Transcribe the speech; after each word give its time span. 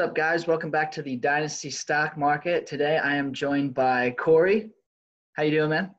What's 0.00 0.08
up, 0.08 0.16
guys? 0.16 0.46
Welcome 0.46 0.70
back 0.70 0.90
to 0.92 1.02
the 1.02 1.16
Dynasty 1.16 1.68
Stock 1.68 2.16
Market. 2.16 2.66
Today, 2.66 2.96
I 2.96 3.16
am 3.16 3.34
joined 3.34 3.74
by 3.74 4.12
Corey. 4.12 4.70
How 5.34 5.42
you 5.42 5.50
doing, 5.50 5.68
man? 5.68 5.90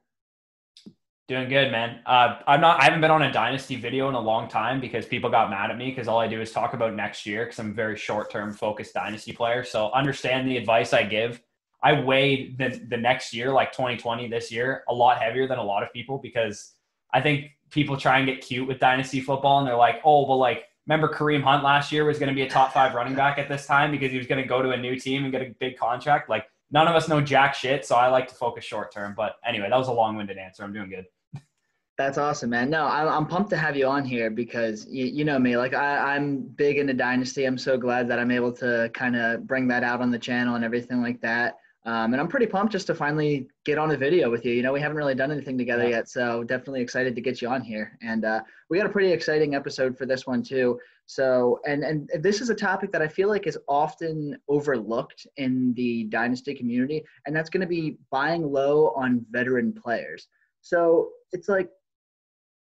Doing 1.27 1.47
good, 1.47 1.71
man. 1.71 1.99
Uh, 2.07 2.39
I'm 2.47 2.61
not. 2.61 2.81
I 2.81 2.85
haven't 2.85 3.01
been 3.01 3.11
on 3.11 3.21
a 3.21 3.31
Dynasty 3.31 3.75
video 3.75 4.09
in 4.09 4.15
a 4.15 4.19
long 4.19 4.49
time 4.49 4.81
because 4.81 5.05
people 5.05 5.29
got 5.29 5.51
mad 5.51 5.69
at 5.69 5.77
me 5.77 5.91
because 5.91 6.07
all 6.07 6.17
I 6.17 6.27
do 6.27 6.41
is 6.41 6.51
talk 6.51 6.73
about 6.73 6.95
next 6.95 7.27
year 7.27 7.45
because 7.45 7.59
I'm 7.59 7.69
a 7.69 7.73
very 7.75 7.95
short-term 7.95 8.53
focused 8.53 8.95
Dynasty 8.95 9.33
player. 9.33 9.63
So 9.63 9.91
understand 9.91 10.49
the 10.49 10.57
advice 10.57 10.93
I 10.93 11.03
give. 11.03 11.39
I 11.83 12.01
weighed 12.01 12.57
the 12.57 12.81
the 12.89 12.97
next 12.97 13.35
year, 13.35 13.51
like 13.51 13.71
2020, 13.71 14.27
this 14.29 14.51
year, 14.51 14.83
a 14.89 14.93
lot 14.95 15.21
heavier 15.21 15.47
than 15.47 15.59
a 15.59 15.63
lot 15.63 15.83
of 15.83 15.93
people 15.93 16.17
because 16.17 16.73
I 17.13 17.21
think 17.21 17.51
people 17.69 17.97
try 17.97 18.17
and 18.17 18.25
get 18.25 18.41
cute 18.41 18.67
with 18.67 18.79
Dynasty 18.79 19.21
football 19.21 19.59
and 19.59 19.67
they're 19.67 19.75
like, 19.75 20.01
oh, 20.03 20.27
well, 20.27 20.39
like 20.39 20.63
remember 20.91 21.13
Kareem 21.13 21.41
Hunt 21.41 21.63
last 21.63 21.91
year 21.91 22.03
was 22.03 22.19
going 22.19 22.27
to 22.27 22.35
be 22.35 22.41
a 22.41 22.49
top 22.49 22.73
five 22.73 22.93
running 22.93 23.15
back 23.15 23.37
at 23.37 23.47
this 23.47 23.65
time 23.65 23.91
because 23.91 24.11
he 24.11 24.17
was 24.17 24.27
going 24.27 24.41
to 24.41 24.47
go 24.47 24.61
to 24.61 24.71
a 24.71 24.77
new 24.77 24.99
team 24.99 25.23
and 25.23 25.31
get 25.31 25.41
a 25.41 25.55
big 25.59 25.77
contract. 25.77 26.29
Like 26.29 26.47
none 26.69 26.85
of 26.85 26.95
us 26.95 27.07
know 27.07 27.21
jack 27.21 27.53
shit, 27.53 27.85
so 27.85 27.95
I 27.95 28.07
like 28.07 28.27
to 28.27 28.35
focus 28.35 28.65
short 28.65 28.93
term. 28.93 29.13
But 29.15 29.35
anyway, 29.45 29.69
that 29.69 29.77
was 29.77 29.87
a 29.87 29.93
long 29.93 30.17
winded 30.17 30.37
answer. 30.37 30.63
I'm 30.63 30.73
doing 30.73 30.89
good. 30.89 31.05
That's 31.97 32.17
awesome, 32.17 32.49
man. 32.49 32.69
No, 32.69 32.85
I'm, 32.87 33.27
pumped 33.27 33.51
to 33.51 33.57
have 33.57 33.77
you 33.77 33.85
on 33.85 34.03
here 34.03 34.31
because 34.31 34.87
you, 34.89 35.05
you 35.05 35.23
know 35.23 35.37
me. 35.37 35.55
Like 35.55 35.73
I, 35.73 36.15
I'm 36.15 36.41
big 36.41 36.77
into 36.77 36.93
Dynasty. 36.93 37.45
I'm 37.45 37.57
so 37.57 37.77
glad 37.77 38.07
that 38.09 38.17
I'm 38.19 38.31
able 38.31 38.51
to 38.53 38.89
kind 38.93 39.15
of 39.15 39.45
bring 39.45 39.67
that 39.67 39.83
out 39.83 40.01
on 40.01 40.09
the 40.09 40.19
channel 40.19 40.55
and 40.55 40.65
everything 40.65 41.01
like 41.01 41.21
that. 41.21 41.57
Um, 41.83 42.13
and 42.13 42.21
I'm 42.21 42.27
pretty 42.27 42.45
pumped 42.45 42.71
just 42.71 42.85
to 42.87 42.95
finally 42.95 43.47
get 43.65 43.79
on 43.79 43.89
a 43.89 43.97
video 43.97 44.29
with 44.29 44.45
you. 44.45 44.53
You 44.53 44.61
know, 44.61 44.71
we 44.71 44.79
haven't 44.79 44.97
really 44.97 45.15
done 45.15 45.31
anything 45.31 45.57
together 45.57 45.83
yeah. 45.83 45.97
yet, 45.97 46.09
so 46.09 46.43
definitely 46.43 46.81
excited 46.81 47.15
to 47.15 47.21
get 47.21 47.41
you 47.41 47.47
on 47.47 47.61
here. 47.61 47.97
And 48.03 48.23
uh, 48.23 48.41
we 48.69 48.77
got 48.77 48.85
a 48.85 48.91
pretty 48.91 49.11
exciting 49.11 49.55
episode 49.55 49.97
for 49.97 50.05
this 50.05 50.27
one 50.27 50.43
too. 50.43 50.79
So, 51.07 51.59
and 51.65 51.83
and 51.83 52.09
this 52.19 52.39
is 52.39 52.51
a 52.51 52.55
topic 52.55 52.91
that 52.91 53.01
I 53.01 53.07
feel 53.07 53.29
like 53.29 53.47
is 53.47 53.57
often 53.67 54.37
overlooked 54.47 55.25
in 55.37 55.73
the 55.73 56.03
dynasty 56.05 56.53
community, 56.53 57.03
and 57.25 57.35
that's 57.35 57.49
going 57.49 57.61
to 57.61 57.67
be 57.67 57.97
buying 58.11 58.51
low 58.51 58.89
on 58.95 59.25
veteran 59.31 59.73
players. 59.73 60.27
So 60.61 61.09
it's 61.31 61.49
like 61.49 61.69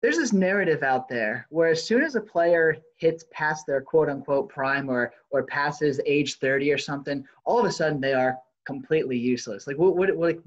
there's 0.02 0.17
this 0.17 0.33
narrative 0.33 0.83
out 0.83 1.08
there 1.08 1.47
where 1.49 1.69
as 1.69 1.83
soon 1.83 2.03
as 2.03 2.16
a 2.16 2.21
player 2.21 2.75
hits 2.97 3.25
past 3.31 3.66
their 3.66 3.81
quote 3.81 4.09
unquote 4.09 4.49
prime 4.49 4.89
or 4.89 5.13
or 5.31 5.43
passes 5.43 6.02
age 6.05 6.38
30 6.38 6.71
or 6.73 6.77
something, 6.77 7.25
all 7.45 7.59
of 7.59 7.66
a 7.66 7.71
sudden 7.71 8.02
they 8.02 8.13
are 8.13 8.38
completely 8.66 9.17
useless. 9.17 9.67
Like, 9.67 9.77
what, 9.77 9.95
what, 9.95 10.16
what, 10.16 10.39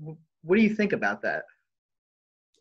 what 0.43 0.57
do 0.57 0.63
you 0.63 0.75
think 0.75 0.93
about 0.93 1.23
that? 1.23 1.45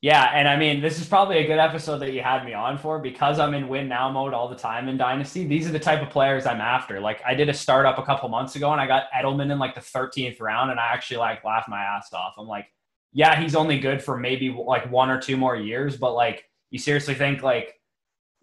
Yeah, 0.02 0.30
and 0.33 0.47
I 0.47 0.58
mean, 0.58 0.80
this 0.80 1.00
is 1.00 1.08
probably 1.08 1.39
a 1.39 1.47
good 1.47 1.58
episode 1.58 1.97
that 2.00 2.13
you 2.13 2.22
had 2.22 2.45
me 2.45 2.53
on 2.53 2.77
for 2.77 3.00
because 3.00 3.39
I'm 3.39 3.55
in 3.55 3.67
win 3.67 3.88
now 3.88 4.11
mode 4.11 4.31
all 4.31 4.47
the 4.47 4.55
time 4.55 4.88
in 4.89 4.95
Dynasty. 4.95 5.47
These 5.47 5.67
are 5.67 5.72
the 5.72 5.80
type 5.80 6.03
of 6.03 6.11
players 6.11 6.45
I'm 6.45 6.61
after. 6.61 7.00
Like, 7.00 7.19
I 7.25 7.33
did 7.33 7.50
a 7.50 7.53
startup 7.53 7.97
a 7.97 8.03
couple 8.03 8.30
months 8.30 8.55
ago 8.55 8.72
and 8.72 8.80
I 8.80 8.85
got 8.85 9.05
Edelman 9.11 9.52
in 9.52 9.58
like 9.58 9.73
the 9.73 9.81
13th 9.81 10.39
round, 10.39 10.69
and 10.69 10.80
I 10.80 10.85
actually 10.94 11.17
like 11.17 11.44
laughed 11.44 11.67
my 11.67 11.81
ass 11.81 12.13
off. 12.13 12.35
I'm 12.38 12.47
like, 12.47 12.67
yeah, 13.11 13.41
he's 13.41 13.55
only 13.55 13.80
good 13.80 14.03
for 14.03 14.17
maybe 14.17 14.50
like 14.52 14.89
one 14.91 15.09
or 15.09 15.19
two 15.19 15.35
more 15.35 15.55
years, 15.55 15.97
but 15.97 16.13
like, 16.13 16.44
you 16.69 16.78
seriously 16.78 17.16
think 17.16 17.41
like, 17.41 17.73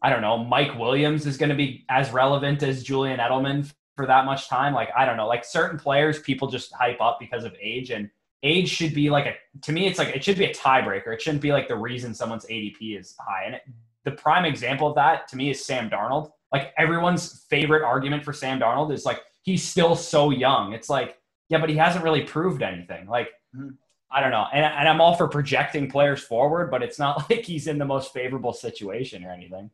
I 0.03 0.11
don't 0.11 0.23
know, 0.23 0.39
Mike 0.39 0.77
Williams 0.77 1.25
is 1.25 1.37
going 1.37 1.51
to 1.51 1.55
be 1.55 1.85
as 1.89 2.11
relevant 2.11 2.65
as 2.65 2.83
Julian 2.83 3.21
Edelman 3.21 3.73
for 3.97 4.07
that 4.07 4.25
much 4.25 4.49
time. 4.49 4.75
Like, 4.75 4.91
I 4.97 5.05
don't 5.05 5.17
know, 5.17 5.27
like 5.27 5.45
certain 5.45 5.79
players, 5.79 6.21
people 6.21 6.49
just 6.49 6.73
hype 6.75 7.01
up 7.01 7.19
because 7.21 7.45
of 7.45 7.55
age 7.61 7.91
and 7.91 8.11
age 8.43 8.69
should 8.69 8.95
be 8.95 9.11
like 9.11 9.27
a, 9.27 9.35
to 9.63 9.73
me, 9.73 9.87
it's 9.87 9.99
like, 9.99 10.09
it 10.09 10.23
should 10.23 10.39
be 10.39 10.45
a 10.45 10.55
tiebreaker. 10.55 11.13
It 11.15 11.23
shouldn't 11.23 11.43
be 11.43 11.53
like 11.53 11.69
the 11.69 11.77
reason 11.77 12.15
someone's 12.15 12.47
ADP 12.47 12.99
is 12.99 13.15
high. 13.19 13.45
And 13.47 13.55
it, 13.55 13.63
the 14.05 14.13
prime 14.13 14.45
example 14.45 14.89
of 14.89 14.95
that 14.97 15.29
to 15.29 15.37
me 15.37 15.51
is 15.51 15.65
Sam 15.65 15.89
Darnold. 15.89 16.31
Like 16.53 16.73
everyone's 16.77 17.45
favorite 17.49 17.83
argument 17.83 18.25
for 18.25 18.33
Sam 18.33 18.61
Darnold 18.61 18.93
is 18.93 19.05
like, 19.05 19.21
he's 19.43 19.63
still 19.63 19.97
so 19.97 20.31
young. 20.31 20.73
It's 20.73 20.91
like, 20.91 21.19
yeah, 21.49 21.59
but 21.59 21.71
he 21.71 21.77
hasn't 21.77 22.05
really 22.05 22.23
proved 22.23 22.63
anything. 22.63 23.07
Like, 23.07 23.29
mm-hmm. 23.57 23.71
I 24.11 24.21
don't 24.21 24.31
know. 24.31 24.47
And, 24.53 24.65
and 24.65 24.89
I'm 24.89 25.01
all 25.01 25.17
for 25.17 25.27
projecting 25.27 25.91
players 25.91 26.23
forward, 26.23 26.71
but 26.71 26.83
it's 26.83 26.99
not 26.99 27.29
like 27.31 27.45
he's 27.45 27.67
in 27.67 27.79
the 27.79 27.85
most 27.85 28.13
favorable 28.13 28.53
situation 28.53 29.25
or 29.25 29.31
anything. 29.31 29.71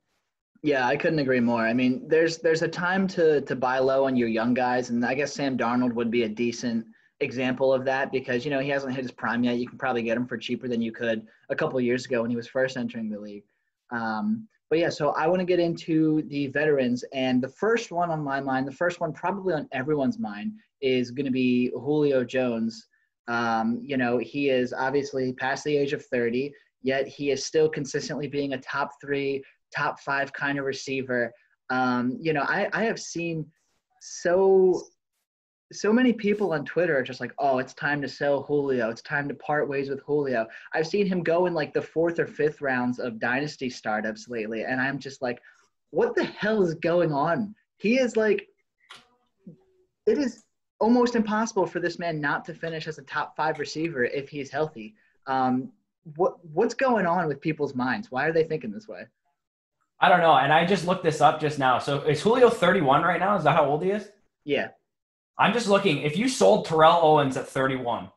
Yeah, 0.62 0.86
I 0.86 0.96
couldn't 0.96 1.18
agree 1.20 1.40
more. 1.40 1.62
I 1.62 1.72
mean, 1.72 2.06
there's 2.06 2.38
there's 2.38 2.62
a 2.62 2.68
time 2.68 3.06
to 3.08 3.40
to 3.42 3.56
buy 3.56 3.78
low 3.78 4.04
on 4.04 4.16
your 4.16 4.28
young 4.28 4.52
guys, 4.52 4.90
and 4.90 5.04
I 5.04 5.14
guess 5.14 5.32
Sam 5.32 5.56
Darnold 5.56 5.94
would 5.94 6.10
be 6.10 6.24
a 6.24 6.28
decent 6.28 6.86
example 7.20 7.72
of 7.72 7.84
that 7.84 8.12
because 8.12 8.44
you 8.44 8.50
know 8.50 8.60
he 8.60 8.68
hasn't 8.68 8.94
hit 8.94 9.02
his 9.02 9.12
prime 9.12 9.42
yet. 9.42 9.56
You 9.56 9.66
can 9.66 9.78
probably 9.78 10.02
get 10.02 10.18
him 10.18 10.26
for 10.26 10.36
cheaper 10.36 10.68
than 10.68 10.82
you 10.82 10.92
could 10.92 11.26
a 11.48 11.56
couple 11.56 11.80
years 11.80 12.04
ago 12.04 12.20
when 12.20 12.30
he 12.30 12.36
was 12.36 12.46
first 12.46 12.76
entering 12.76 13.08
the 13.08 13.18
league. 13.18 13.44
Um, 13.90 14.46
but 14.68 14.78
yeah, 14.78 14.90
so 14.90 15.10
I 15.10 15.26
want 15.26 15.40
to 15.40 15.46
get 15.46 15.60
into 15.60 16.22
the 16.28 16.48
veterans, 16.48 17.04
and 17.14 17.42
the 17.42 17.48
first 17.48 17.90
one 17.90 18.10
on 18.10 18.22
my 18.22 18.40
mind, 18.40 18.68
the 18.68 18.72
first 18.72 19.00
one 19.00 19.12
probably 19.14 19.54
on 19.54 19.66
everyone's 19.72 20.18
mind, 20.18 20.52
is 20.82 21.10
going 21.10 21.26
to 21.26 21.32
be 21.32 21.70
Julio 21.70 22.22
Jones. 22.22 22.86
Um, 23.28 23.80
you 23.82 23.96
know, 23.96 24.18
he 24.18 24.50
is 24.50 24.74
obviously 24.74 25.32
past 25.32 25.64
the 25.64 25.76
age 25.76 25.92
of 25.92 26.04
30, 26.04 26.52
yet 26.82 27.08
he 27.08 27.30
is 27.30 27.44
still 27.46 27.68
consistently 27.68 28.28
being 28.28 28.52
a 28.52 28.58
top 28.58 28.90
three 29.00 29.42
top 29.74 30.00
five 30.00 30.32
kind 30.32 30.58
of 30.58 30.64
receiver. 30.64 31.32
Um, 31.70 32.18
you 32.20 32.32
know, 32.32 32.42
I, 32.42 32.68
I 32.72 32.84
have 32.84 32.98
seen 32.98 33.46
so 34.00 34.82
so 35.72 35.92
many 35.92 36.12
people 36.12 36.52
on 36.52 36.64
Twitter 36.64 36.98
are 36.98 37.02
just 37.02 37.20
like, 37.20 37.32
oh, 37.38 37.58
it's 37.58 37.74
time 37.74 38.02
to 38.02 38.08
sell 38.08 38.42
Julio. 38.42 38.90
It's 38.90 39.02
time 39.02 39.28
to 39.28 39.34
part 39.34 39.68
ways 39.68 39.88
with 39.88 40.00
Julio. 40.00 40.46
I've 40.74 40.86
seen 40.86 41.06
him 41.06 41.22
go 41.22 41.46
in 41.46 41.54
like 41.54 41.72
the 41.72 41.82
fourth 41.82 42.18
or 42.18 42.26
fifth 42.26 42.60
rounds 42.60 42.98
of 42.98 43.20
dynasty 43.20 43.70
startups 43.70 44.28
lately, 44.28 44.64
and 44.64 44.80
I'm 44.80 44.98
just 44.98 45.22
like, 45.22 45.40
what 45.90 46.16
the 46.16 46.24
hell 46.24 46.62
is 46.62 46.74
going 46.74 47.12
on? 47.12 47.54
He 47.76 47.98
is 47.98 48.16
like, 48.16 48.48
it 50.06 50.18
is 50.18 50.44
almost 50.80 51.14
impossible 51.14 51.66
for 51.66 51.78
this 51.78 51.98
man 51.98 52.20
not 52.20 52.44
to 52.46 52.54
finish 52.54 52.88
as 52.88 52.98
a 52.98 53.02
top 53.02 53.36
five 53.36 53.58
receiver 53.58 54.04
if 54.04 54.28
he's 54.28 54.50
healthy. 54.50 54.94
Um, 55.26 55.70
what 56.16 56.44
what's 56.52 56.74
going 56.74 57.06
on 57.06 57.28
with 57.28 57.40
people's 57.40 57.74
minds? 57.74 58.10
Why 58.10 58.26
are 58.26 58.32
they 58.32 58.44
thinking 58.44 58.72
this 58.72 58.88
way? 58.88 59.04
I 60.00 60.08
don't 60.08 60.20
know. 60.20 60.34
And 60.34 60.52
I 60.52 60.64
just 60.64 60.86
looked 60.86 61.04
this 61.04 61.20
up 61.20 61.40
just 61.40 61.58
now. 61.58 61.78
So 61.78 62.00
is 62.02 62.22
Julio 62.22 62.48
31 62.48 63.02
right 63.02 63.20
now? 63.20 63.36
Is 63.36 63.44
that 63.44 63.54
how 63.54 63.66
old 63.66 63.82
he 63.82 63.90
is? 63.90 64.08
Yeah. 64.44 64.68
I'm 65.38 65.52
just 65.52 65.68
looking. 65.68 66.02
If 66.02 66.16
you 66.16 66.28
sold 66.28 66.66
Terrell 66.66 67.00
Owens 67.02 67.36
at 67.36 67.46
31, 67.46 68.10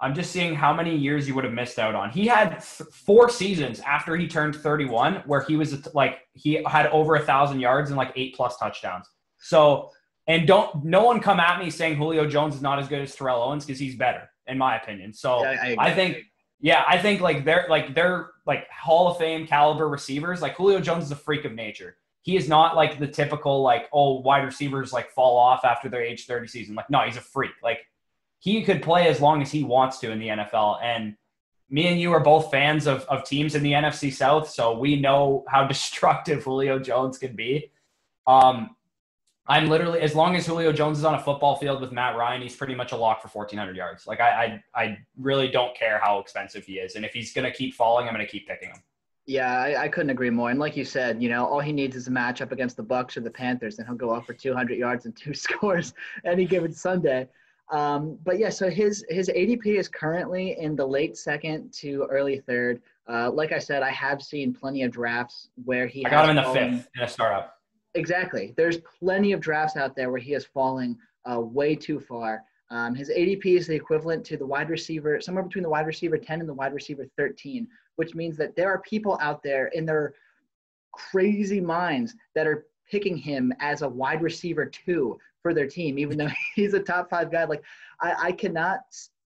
I'm 0.00 0.14
just 0.14 0.30
seeing 0.30 0.54
how 0.54 0.72
many 0.72 0.96
years 0.96 1.28
you 1.28 1.34
would 1.34 1.44
have 1.44 1.52
missed 1.52 1.78
out 1.78 1.94
on. 1.94 2.10
He 2.10 2.26
had 2.26 2.50
th- 2.50 2.88
four 2.92 3.28
seasons 3.28 3.80
after 3.80 4.16
he 4.16 4.26
turned 4.26 4.56
31 4.56 5.22
where 5.26 5.42
he 5.42 5.56
was 5.56 5.92
like, 5.94 6.20
he 6.32 6.62
had 6.66 6.86
over 6.86 7.16
a 7.16 7.20
thousand 7.20 7.60
yards 7.60 7.90
and 7.90 7.96
like 7.96 8.12
eight 8.16 8.34
plus 8.34 8.56
touchdowns. 8.56 9.06
So, 9.38 9.90
and 10.26 10.46
don't, 10.46 10.84
no 10.84 11.04
one 11.04 11.20
come 11.20 11.38
at 11.38 11.62
me 11.62 11.70
saying 11.70 11.96
Julio 11.96 12.26
Jones 12.26 12.54
is 12.54 12.62
not 12.62 12.78
as 12.78 12.88
good 12.88 13.02
as 13.02 13.14
Terrell 13.14 13.42
Owens 13.42 13.66
because 13.66 13.78
he's 13.78 13.96
better, 13.96 14.30
in 14.46 14.56
my 14.56 14.76
opinion. 14.76 15.12
So 15.12 15.42
yeah, 15.42 15.74
I, 15.78 15.90
I 15.90 15.94
think 15.94 16.18
yeah, 16.60 16.84
I 16.86 16.98
think 16.98 17.20
like 17.20 17.44
they're 17.44 17.66
like 17.68 17.94
they're 17.94 18.32
like 18.46 18.68
Hall 18.70 19.08
of 19.08 19.18
Fame 19.18 19.46
caliber 19.46 19.88
receivers. 19.88 20.42
Like 20.42 20.56
Julio 20.56 20.80
Jones 20.80 21.04
is 21.04 21.10
a 21.10 21.16
freak 21.16 21.44
of 21.44 21.54
nature. 21.54 21.96
He 22.22 22.36
is 22.36 22.48
not 22.48 22.76
like 22.76 22.98
the 22.98 23.06
typical 23.06 23.62
like 23.62 23.88
oh 23.92 24.20
wide 24.20 24.44
receivers 24.44 24.92
like 24.92 25.10
fall 25.10 25.38
off 25.38 25.64
after 25.64 25.88
their 25.88 26.02
age 26.02 26.26
30 26.26 26.46
season. 26.48 26.74
Like 26.74 26.90
no, 26.90 27.00
he's 27.00 27.16
a 27.16 27.22
freak. 27.22 27.52
Like 27.62 27.86
he 28.40 28.62
could 28.62 28.82
play 28.82 29.08
as 29.08 29.20
long 29.20 29.40
as 29.40 29.50
he 29.50 29.64
wants 29.64 29.98
to 29.98 30.10
in 30.10 30.18
the 30.18 30.28
NFL. 30.28 30.82
And 30.82 31.16
me 31.70 31.86
and 31.86 32.00
you 32.00 32.12
are 32.12 32.20
both 32.20 32.50
fans 32.50 32.86
of, 32.86 33.04
of 33.04 33.24
teams 33.24 33.54
in 33.54 33.62
the 33.62 33.72
NFC 33.72 34.12
South, 34.12 34.48
so 34.48 34.76
we 34.76 35.00
know 35.00 35.44
how 35.48 35.64
destructive 35.68 36.42
Julio 36.42 36.78
Jones 36.78 37.16
can 37.16 37.34
be. 37.34 37.70
Um, 38.26 38.76
I'm 39.46 39.68
literally 39.68 40.00
as 40.00 40.14
long 40.14 40.36
as 40.36 40.46
Julio 40.46 40.72
Jones 40.72 40.98
is 40.98 41.04
on 41.04 41.14
a 41.14 41.22
football 41.22 41.56
field 41.56 41.80
with 41.80 41.92
Matt 41.92 42.16
Ryan, 42.16 42.42
he's 42.42 42.54
pretty 42.54 42.74
much 42.74 42.92
a 42.92 42.96
lock 42.96 43.20
for 43.20 43.28
1,400 43.28 43.76
yards. 43.76 44.06
Like 44.06 44.20
I, 44.20 44.60
I, 44.74 44.80
I 44.82 44.98
really 45.18 45.48
don't 45.48 45.76
care 45.76 45.98
how 46.02 46.20
expensive 46.20 46.64
he 46.64 46.74
is, 46.74 46.94
and 46.94 47.04
if 47.04 47.12
he's 47.12 47.32
gonna 47.32 47.50
keep 47.50 47.74
falling, 47.74 48.06
I'm 48.06 48.14
gonna 48.14 48.26
keep 48.26 48.46
picking 48.46 48.68
him. 48.68 48.82
Yeah, 49.26 49.60
I, 49.60 49.82
I, 49.82 49.88
couldn't 49.88 50.10
agree 50.10 50.30
more. 50.30 50.50
And 50.50 50.58
like 50.58 50.76
you 50.76 50.84
said, 50.84 51.22
you 51.22 51.28
know, 51.28 51.46
all 51.46 51.60
he 51.60 51.72
needs 51.72 51.94
is 51.94 52.08
a 52.08 52.10
matchup 52.10 52.50
against 52.50 52.76
the 52.76 52.82
Bucs 52.82 53.16
or 53.16 53.20
the 53.20 53.30
Panthers, 53.30 53.78
and 53.78 53.86
he'll 53.86 53.96
go 53.96 54.10
off 54.10 54.26
for 54.26 54.34
200 54.34 54.76
yards 54.76 55.04
and 55.04 55.16
two 55.16 55.34
scores 55.46 55.94
any 56.24 56.44
given 56.44 56.72
Sunday. 56.72 57.28
Um, 57.70 58.18
but 58.24 58.38
yeah, 58.38 58.50
so 58.50 58.68
his 58.68 59.04
his 59.08 59.28
ADP 59.28 59.66
is 59.66 59.88
currently 59.88 60.56
in 60.58 60.74
the 60.74 60.84
late 60.84 61.16
second 61.16 61.72
to 61.74 62.08
early 62.10 62.40
third. 62.40 62.82
Uh, 63.08 63.30
like 63.30 63.52
I 63.52 63.58
said, 63.58 63.82
I 63.82 63.90
have 63.90 64.22
seen 64.22 64.52
plenty 64.52 64.82
of 64.82 64.90
drafts 64.90 65.48
where 65.64 65.86
he. 65.86 66.04
I 66.04 66.10
got 66.10 66.28
him 66.28 66.36
in 66.36 66.44
the 66.44 66.52
fifth 66.52 66.88
in 66.96 67.02
a 67.02 67.08
startup. 67.08 67.59
Exactly. 67.94 68.54
There's 68.56 68.78
plenty 68.78 69.32
of 69.32 69.40
drafts 69.40 69.76
out 69.76 69.96
there 69.96 70.10
where 70.10 70.20
he 70.20 70.34
is 70.34 70.44
falling 70.44 70.96
uh, 71.30 71.40
way 71.40 71.74
too 71.74 72.00
far. 72.00 72.42
Um, 72.70 72.94
his 72.94 73.10
ADP 73.10 73.44
is 73.46 73.66
the 73.66 73.74
equivalent 73.74 74.24
to 74.26 74.36
the 74.36 74.46
wide 74.46 74.70
receiver, 74.70 75.20
somewhere 75.20 75.42
between 75.42 75.64
the 75.64 75.70
wide 75.70 75.86
receiver 75.86 76.16
10 76.16 76.40
and 76.40 76.48
the 76.48 76.54
wide 76.54 76.72
receiver 76.72 77.04
13, 77.16 77.66
which 77.96 78.14
means 78.14 78.36
that 78.36 78.54
there 78.54 78.68
are 78.68 78.80
people 78.82 79.18
out 79.20 79.42
there 79.42 79.66
in 79.68 79.84
their 79.84 80.14
crazy 80.92 81.60
minds 81.60 82.14
that 82.34 82.46
are 82.46 82.66
picking 82.88 83.16
him 83.16 83.52
as 83.60 83.82
a 83.82 83.88
wide 83.88 84.22
receiver 84.22 84.66
two 84.66 85.18
for 85.42 85.52
their 85.52 85.66
team, 85.66 85.98
even 85.98 86.16
though 86.16 86.28
he's 86.54 86.74
a 86.74 86.80
top 86.80 87.10
five 87.10 87.32
guy. 87.32 87.44
Like, 87.44 87.64
I, 88.00 88.14
I 88.18 88.32
cannot 88.32 88.80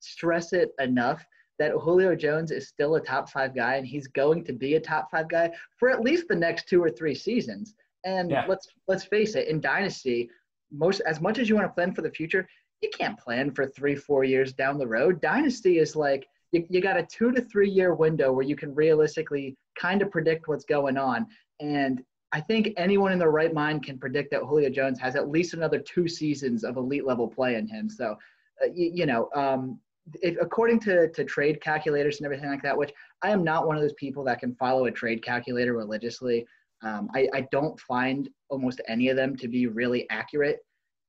stress 0.01 0.53
it 0.53 0.71
enough 0.79 1.25
that 1.57 1.71
Julio 1.71 2.15
Jones 2.15 2.51
is 2.51 2.67
still 2.67 2.95
a 2.95 3.01
top 3.01 3.29
five 3.29 3.55
guy 3.55 3.75
and 3.75 3.85
he's 3.85 4.07
going 4.07 4.43
to 4.45 4.53
be 4.53 4.75
a 4.75 4.79
top 4.79 5.11
five 5.11 5.29
guy 5.29 5.51
for 5.77 5.89
at 5.89 6.01
least 6.01 6.27
the 6.27 6.35
next 6.35 6.67
two 6.67 6.83
or 6.83 6.89
three 6.89 7.13
seasons. 7.13 7.75
And 8.03 8.31
yeah. 8.31 8.45
let's 8.47 8.67
let's 8.87 9.03
face 9.03 9.35
it, 9.35 9.47
in 9.47 9.61
Dynasty, 9.61 10.29
most 10.71 11.01
as 11.01 11.21
much 11.21 11.37
as 11.37 11.49
you 11.49 11.55
want 11.55 11.67
to 11.67 11.73
plan 11.73 11.93
for 11.93 12.01
the 12.01 12.11
future, 12.11 12.47
you 12.81 12.89
can't 12.97 13.17
plan 13.17 13.51
for 13.51 13.67
three, 13.67 13.95
four 13.95 14.23
years 14.23 14.53
down 14.53 14.77
the 14.77 14.87
road. 14.87 15.21
Dynasty 15.21 15.77
is 15.77 15.95
like 15.95 16.27
you, 16.51 16.65
you 16.69 16.81
got 16.81 16.97
a 16.97 17.03
two 17.03 17.31
to 17.31 17.41
three 17.41 17.69
year 17.69 17.93
window 17.93 18.31
where 18.31 18.45
you 18.45 18.55
can 18.55 18.73
realistically 18.73 19.55
kind 19.79 20.01
of 20.01 20.11
predict 20.11 20.47
what's 20.47 20.65
going 20.65 20.97
on. 20.97 21.27
And 21.59 22.03
I 22.31 22.41
think 22.41 22.73
anyone 22.77 23.11
in 23.11 23.19
their 23.19 23.31
right 23.31 23.53
mind 23.53 23.83
can 23.83 23.97
predict 23.97 24.31
that 24.31 24.41
Julio 24.41 24.69
Jones 24.69 24.99
has 24.99 25.15
at 25.15 25.29
least 25.29 25.53
another 25.53 25.79
two 25.79 26.07
seasons 26.07 26.63
of 26.63 26.77
elite 26.77 27.05
level 27.05 27.27
play 27.27 27.55
in 27.55 27.67
him. 27.67 27.89
So, 27.89 28.17
uh, 28.63 28.69
you, 28.73 28.91
you, 28.93 29.05
know, 29.05 29.29
um, 29.35 29.79
if, 30.21 30.37
according 30.41 30.79
to, 30.81 31.09
to 31.09 31.23
trade 31.25 31.61
calculators 31.61 32.17
and 32.17 32.25
everything 32.25 32.49
like 32.49 32.63
that, 32.63 32.77
which 32.77 32.93
I 33.21 33.31
am 33.31 33.43
not 33.43 33.67
one 33.67 33.75
of 33.75 33.81
those 33.81 33.93
people 33.93 34.23
that 34.25 34.39
can 34.39 34.55
follow 34.55 34.85
a 34.85 34.91
trade 34.91 35.23
calculator 35.23 35.73
religiously. 35.73 36.45
Um, 36.83 37.09
I, 37.13 37.27
I 37.33 37.47
don't 37.51 37.79
find 37.79 38.29
almost 38.49 38.81
any 38.87 39.09
of 39.09 39.15
them 39.15 39.35
to 39.37 39.47
be 39.47 39.67
really 39.67 40.09
accurate. 40.09 40.59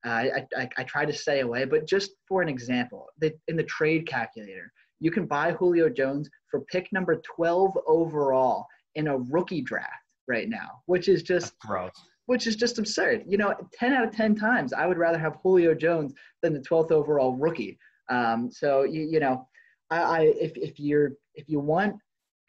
Uh, 0.05 0.09
I, 0.11 0.47
I, 0.57 0.69
I, 0.79 0.83
try 0.83 1.05
to 1.05 1.13
stay 1.13 1.41
away, 1.41 1.65
but 1.65 1.87
just 1.87 2.11
for 2.27 2.43
an 2.43 2.49
example, 2.49 3.07
the, 3.21 3.33
in 3.47 3.57
the 3.57 3.63
trade 3.63 4.07
calculator, 4.07 4.73
you 4.99 5.11
can 5.11 5.27
buy 5.27 5.53
Julio 5.53 5.89
Jones 5.89 6.29
for 6.51 6.63
pick 6.73 6.89
number 6.93 7.23
12 7.37 7.79
overall 7.87 8.67
in 8.97 9.07
a 9.07 9.19
rookie 9.19 9.63
draft 9.63 9.93
right 10.27 10.49
now, 10.49 10.83
which 10.87 11.09
is 11.09 11.23
just 11.23 11.59
gross. 11.61 11.93
Which 12.27 12.47
is 12.47 12.57
just 12.57 12.79
absurd. 12.79 13.25
You 13.27 13.39
know, 13.39 13.55
10 13.75 13.93
out 13.93 14.05
of 14.05 14.15
10 14.15 14.35
times, 14.35 14.73
I 14.73 14.87
would 14.87 14.99
rather 14.99 15.19
have 15.19 15.39
Julio 15.43 15.75
Jones 15.75 16.15
than 16.43 16.53
the 16.53 16.61
12th 16.61 16.91
overall 16.91 17.37
rookie. 17.37 17.79
Um, 18.11 18.51
so 18.51 18.83
you, 18.83 19.03
you 19.03 19.21
know, 19.21 19.47
I, 19.91 20.01
I 20.01 20.21
if 20.41 20.57
if 20.57 20.79
you're 20.79 21.13
if 21.35 21.49
you 21.49 21.61
want 21.61 21.97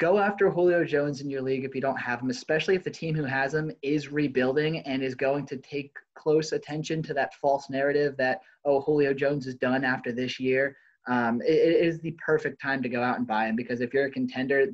go 0.03 0.19
after 0.19 0.50
Julio 0.50 0.83
Jones 0.83 1.21
in 1.21 1.29
your 1.29 1.41
league 1.41 1.63
if 1.63 1.73
you 1.73 1.79
don't 1.79 1.95
have 1.95 2.19
him, 2.19 2.29
especially 2.29 2.75
if 2.75 2.83
the 2.83 2.91
team 2.91 3.15
who 3.15 3.23
has 3.23 3.53
him 3.53 3.71
is 3.81 4.11
rebuilding 4.11 4.79
and 4.79 5.01
is 5.01 5.15
going 5.15 5.45
to 5.45 5.55
take 5.55 5.95
close 6.13 6.51
attention 6.51 7.01
to 7.03 7.13
that 7.13 7.33
false 7.35 7.69
narrative 7.69 8.17
that, 8.17 8.41
oh, 8.65 8.81
Julio 8.81 9.13
Jones 9.13 9.47
is 9.47 9.55
done 9.55 9.85
after 9.85 10.11
this 10.11 10.41
year. 10.41 10.75
Um, 11.07 11.41
it, 11.41 11.53
it 11.53 11.85
is 11.85 12.01
the 12.01 12.11
perfect 12.25 12.61
time 12.61 12.83
to 12.83 12.89
go 12.89 13.01
out 13.01 13.17
and 13.17 13.25
buy 13.25 13.45
him 13.47 13.55
because 13.55 13.79
if 13.79 13.94
you're 13.94 14.07
a 14.07 14.11
contender, 14.11 14.65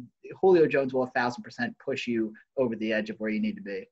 Julio 0.41 0.65
Jones 0.65 0.95
will 0.95 1.03
a 1.03 1.11
thousand 1.11 1.43
percent 1.43 1.75
push 1.77 2.07
you 2.07 2.33
over 2.57 2.75
the 2.75 2.91
edge 2.91 3.11
of 3.11 3.19
where 3.19 3.29
you 3.29 3.39
need 3.39 3.55
to 3.55 3.61
be. 3.61 3.87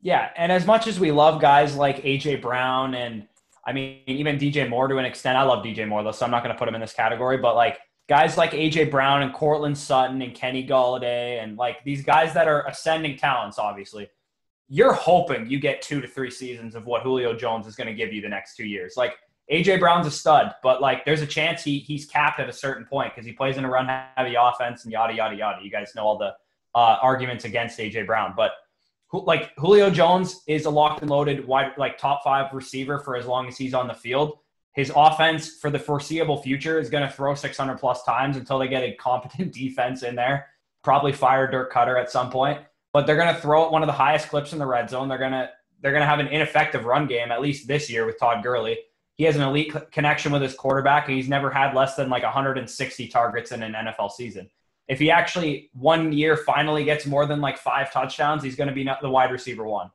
Yeah, 0.00 0.30
and 0.38 0.50
as 0.50 0.64
much 0.64 0.86
as 0.86 0.98
we 0.98 1.12
love 1.12 1.38
guys 1.38 1.76
like 1.76 2.02
AJ 2.02 2.40
Brown 2.40 2.94
and 2.94 3.26
I 3.66 3.74
mean 3.74 4.00
even 4.06 4.38
DJ 4.38 4.68
Moore 4.68 4.88
to 4.88 4.96
an 4.96 5.04
extent, 5.04 5.36
I 5.36 5.42
love 5.42 5.62
DJ 5.62 5.86
Moore 5.86 6.02
though, 6.02 6.12
so 6.12 6.24
I'm 6.24 6.30
not 6.30 6.42
going 6.42 6.54
to 6.54 6.58
put 6.58 6.66
him 6.66 6.74
in 6.74 6.80
this 6.80 6.94
category. 6.94 7.36
But 7.36 7.56
like 7.56 7.78
guys 8.08 8.36
like 8.36 8.52
AJ 8.52 8.90
Brown 8.90 9.22
and 9.22 9.32
Courtland 9.32 9.76
Sutton 9.76 10.22
and 10.22 10.34
Kenny 10.34 10.66
Golladay 10.66 11.42
and 11.42 11.56
like 11.56 11.82
these 11.84 12.04
guys 12.04 12.34
that 12.34 12.48
are 12.48 12.66
ascending 12.66 13.16
talents, 13.16 13.58
obviously, 13.58 14.08
you're 14.68 14.92
hoping 14.92 15.48
you 15.48 15.60
get 15.60 15.82
two 15.82 16.00
to 16.00 16.08
three 16.08 16.30
seasons 16.30 16.74
of 16.74 16.86
what 16.86 17.02
Julio 17.02 17.34
Jones 17.34 17.66
is 17.66 17.76
going 17.76 17.88
to 17.88 17.94
give 17.94 18.12
you 18.12 18.20
the 18.20 18.28
next 18.28 18.56
two 18.56 18.66
years. 18.66 18.94
Like 18.96 19.14
AJ 19.50 19.80
Brown's 19.80 20.06
a 20.06 20.10
stud, 20.10 20.54
but 20.62 20.80
like 20.80 21.04
there's 21.04 21.22
a 21.22 21.26
chance 21.26 21.62
he 21.62 21.78
he's 21.78 22.06
capped 22.06 22.40
at 22.40 22.48
a 22.48 22.52
certain 22.52 22.84
point 22.84 23.12
because 23.14 23.26
he 23.26 23.32
plays 23.32 23.56
in 23.56 23.64
a 23.64 23.70
run 23.70 23.88
heavy 24.16 24.34
offense 24.38 24.84
and 24.84 24.92
yada 24.92 25.14
yada 25.14 25.36
yada. 25.36 25.62
You 25.62 25.70
guys 25.70 25.92
know 25.94 26.02
all 26.02 26.18
the 26.18 26.34
uh, 26.74 26.98
arguments 27.00 27.44
against 27.44 27.78
AJ 27.78 28.06
Brown, 28.06 28.34
but 28.36 28.52
like 29.12 29.52
Julio 29.56 29.88
Jones 29.88 30.42
is 30.48 30.64
a 30.66 30.70
locked 30.70 31.02
and 31.02 31.10
loaded 31.10 31.46
wide 31.46 31.72
like 31.78 31.96
top 31.96 32.22
five 32.24 32.52
receiver 32.52 32.98
for 32.98 33.16
as 33.16 33.26
long 33.26 33.46
as 33.46 33.56
he's 33.56 33.72
on 33.72 33.86
the 33.86 33.94
field 33.94 34.38
his 34.76 34.92
offense 34.94 35.56
for 35.56 35.70
the 35.70 35.78
foreseeable 35.78 36.42
future 36.42 36.78
is 36.78 36.90
going 36.90 37.02
to 37.02 37.10
throw 37.10 37.34
600 37.34 37.78
plus 37.78 38.04
times 38.04 38.36
until 38.36 38.58
they 38.58 38.68
get 38.68 38.82
a 38.82 38.92
competent 38.92 39.52
defense 39.54 40.02
in 40.02 40.14
there. 40.14 40.48
Probably 40.84 41.12
fire 41.12 41.50
Dirk 41.50 41.72
Koetter 41.72 42.00
at 42.00 42.10
some 42.10 42.30
point, 42.30 42.60
but 42.92 43.06
they're 43.06 43.16
going 43.16 43.34
to 43.34 43.40
throw 43.40 43.64
at 43.64 43.72
one 43.72 43.82
of 43.82 43.86
the 43.86 43.94
highest 43.94 44.28
clips 44.28 44.52
in 44.52 44.58
the 44.58 44.66
red 44.66 44.88
zone. 44.88 45.08
They're 45.08 45.18
going 45.18 45.32
to 45.32 45.50
they're 45.80 45.92
going 45.92 46.02
to 46.02 46.06
have 46.06 46.20
an 46.20 46.28
ineffective 46.28 46.84
run 46.84 47.06
game 47.06 47.32
at 47.32 47.40
least 47.40 47.66
this 47.66 47.90
year 47.90 48.06
with 48.06 48.18
Todd 48.18 48.42
Gurley. 48.42 48.78
He 49.16 49.24
has 49.24 49.36
an 49.36 49.42
elite 49.42 49.72
connection 49.90 50.30
with 50.30 50.42
his 50.42 50.54
quarterback, 50.54 51.08
and 51.08 51.16
he's 51.16 51.28
never 51.28 51.50
had 51.50 51.74
less 51.74 51.96
than 51.96 52.08
like 52.08 52.22
160 52.22 53.08
targets 53.08 53.52
in 53.52 53.62
an 53.62 53.72
NFL 53.72 54.10
season. 54.10 54.48
If 54.88 54.98
he 54.98 55.10
actually 55.10 55.70
one 55.72 56.12
year 56.12 56.36
finally 56.36 56.84
gets 56.84 57.06
more 57.06 57.26
than 57.26 57.40
like 57.40 57.58
five 57.58 57.92
touchdowns, 57.92 58.42
he's 58.42 58.56
going 58.56 58.68
to 58.68 58.74
be 58.74 58.88
the 59.02 59.10
wide 59.10 59.32
receiver 59.32 59.64
one. 59.64 59.90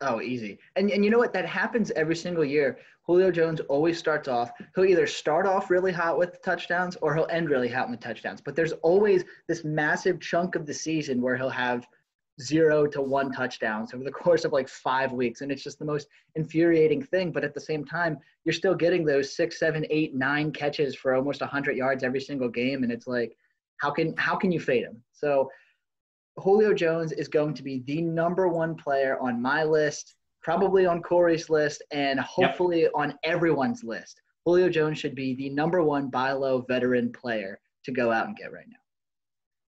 Oh, 0.00 0.20
easy. 0.20 0.58
And 0.76 0.90
and 0.90 1.04
you 1.04 1.10
know 1.10 1.18
what? 1.18 1.32
That 1.32 1.46
happens 1.46 1.90
every 1.92 2.16
single 2.16 2.44
year. 2.44 2.78
Julio 3.08 3.30
Jones 3.30 3.60
always 3.70 3.98
starts 3.98 4.28
off. 4.28 4.52
He'll 4.74 4.84
either 4.84 5.06
start 5.06 5.46
off 5.46 5.70
really 5.70 5.92
hot 5.92 6.18
with 6.18 6.42
touchdowns 6.42 6.94
or 6.96 7.14
he'll 7.14 7.26
end 7.30 7.48
really 7.48 7.68
hot 7.68 7.88
with 7.88 8.00
touchdowns. 8.00 8.42
But 8.42 8.54
there's 8.54 8.72
always 8.82 9.24
this 9.48 9.64
massive 9.64 10.20
chunk 10.20 10.56
of 10.56 10.66
the 10.66 10.74
season 10.74 11.22
where 11.22 11.34
he'll 11.34 11.48
have 11.48 11.86
zero 12.38 12.86
to 12.86 13.00
one 13.00 13.32
touchdowns 13.32 13.94
over 13.94 14.04
the 14.04 14.10
course 14.24 14.44
of 14.44 14.52
like 14.52 14.68
five 14.68 15.12
weeks. 15.12 15.40
And 15.40 15.50
it's 15.50 15.64
just 15.64 15.78
the 15.78 15.86
most 15.86 16.06
infuriating 16.34 17.02
thing. 17.02 17.32
But 17.32 17.44
at 17.44 17.54
the 17.54 17.60
same 17.60 17.82
time, 17.82 18.18
you're 18.44 18.52
still 18.52 18.74
getting 18.74 19.06
those 19.06 19.34
six, 19.34 19.58
seven, 19.58 19.86
eight, 19.88 20.14
nine 20.14 20.52
catches 20.52 20.94
for 20.94 21.14
almost 21.14 21.40
100 21.40 21.78
yards 21.78 22.04
every 22.04 22.20
single 22.20 22.50
game. 22.50 22.82
And 22.82 22.92
it's 22.92 23.06
like, 23.06 23.34
how 23.78 23.90
can 23.90 24.14
how 24.18 24.36
can 24.36 24.52
you 24.52 24.60
fade 24.60 24.84
him? 24.84 25.02
So 25.12 25.50
Julio 26.36 26.74
Jones 26.74 27.12
is 27.12 27.28
going 27.28 27.54
to 27.54 27.62
be 27.62 27.82
the 27.86 28.02
number 28.02 28.48
one 28.48 28.74
player 28.74 29.18
on 29.18 29.40
my 29.40 29.64
list, 29.64 30.14
probably 30.42 30.86
on 30.86 31.02
Corey's 31.02 31.50
list, 31.50 31.82
and 31.90 32.20
hopefully 32.20 32.82
yep. 32.82 32.92
on 32.94 33.14
everyone's 33.24 33.84
list. 33.84 34.20
Julio 34.44 34.68
Jones 34.68 34.98
should 34.98 35.14
be 35.14 35.34
the 35.34 35.50
number 35.50 35.82
one 35.82 36.08
buy 36.08 36.32
low 36.32 36.64
veteran 36.68 37.12
player 37.12 37.60
to 37.84 37.92
go 37.92 38.10
out 38.10 38.26
and 38.26 38.36
get 38.36 38.52
right 38.52 38.66
now. 38.68 38.78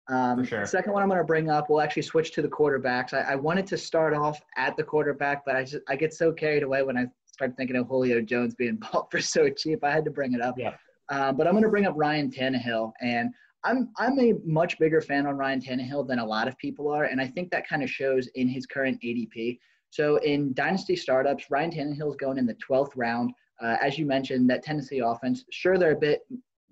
Um, 0.07 0.45
sure. 0.45 0.67
Second 0.67 0.93
one 0.93 1.03
I'm 1.03 1.09
going 1.09 1.21
to 1.21 1.25
bring 1.25 1.49
up, 1.49 1.71
we'll 1.71 1.81
actually 1.81 2.03
switch 2.03 2.33
to 2.33 2.43
the 2.43 2.49
quarterbacks. 2.49 3.15
I, 3.15 3.33
I, 3.33 3.35
wanted 3.37 3.67
to 3.69 3.79
start 3.79 4.13
off 4.13 4.39
at 4.59 4.77
the 4.77 4.83
quarterback, 4.83 5.45
but 5.47 5.57
I 5.57 5.65
just 5.65 5.83
I 5.89 5.97
get 5.97 6.13
so 6.13 6.31
carried 6.31 6.63
away 6.63 6.83
when 6.83 6.99
I 6.99 7.07
start 7.25 7.57
thinking 7.57 7.77
of 7.77 7.87
Julio 7.87 8.21
Jones 8.21 8.55
being 8.55 8.77
bought 8.93 9.11
for 9.11 9.21
so 9.21 9.49
cheap. 9.49 9.83
I 9.83 9.91
had 9.91 10.05
to 10.05 10.11
bring 10.11 10.35
it 10.35 10.43
up. 10.43 10.57
Yeah. 10.59 10.75
Um, 11.09 11.37
but 11.37 11.47
I'm 11.47 11.55
going 11.55 11.65
to 11.65 11.71
bring 11.71 11.87
up 11.87 11.95
Ryan 11.97 12.31
Tannehill, 12.31 12.93
and 13.01 13.31
I'm 13.65 13.91
I'm 13.97 14.19
a 14.19 14.35
much 14.45 14.79
bigger 14.79 15.01
fan 15.01 15.27
on 15.27 15.37
Ryan 15.37 15.61
Tannehill 15.61 16.07
than 16.07 16.19
a 16.19 16.25
lot 16.25 16.49
of 16.49 16.57
people 16.59 16.91
are, 16.91 17.05
and 17.05 17.21
I 17.21 17.27
think 17.27 17.51
that 17.51 17.67
kind 17.67 17.83
of 17.83 17.91
shows 17.91 18.29
in 18.35 18.49
his 18.49 18.67
current 18.67 19.01
ADP. 19.03 19.59
So 19.95 20.17
in 20.17 20.53
dynasty 20.55 20.97
startups, 20.97 21.53
Ryan 21.53 21.71
Tannehill 21.71 22.11
is 22.11 22.17
going 22.17 22.37
in 22.37 22.47
the 22.47 22.57
12th 22.57 22.91
round. 22.97 23.33
Uh, 23.63 23.77
as 23.81 23.97
you 23.97 24.07
mentioned, 24.07 24.51
that 24.51 24.65
Tennessee 24.65 24.99
offense, 24.99 25.45
sure 25.53 25.79
they're 25.79 25.93
a 25.93 25.97
bit 25.97 26.23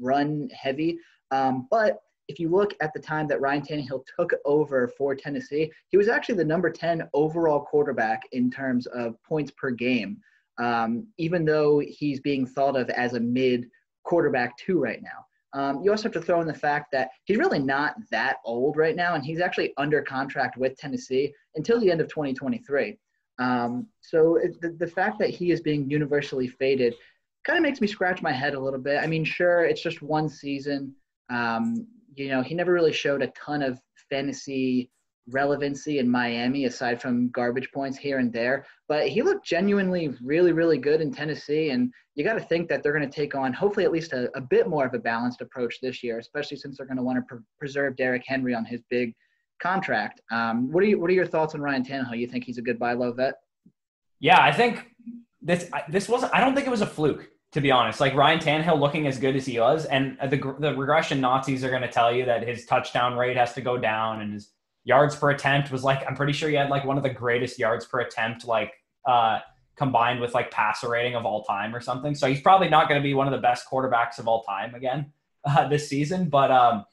run 0.00 0.48
heavy, 0.52 0.98
um, 1.30 1.68
but 1.70 2.00
if 2.26 2.40
you 2.40 2.48
look 2.48 2.74
at 2.80 2.92
the 2.92 2.98
time 2.98 3.28
that 3.28 3.40
Ryan 3.40 3.62
Tannehill 3.62 4.02
took 4.18 4.32
over 4.44 4.88
for 4.98 5.14
Tennessee, 5.14 5.70
he 5.88 5.96
was 5.96 6.08
actually 6.08 6.34
the 6.34 6.44
number 6.44 6.68
10 6.68 7.08
overall 7.14 7.60
quarterback 7.60 8.22
in 8.32 8.50
terms 8.50 8.86
of 8.86 9.14
points 9.22 9.52
per 9.52 9.70
game, 9.70 10.18
um, 10.58 11.06
even 11.16 11.44
though 11.44 11.78
he's 11.78 12.18
being 12.18 12.44
thought 12.44 12.76
of 12.76 12.90
as 12.90 13.14
a 13.14 13.20
mid 13.20 13.68
quarterback 14.02 14.56
two 14.56 14.80
right 14.80 15.00
now. 15.00 15.24
Um, 15.54 15.80
you 15.80 15.92
also 15.92 16.04
have 16.04 16.12
to 16.14 16.20
throw 16.20 16.40
in 16.40 16.48
the 16.48 16.54
fact 16.54 16.90
that 16.90 17.10
he's 17.22 17.36
really 17.36 17.60
not 17.60 17.94
that 18.10 18.38
old 18.44 18.76
right 18.76 18.96
now, 18.96 19.14
and 19.14 19.24
he's 19.24 19.40
actually 19.40 19.74
under 19.76 20.02
contract 20.02 20.56
with 20.56 20.76
Tennessee 20.76 21.32
until 21.54 21.78
the 21.78 21.90
end 21.90 22.00
of 22.00 22.08
2023. 22.08 22.98
Um, 23.38 23.88
so 24.00 24.38
the, 24.60 24.76
the 24.78 24.86
fact 24.86 25.18
that 25.18 25.30
he 25.30 25.50
is 25.50 25.60
being 25.60 25.90
universally 25.90 26.48
faded 26.48 26.94
kind 27.44 27.56
of 27.56 27.62
makes 27.62 27.80
me 27.80 27.86
scratch 27.86 28.22
my 28.22 28.32
head 28.32 28.54
a 28.54 28.60
little 28.60 28.78
bit. 28.78 29.02
I 29.02 29.06
mean, 29.06 29.24
sure, 29.24 29.64
it's 29.64 29.82
just 29.82 30.02
one 30.02 30.28
season. 30.28 30.94
Um, 31.30 31.86
you 32.14 32.28
know, 32.28 32.42
he 32.42 32.54
never 32.54 32.72
really 32.72 32.92
showed 32.92 33.22
a 33.22 33.28
ton 33.28 33.62
of 33.62 33.80
fantasy 34.10 34.90
relevancy 35.28 35.98
in 35.98 36.08
Miami 36.08 36.64
aside 36.64 37.00
from 37.00 37.30
garbage 37.30 37.70
points 37.72 37.96
here 37.96 38.18
and 38.18 38.32
there. 38.32 38.66
But 38.88 39.08
he 39.08 39.22
looked 39.22 39.46
genuinely 39.46 40.14
really, 40.22 40.52
really 40.52 40.78
good 40.78 41.00
in 41.00 41.12
Tennessee. 41.12 41.70
And 41.70 41.92
you 42.14 42.24
got 42.24 42.34
to 42.34 42.40
think 42.40 42.68
that 42.68 42.82
they're 42.82 42.92
going 42.92 43.08
to 43.08 43.16
take 43.16 43.34
on 43.34 43.52
hopefully 43.52 43.84
at 43.84 43.92
least 43.92 44.12
a, 44.12 44.30
a, 44.36 44.40
bit 44.40 44.68
more 44.68 44.84
of 44.84 44.94
a 44.94 44.98
balanced 44.98 45.40
approach 45.40 45.76
this 45.80 46.02
year, 46.02 46.18
especially 46.18 46.56
since 46.56 46.76
they're 46.76 46.86
going 46.86 46.96
to 46.96 47.02
want 47.02 47.18
to 47.18 47.22
pre- 47.22 47.44
preserve 47.58 47.96
Derrick 47.96 48.24
Henry 48.26 48.54
on 48.54 48.64
his 48.64 48.82
big 48.90 49.14
contract. 49.62 50.20
Um, 50.30 50.70
what 50.72 50.82
are 50.82 50.86
you, 50.86 51.00
what 51.00 51.08
are 51.10 51.14
your 51.14 51.26
thoughts 51.26 51.54
on 51.54 51.60
Ryan 51.60 51.84
Tannehill? 51.84 52.18
You 52.18 52.26
think 52.26 52.44
he's 52.44 52.58
a 52.58 52.62
good 52.62 52.78
buy 52.78 52.94
low 52.94 53.12
vet? 53.12 53.34
Yeah, 54.20 54.40
I 54.40 54.52
think 54.52 54.86
this 55.40 55.70
this 55.88 56.08
wasn't. 56.08 56.34
I 56.34 56.40
don't 56.40 56.54
think 56.54 56.66
it 56.66 56.70
was 56.70 56.82
a 56.82 56.86
fluke 56.86 57.28
to 57.52 57.60
be 57.60 57.70
honest. 57.70 58.00
Like 58.00 58.14
Ryan 58.14 58.40
Tannehill 58.40 58.80
looking 58.80 59.06
as 59.06 59.18
good 59.18 59.36
as 59.36 59.46
he 59.46 59.60
was, 59.60 59.84
and 59.84 60.16
the 60.22 60.56
the 60.58 60.74
regression 60.74 61.20
Nazis 61.20 61.62
are 61.64 61.70
going 61.70 61.82
to 61.82 61.90
tell 61.90 62.12
you 62.12 62.24
that 62.24 62.46
his 62.46 62.66
touchdown 62.66 63.16
rate 63.16 63.36
has 63.36 63.52
to 63.54 63.60
go 63.60 63.78
down 63.78 64.20
and 64.20 64.32
his 64.32 64.50
yards 64.84 65.14
per 65.14 65.30
attempt 65.30 65.70
was 65.70 65.84
like 65.84 66.02
I'm 66.08 66.16
pretty 66.16 66.32
sure 66.32 66.48
he 66.48 66.56
had 66.56 66.70
like 66.70 66.84
one 66.84 66.96
of 66.96 67.02
the 67.02 67.10
greatest 67.10 67.58
yards 67.58 67.86
per 67.86 68.00
attempt 68.00 68.46
like 68.46 68.72
uh 69.06 69.38
combined 69.76 70.20
with 70.20 70.34
like 70.34 70.50
passer 70.50 70.88
rating 70.88 71.14
of 71.14 71.24
all 71.24 71.44
time 71.44 71.74
or 71.74 71.80
something. 71.80 72.14
So 72.14 72.26
he's 72.26 72.40
probably 72.40 72.68
not 72.68 72.88
going 72.88 73.00
to 73.00 73.02
be 73.02 73.14
one 73.14 73.26
of 73.26 73.32
the 73.32 73.38
best 73.38 73.66
quarterbacks 73.70 74.18
of 74.18 74.28
all 74.28 74.42
time 74.42 74.74
again 74.74 75.12
uh, 75.44 75.68
this 75.68 75.88
season, 75.88 76.28
but 76.28 76.50
um 76.50 76.84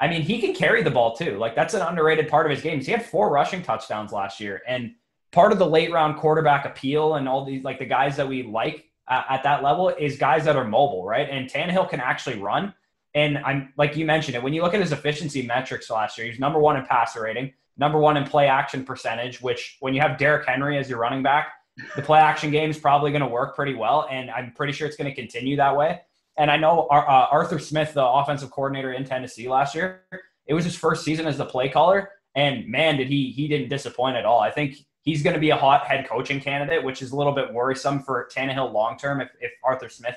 I 0.00 0.08
mean, 0.08 0.22
he 0.22 0.40
can 0.40 0.54
carry 0.54 0.82
the 0.82 0.90
ball 0.90 1.16
too. 1.16 1.38
Like 1.38 1.54
that's 1.54 1.74
an 1.74 1.82
underrated 1.82 2.28
part 2.28 2.46
of 2.46 2.50
his 2.50 2.62
games. 2.62 2.86
He 2.86 2.92
had 2.92 3.04
four 3.04 3.30
rushing 3.30 3.62
touchdowns 3.62 4.12
last 4.12 4.40
year 4.40 4.62
and 4.66 4.94
part 5.32 5.52
of 5.52 5.58
the 5.58 5.66
late 5.66 5.92
round 5.92 6.18
quarterback 6.18 6.64
appeal 6.64 7.14
and 7.14 7.28
all 7.28 7.44
these 7.44 7.64
like 7.64 7.78
the 7.78 7.84
guys 7.84 8.16
that 8.16 8.28
we 8.28 8.42
like 8.44 8.84
uh, 9.08 9.22
at 9.28 9.42
that 9.42 9.62
level 9.62 9.88
is 9.88 10.16
guys 10.16 10.44
that 10.44 10.56
are 10.56 10.64
mobile, 10.64 11.04
right? 11.04 11.28
And 11.28 11.50
Tannehill 11.50 11.88
can 11.88 12.00
actually 12.00 12.38
run. 12.38 12.74
And 13.14 13.38
I'm 13.38 13.72
like 13.76 13.96
you 13.96 14.04
mentioned 14.04 14.36
it 14.36 14.42
when 14.42 14.52
you 14.52 14.62
look 14.62 14.74
at 14.74 14.80
his 14.80 14.92
efficiency 14.92 15.42
metrics 15.42 15.90
last 15.90 16.18
year, 16.18 16.26
he's 16.28 16.38
number 16.38 16.58
one 16.58 16.76
in 16.76 16.84
passer 16.84 17.22
rating, 17.22 17.52
number 17.76 17.98
one 17.98 18.16
in 18.16 18.24
play 18.24 18.46
action 18.46 18.84
percentage. 18.84 19.40
Which 19.40 19.78
when 19.80 19.94
you 19.94 20.00
have 20.00 20.18
Derrick 20.18 20.46
Henry 20.46 20.78
as 20.78 20.88
your 20.88 20.98
running 20.98 21.22
back, 21.22 21.52
the 21.96 22.02
play 22.02 22.20
action 22.20 22.50
game 22.50 22.70
is 22.70 22.78
probably 22.78 23.10
going 23.10 23.22
to 23.22 23.28
work 23.28 23.56
pretty 23.56 23.74
well, 23.74 24.06
and 24.10 24.30
I'm 24.30 24.52
pretty 24.52 24.72
sure 24.72 24.86
it's 24.86 24.96
going 24.96 25.10
to 25.10 25.14
continue 25.14 25.56
that 25.56 25.76
way. 25.76 26.02
And 26.38 26.50
I 26.50 26.56
know 26.56 26.86
uh, 26.86 27.26
Arthur 27.30 27.58
Smith, 27.58 27.94
the 27.94 28.06
offensive 28.06 28.50
coordinator 28.50 28.92
in 28.92 29.04
Tennessee 29.04 29.48
last 29.48 29.74
year, 29.74 30.04
it 30.46 30.54
was 30.54 30.64
his 30.64 30.76
first 30.76 31.04
season 31.04 31.26
as 31.26 31.36
the 31.36 31.44
play 31.44 31.68
caller, 31.68 32.10
and 32.34 32.66
man, 32.68 32.96
did 32.96 33.08
he 33.08 33.30
he 33.32 33.48
didn't 33.48 33.68
disappoint 33.68 34.16
at 34.16 34.24
all. 34.24 34.40
I 34.40 34.50
think 34.50 34.76
he's 35.02 35.22
going 35.22 35.34
to 35.34 35.40
be 35.40 35.50
a 35.50 35.56
hot 35.56 35.86
head 35.86 36.08
coaching 36.08 36.40
candidate, 36.40 36.82
which 36.82 37.02
is 37.02 37.12
a 37.12 37.16
little 37.16 37.32
bit 37.34 37.52
worrisome 37.52 38.00
for 38.00 38.28
Tannehill 38.34 38.72
long 38.72 38.96
term 38.96 39.20
if, 39.20 39.30
if 39.40 39.52
Arthur 39.64 39.88
Smith 39.88 40.16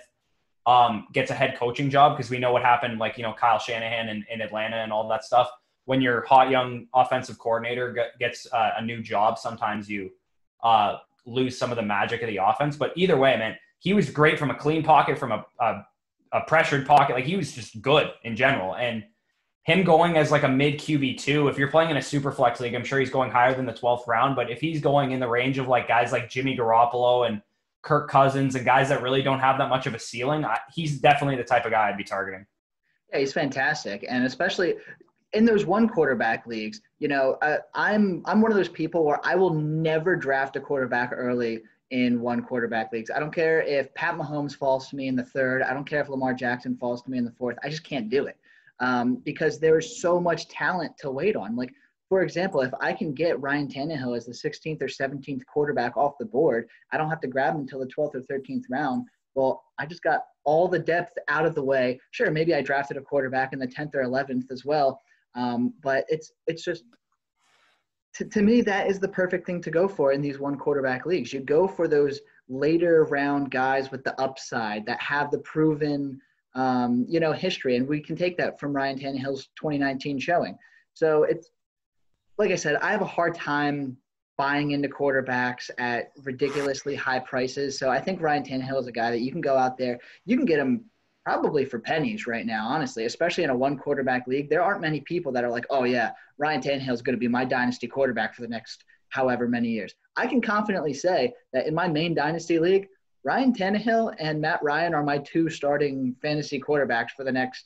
um, 0.65 1.07
gets 1.11 1.31
a 1.31 1.33
head 1.33 1.57
coaching 1.57 1.89
job 1.89 2.15
because 2.15 2.29
we 2.29 2.37
know 2.37 2.51
what 2.51 2.61
happened, 2.61 2.99
like 2.99 3.17
you 3.17 3.23
know 3.23 3.33
Kyle 3.33 3.59
Shanahan 3.59 4.09
in, 4.09 4.23
in 4.31 4.41
Atlanta 4.41 4.77
and 4.77 4.93
all 4.93 5.07
that 5.09 5.25
stuff. 5.25 5.49
When 5.85 6.01
your 6.01 6.21
hot 6.21 6.49
young 6.49 6.87
offensive 6.93 7.39
coordinator 7.39 7.97
gets 8.19 8.47
uh, 8.53 8.71
a 8.77 8.85
new 8.85 9.01
job, 9.01 9.39
sometimes 9.39 9.89
you 9.89 10.11
uh, 10.63 10.97
lose 11.25 11.57
some 11.57 11.71
of 11.71 11.75
the 11.75 11.81
magic 11.83 12.21
of 12.21 12.27
the 12.27 12.37
offense. 12.37 12.77
But 12.77 12.93
either 12.95 13.17
way, 13.17 13.35
man, 13.37 13.55
he 13.79 13.93
was 13.93 14.09
great 14.09 14.37
from 14.37 14.51
a 14.51 14.55
clean 14.55 14.83
pocket, 14.83 15.17
from 15.17 15.31
a, 15.31 15.43
a, 15.59 15.85
a 16.31 16.41
pressured 16.41 16.85
pocket. 16.85 17.13
Like 17.13 17.25
he 17.25 17.35
was 17.35 17.53
just 17.53 17.81
good 17.81 18.11
in 18.23 18.35
general. 18.35 18.75
And 18.75 19.03
him 19.63 19.83
going 19.83 20.17
as 20.17 20.31
like 20.31 20.43
a 20.43 20.49
mid 20.49 20.75
QB 20.75 21.19
two, 21.19 21.47
if 21.47 21.57
you're 21.57 21.69
playing 21.69 21.91
in 21.91 21.97
a 21.97 22.01
super 22.01 22.31
flex 22.31 22.59
league, 22.59 22.73
I'm 22.73 22.83
sure 22.83 22.99
he's 22.99 23.09
going 23.09 23.31
higher 23.31 23.53
than 23.53 23.65
the 23.65 23.73
12th 23.73 24.07
round. 24.07 24.35
But 24.35 24.49
if 24.49 24.59
he's 24.59 24.81
going 24.81 25.11
in 25.11 25.19
the 25.19 25.27
range 25.27 25.57
of 25.57 25.67
like 25.67 25.87
guys 25.87 26.11
like 26.11 26.29
Jimmy 26.29 26.57
Garoppolo 26.57 27.27
and 27.27 27.41
Kirk 27.81 28.09
Cousins 28.09 28.55
and 28.55 28.65
guys 28.65 28.89
that 28.89 29.01
really 29.01 29.21
don't 29.21 29.39
have 29.39 29.57
that 29.57 29.69
much 29.69 29.87
of 29.87 29.93
a 29.93 29.99
ceiling, 29.99 30.45
I, 30.45 30.57
he's 30.73 30.99
definitely 30.99 31.35
the 31.35 31.43
type 31.43 31.65
of 31.65 31.71
guy 31.71 31.89
I'd 31.89 31.97
be 31.97 32.03
targeting. 32.03 32.45
Yeah, 33.11 33.19
he's 33.19 33.33
fantastic, 33.33 34.05
and 34.07 34.25
especially 34.25 34.75
in 35.33 35.45
those 35.45 35.65
one 35.65 35.87
quarterback 35.87 36.45
leagues, 36.47 36.81
you 36.99 37.07
know, 37.07 37.37
I, 37.41 37.57
I'm 37.73 38.21
I'm 38.25 38.41
one 38.41 38.51
of 38.51 38.57
those 38.57 38.69
people 38.69 39.03
where 39.03 39.19
I 39.23 39.35
will 39.35 39.53
never 39.53 40.15
draft 40.15 40.55
a 40.55 40.61
quarterback 40.61 41.11
early 41.13 41.61
in 41.91 42.21
one 42.21 42.41
quarterback 42.41 42.91
leagues. 42.91 43.11
I 43.13 43.19
don't 43.19 43.33
care 43.33 43.61
if 43.61 43.93
Pat 43.93 44.15
Mahomes 44.15 44.55
falls 44.55 44.89
to 44.89 44.95
me 44.95 45.07
in 45.07 45.15
the 45.15 45.25
third. 45.25 45.61
I 45.61 45.73
don't 45.73 45.87
care 45.87 46.01
if 46.01 46.09
Lamar 46.09 46.33
Jackson 46.33 46.75
falls 46.77 47.01
to 47.03 47.11
me 47.11 47.17
in 47.17 47.25
the 47.25 47.31
fourth. 47.31 47.57
I 47.63 47.69
just 47.69 47.83
can't 47.83 48.09
do 48.09 48.25
it 48.25 48.37
um, 48.79 49.15
because 49.15 49.59
there 49.59 49.77
is 49.77 50.01
so 50.01 50.19
much 50.19 50.47
talent 50.47 50.97
to 50.99 51.11
wait 51.11 51.35
on. 51.35 51.55
Like 51.55 51.73
for 52.11 52.23
example, 52.23 52.59
if 52.59 52.73
I 52.81 52.91
can 52.91 53.13
get 53.13 53.39
Ryan 53.39 53.69
Tannehill 53.69 54.17
as 54.17 54.25
the 54.25 54.33
16th 54.33 54.81
or 54.81 54.87
17th 54.87 55.45
quarterback 55.45 55.95
off 55.95 56.17
the 56.19 56.25
board, 56.25 56.67
I 56.91 56.97
don't 56.97 57.09
have 57.09 57.21
to 57.21 57.27
grab 57.27 57.55
him 57.55 57.61
until 57.61 57.79
the 57.79 57.85
12th 57.85 58.15
or 58.15 58.21
13th 58.29 58.63
round. 58.69 59.07
Well, 59.33 59.63
I 59.79 59.85
just 59.85 60.03
got 60.03 60.25
all 60.43 60.67
the 60.67 60.77
depth 60.77 61.17
out 61.29 61.45
of 61.45 61.55
the 61.55 61.63
way. 61.63 62.01
Sure, 62.11 62.29
maybe 62.29 62.53
I 62.53 62.61
drafted 62.61 62.97
a 62.97 63.01
quarterback 63.01 63.53
in 63.53 63.59
the 63.59 63.67
10th 63.67 63.95
or 63.95 64.03
11th 64.03 64.51
as 64.51 64.65
well, 64.65 64.99
um, 65.35 65.73
but 65.81 66.03
it's 66.09 66.33
it's 66.47 66.65
just 66.65 66.83
to, 68.15 68.25
to 68.25 68.41
me 68.41 68.61
that 68.61 68.87
is 68.87 68.99
the 68.99 69.07
perfect 69.07 69.45
thing 69.45 69.61
to 69.61 69.71
go 69.71 69.87
for 69.87 70.11
in 70.11 70.21
these 70.21 70.39
one 70.39 70.57
quarterback 70.57 71.05
leagues. 71.05 71.31
You 71.31 71.39
go 71.39 71.67
for 71.67 71.87
those 71.87 72.19
later 72.49 73.05
round 73.05 73.51
guys 73.51 73.91
with 73.91 74.03
the 74.03 74.19
upside 74.19 74.85
that 74.85 75.01
have 75.01 75.31
the 75.31 75.39
proven 75.39 76.19
um, 76.53 77.05
you 77.07 77.19
know 77.19 77.31
history, 77.31 77.77
and 77.77 77.87
we 77.87 78.01
can 78.01 78.15
take 78.15 78.37
that 78.37 78.59
from 78.59 78.73
Ryan 78.73 78.99
Tannehill's 78.99 79.49
2019 79.55 80.19
showing. 80.19 80.57
So 80.93 81.23
it's 81.23 81.49
like 82.37 82.51
I 82.51 82.55
said, 82.55 82.75
I 82.77 82.91
have 82.91 83.01
a 83.01 83.05
hard 83.05 83.35
time 83.35 83.97
buying 84.37 84.71
into 84.71 84.89
quarterbacks 84.89 85.69
at 85.77 86.11
ridiculously 86.23 86.95
high 86.95 87.19
prices. 87.19 87.77
So 87.77 87.89
I 87.89 88.01
think 88.01 88.21
Ryan 88.21 88.43
Tannehill 88.43 88.79
is 88.79 88.87
a 88.87 88.91
guy 88.91 89.11
that 89.11 89.21
you 89.21 89.31
can 89.31 89.41
go 89.41 89.55
out 89.55 89.77
there, 89.77 89.99
you 90.25 90.35
can 90.35 90.45
get 90.45 90.59
him 90.59 90.85
probably 91.23 91.65
for 91.65 91.79
pennies 91.79 92.27
right 92.27 92.45
now, 92.45 92.67
honestly, 92.67 93.05
especially 93.05 93.43
in 93.43 93.49
a 93.49 93.55
one 93.55 93.77
quarterback 93.77 94.27
league. 94.27 94.49
There 94.49 94.63
aren't 94.63 94.81
many 94.81 95.01
people 95.01 95.31
that 95.33 95.43
are 95.43 95.51
like, 95.51 95.65
oh, 95.69 95.83
yeah, 95.83 96.11
Ryan 96.37 96.61
Tannehill 96.61 96.93
is 96.93 97.01
going 97.01 97.15
to 97.15 97.19
be 97.19 97.27
my 97.27 97.45
dynasty 97.45 97.87
quarterback 97.87 98.33
for 98.33 98.41
the 98.41 98.47
next 98.47 98.83
however 99.09 99.47
many 99.47 99.69
years. 99.69 99.93
I 100.15 100.27
can 100.27 100.41
confidently 100.41 100.93
say 100.93 101.33
that 101.53 101.67
in 101.67 101.75
my 101.75 101.87
main 101.87 102.13
dynasty 102.13 102.59
league, 102.59 102.87
Ryan 103.23 103.53
Tannehill 103.53 104.15
and 104.19 104.41
Matt 104.41 104.63
Ryan 104.63 104.95
are 104.95 105.03
my 105.03 105.19
two 105.19 105.49
starting 105.49 106.15
fantasy 106.21 106.59
quarterbacks 106.59 107.11
for 107.11 107.23
the 107.23 107.31
next 107.31 107.65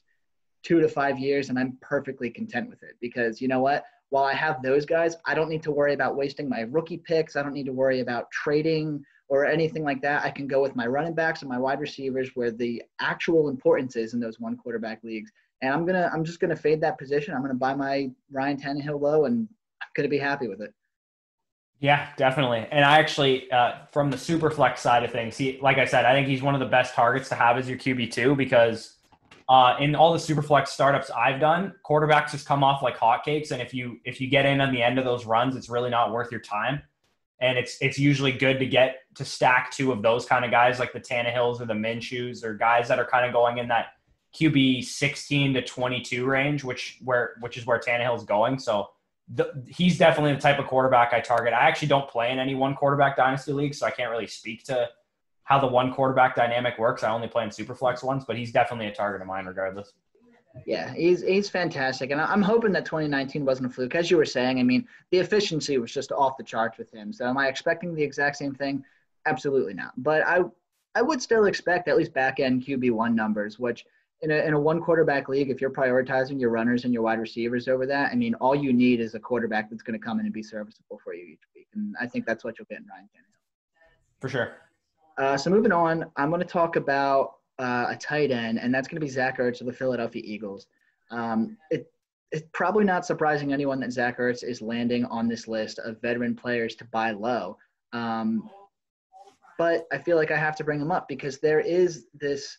two 0.63 0.81
to 0.81 0.89
five 0.89 1.17
years, 1.17 1.49
and 1.49 1.57
I'm 1.57 1.77
perfectly 1.81 2.29
content 2.29 2.69
with 2.69 2.83
it 2.83 2.95
because 2.99 3.39
you 3.39 3.47
know 3.47 3.61
what? 3.61 3.85
while 4.09 4.23
I 4.23 4.33
have 4.33 4.61
those 4.61 4.85
guys, 4.85 5.17
I 5.25 5.33
don't 5.33 5.49
need 5.49 5.63
to 5.63 5.71
worry 5.71 5.93
about 5.93 6.15
wasting 6.15 6.47
my 6.47 6.61
rookie 6.61 6.97
picks. 6.97 7.35
I 7.35 7.43
don't 7.43 7.53
need 7.53 7.65
to 7.65 7.73
worry 7.73 8.01
about 8.01 8.29
trading 8.31 9.03
or 9.27 9.45
anything 9.45 9.83
like 9.83 10.01
that. 10.01 10.23
I 10.23 10.29
can 10.29 10.47
go 10.47 10.61
with 10.61 10.75
my 10.75 10.85
running 10.85 11.13
backs 11.13 11.41
and 11.41 11.49
my 11.49 11.57
wide 11.57 11.79
receivers 11.79 12.31
where 12.35 12.51
the 12.51 12.81
actual 12.99 13.49
importance 13.49 13.95
is 13.95 14.13
in 14.13 14.19
those 14.19 14.39
one 14.39 14.55
quarterback 14.57 15.03
leagues. 15.03 15.31
And 15.61 15.73
I'm 15.73 15.85
gonna 15.85 16.09
I'm 16.13 16.23
just 16.23 16.39
gonna 16.39 16.55
fade 16.55 16.81
that 16.81 16.97
position. 16.97 17.33
I'm 17.33 17.41
gonna 17.41 17.53
buy 17.53 17.73
my 17.73 18.11
Ryan 18.31 18.57
Tannehill 18.57 18.99
low 18.99 19.25
and 19.25 19.47
I'm 19.81 19.87
gonna 19.95 20.09
be 20.09 20.17
happy 20.17 20.47
with 20.47 20.61
it. 20.61 20.73
Yeah, 21.79 22.07
definitely. 22.17 22.67
And 22.71 22.85
I 22.85 22.99
actually, 22.99 23.51
uh, 23.51 23.85
from 23.91 24.09
the 24.09 24.17
super 24.17 24.49
flex 24.49 24.81
side 24.81 25.03
of 25.03 25.11
things, 25.11 25.37
he, 25.37 25.59
like 25.61 25.77
I 25.77 25.85
said, 25.85 26.05
I 26.05 26.13
think 26.13 26.27
he's 26.27 26.41
one 26.41 26.53
of 26.53 26.61
the 26.61 26.65
best 26.65 26.93
targets 26.93 27.27
to 27.29 27.35
have 27.35 27.57
as 27.57 27.67
your 27.67 27.77
QB 27.77 28.11
two 28.11 28.33
because 28.35 28.95
uh, 29.49 29.75
in 29.79 29.93
all 29.93 30.13
the 30.13 30.19
superflex 30.19 30.69
startups 30.69 31.11
I've 31.11 31.39
done, 31.39 31.73
quarterbacks 31.87 32.31
just 32.31 32.47
come 32.47 32.63
off 32.63 32.81
like 32.81 32.97
hotcakes, 32.97 33.51
and 33.51 33.61
if 33.61 33.73
you 33.73 33.99
if 34.05 34.19
you 34.21 34.27
get 34.27 34.45
in 34.45 34.61
on 34.61 34.73
the 34.73 34.81
end 34.81 34.97
of 34.97 35.05
those 35.05 35.25
runs, 35.25 35.55
it's 35.55 35.69
really 35.69 35.89
not 35.89 36.11
worth 36.11 36.31
your 36.31 36.41
time. 36.41 36.81
And 37.41 37.57
it's 37.57 37.77
it's 37.81 37.99
usually 37.99 38.31
good 38.31 38.59
to 38.59 38.65
get 38.65 38.99
to 39.15 39.25
stack 39.25 39.71
two 39.71 39.91
of 39.91 40.01
those 40.01 40.25
kind 40.25 40.45
of 40.45 40.51
guys, 40.51 40.79
like 40.79 40.93
the 40.93 40.99
Tannehills 40.99 41.59
or 41.59 41.65
the 41.65 41.73
Minshews, 41.73 42.43
or 42.43 42.53
guys 42.53 42.87
that 42.87 42.99
are 42.99 43.05
kind 43.05 43.25
of 43.25 43.33
going 43.33 43.57
in 43.57 43.67
that 43.67 43.87
QB 44.35 44.83
16 44.83 45.53
to 45.53 45.61
22 45.61 46.25
range, 46.25 46.63
which 46.63 46.97
where 47.03 47.35
which 47.39 47.57
is 47.57 47.65
where 47.65 47.79
Tannehill's 47.79 48.23
going. 48.23 48.59
So 48.59 48.89
the, 49.33 49.63
he's 49.67 49.97
definitely 49.97 50.33
the 50.33 50.41
type 50.41 50.59
of 50.59 50.67
quarterback 50.67 51.13
I 51.13 51.19
target. 51.19 51.53
I 51.53 51.67
actually 51.67 51.87
don't 51.87 52.07
play 52.07 52.31
in 52.31 52.39
any 52.39 52.55
one 52.55 52.75
quarterback 52.75 53.17
dynasty 53.17 53.53
league, 53.53 53.73
so 53.73 53.85
I 53.85 53.91
can't 53.91 54.11
really 54.11 54.27
speak 54.27 54.63
to 54.65 54.89
how 55.43 55.59
the 55.59 55.67
one 55.67 55.93
quarterback 55.93 56.35
dynamic 56.35 56.77
works. 56.77 57.03
I 57.03 57.11
only 57.11 57.27
play 57.27 57.43
in 57.43 57.49
Superflex 57.49 58.03
ones, 58.03 58.23
but 58.25 58.37
he's 58.37 58.51
definitely 58.51 58.87
a 58.87 58.93
target 58.93 59.21
of 59.21 59.27
mine 59.27 59.45
regardless. 59.45 59.93
Yeah, 60.65 60.93
he's 60.93 61.21
he's 61.21 61.49
fantastic, 61.49 62.11
and 62.11 62.21
I'm 62.21 62.41
hoping 62.41 62.71
that 62.73 62.85
2019 62.85 63.45
wasn't 63.45 63.71
a 63.71 63.73
fluke. 63.73 63.95
As 63.95 64.09
you 64.09 64.17
were 64.17 64.25
saying, 64.25 64.59
I 64.59 64.63
mean, 64.63 64.87
the 65.11 65.19
efficiency 65.19 65.77
was 65.77 65.91
just 65.91 66.11
off 66.11 66.37
the 66.37 66.43
charts 66.43 66.77
with 66.77 66.91
him. 66.93 67.11
So, 67.11 67.27
am 67.27 67.37
I 67.37 67.47
expecting 67.47 67.93
the 67.93 68.03
exact 68.03 68.37
same 68.37 68.55
thing? 68.55 68.83
Absolutely 69.25 69.73
not. 69.73 69.91
But 69.97 70.25
I 70.25 70.43
I 70.95 71.01
would 71.01 71.21
still 71.21 71.45
expect 71.45 71.87
at 71.87 71.97
least 71.97 72.13
back 72.13 72.39
end 72.39 72.63
QB 72.63 72.91
one 72.91 73.15
numbers, 73.15 73.59
which 73.59 73.85
in 74.21 74.31
a 74.31 74.35
in 74.35 74.53
a 74.53 74.59
one 74.59 74.81
quarterback 74.81 75.27
league, 75.27 75.49
if 75.49 75.59
you're 75.59 75.71
prioritizing 75.71 76.39
your 76.39 76.49
runners 76.49 76.85
and 76.85 76.93
your 76.93 77.03
wide 77.03 77.19
receivers 77.19 77.67
over 77.67 77.85
that, 77.85 78.11
I 78.11 78.15
mean, 78.15 78.33
all 78.35 78.55
you 78.55 78.71
need 78.71 79.01
is 79.01 79.13
a 79.13 79.19
quarterback 79.19 79.69
that's 79.69 79.83
going 79.83 79.99
to 79.99 80.03
come 80.03 80.19
in 80.19 80.25
and 80.25 80.33
be 80.33 80.43
serviceable 80.43 80.99
for 81.03 81.13
you 81.13 81.25
each 81.25 81.43
week, 81.53 81.67
and 81.75 81.95
I 81.99 82.07
think 82.07 82.25
that's 82.25 82.43
what 82.43 82.57
you'll 82.57 82.67
get 82.69 82.79
in 82.79 82.87
Ryan 82.87 83.05
Tannehill. 83.05 84.21
For 84.21 84.29
sure. 84.29 84.53
Uh, 85.17 85.37
so 85.37 85.49
moving 85.49 85.71
on, 85.71 86.05
I'm 86.15 86.29
going 86.29 86.41
to 86.41 86.47
talk 86.47 86.75
about 86.75 87.35
uh, 87.59 87.87
a 87.89 87.95
tight 87.95 88.31
end, 88.31 88.59
and 88.59 88.73
that's 88.73 88.87
going 88.87 88.99
to 88.99 89.05
be 89.05 89.11
Zach 89.11 89.39
Ertz 89.39 89.61
of 89.61 89.67
the 89.67 89.73
Philadelphia 89.73 90.21
Eagles. 90.25 90.67
Um, 91.11 91.57
it, 91.71 91.91
it's 92.31 92.47
probably 92.51 92.83
not 92.83 93.05
surprising 93.05 93.53
anyone 93.53 93.79
that 93.79 93.91
Zach 93.91 94.17
Ertz 94.17 94.43
is 94.43 94.61
landing 94.61 95.05
on 95.05 95.27
this 95.27 95.47
list 95.47 95.79
of 95.79 96.01
veteran 96.01 96.35
players 96.35 96.75
to 96.75 96.85
buy 96.85 97.11
low. 97.11 97.57
Um, 97.93 98.49
but 99.57 99.85
I 99.91 99.97
feel 99.97 100.17
like 100.17 100.31
I 100.31 100.37
have 100.37 100.55
to 100.57 100.63
bring 100.63 100.81
him 100.81 100.91
up 100.91 101.07
because 101.07 101.39
there 101.39 101.61
is 101.61 102.07
this 102.13 102.57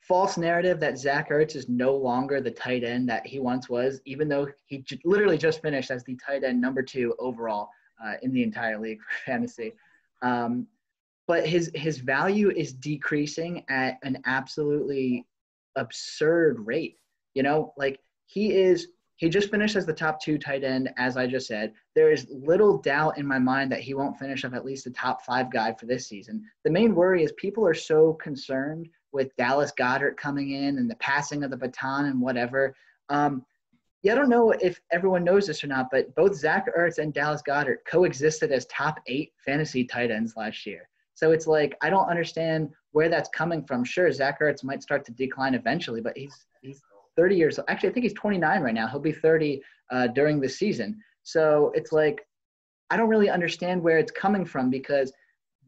false 0.00 0.38
narrative 0.38 0.80
that 0.80 0.98
Zach 0.98 1.30
Ertz 1.30 1.56
is 1.56 1.68
no 1.68 1.94
longer 1.96 2.40
the 2.40 2.50
tight 2.50 2.84
end 2.84 3.08
that 3.08 3.26
he 3.26 3.40
once 3.40 3.68
was, 3.68 4.00
even 4.04 4.28
though 4.28 4.46
he 4.66 4.78
j- 4.78 5.00
literally 5.04 5.36
just 5.36 5.60
finished 5.60 5.90
as 5.90 6.04
the 6.04 6.16
tight 6.16 6.44
end 6.44 6.60
number 6.60 6.82
two 6.82 7.14
overall 7.18 7.68
uh, 8.02 8.14
in 8.22 8.32
the 8.32 8.42
entire 8.42 8.78
league 8.78 9.00
for 9.00 9.16
fantasy. 9.30 9.74
Um, 10.22 10.66
but 11.28 11.46
his 11.46 11.70
his 11.74 11.98
value 11.98 12.50
is 12.50 12.72
decreasing 12.72 13.64
at 13.68 13.98
an 14.02 14.20
absolutely 14.24 15.26
absurd 15.76 16.58
rate. 16.66 16.96
You 17.34 17.44
know, 17.44 17.74
like 17.76 18.00
he 18.26 18.52
is 18.56 18.88
he 19.16 19.28
just 19.28 19.50
finished 19.50 19.76
as 19.76 19.84
the 19.84 19.92
top 19.92 20.20
two 20.22 20.38
tight 20.38 20.64
end, 20.64 20.90
as 20.96 21.16
I 21.16 21.26
just 21.26 21.46
said. 21.46 21.74
There 21.94 22.10
is 22.10 22.26
little 22.30 22.78
doubt 22.78 23.18
in 23.18 23.26
my 23.26 23.38
mind 23.38 23.70
that 23.72 23.80
he 23.80 23.92
won't 23.92 24.18
finish 24.18 24.44
up 24.44 24.54
at 24.54 24.64
least 24.64 24.86
a 24.86 24.90
top 24.90 25.22
five 25.22 25.52
guy 25.52 25.74
for 25.74 25.86
this 25.86 26.08
season. 26.08 26.42
The 26.64 26.70
main 26.70 26.94
worry 26.94 27.22
is 27.22 27.32
people 27.32 27.66
are 27.66 27.74
so 27.74 28.14
concerned 28.14 28.88
with 29.12 29.34
Dallas 29.36 29.72
Goedert 29.78 30.16
coming 30.16 30.52
in 30.52 30.78
and 30.78 30.90
the 30.90 30.96
passing 30.96 31.42
of 31.42 31.50
the 31.50 31.56
baton 31.56 32.06
and 32.06 32.20
whatever. 32.20 32.74
Um, 33.08 33.44
yeah, 34.02 34.12
I 34.12 34.14
don't 34.14 34.28
know 34.28 34.52
if 34.52 34.80
everyone 34.92 35.24
knows 35.24 35.48
this 35.48 35.64
or 35.64 35.66
not, 35.66 35.88
but 35.90 36.14
both 36.14 36.36
Zach 36.36 36.66
Ertz 36.78 36.98
and 36.98 37.12
Dallas 37.12 37.42
Goedert 37.42 37.78
coexisted 37.90 38.52
as 38.52 38.66
top 38.66 39.00
eight 39.08 39.32
fantasy 39.44 39.84
tight 39.84 40.12
ends 40.12 40.34
last 40.36 40.64
year. 40.64 40.88
So 41.18 41.32
it's 41.32 41.48
like 41.48 41.76
I 41.82 41.90
don't 41.90 42.08
understand 42.08 42.70
where 42.92 43.08
that's 43.08 43.28
coming 43.30 43.64
from. 43.64 43.82
Sure, 43.82 44.12
Zach 44.12 44.40
Ertz 44.40 44.62
might 44.62 44.84
start 44.84 45.04
to 45.06 45.12
decline 45.12 45.54
eventually, 45.54 46.00
but 46.00 46.16
he's 46.16 46.46
he's 46.62 46.80
30 47.16 47.34
years. 47.34 47.58
Old. 47.58 47.66
Actually, 47.68 47.88
I 47.88 47.92
think 47.92 48.04
he's 48.04 48.14
29 48.14 48.62
right 48.62 48.72
now. 48.72 48.86
He'll 48.86 49.00
be 49.00 49.10
30 49.10 49.60
uh, 49.90 50.06
during 50.06 50.40
the 50.40 50.48
season. 50.48 50.96
So 51.24 51.72
it's 51.74 51.90
like 51.90 52.24
I 52.90 52.96
don't 52.96 53.08
really 53.08 53.30
understand 53.30 53.82
where 53.82 53.98
it's 53.98 54.12
coming 54.12 54.44
from 54.44 54.70
because 54.70 55.12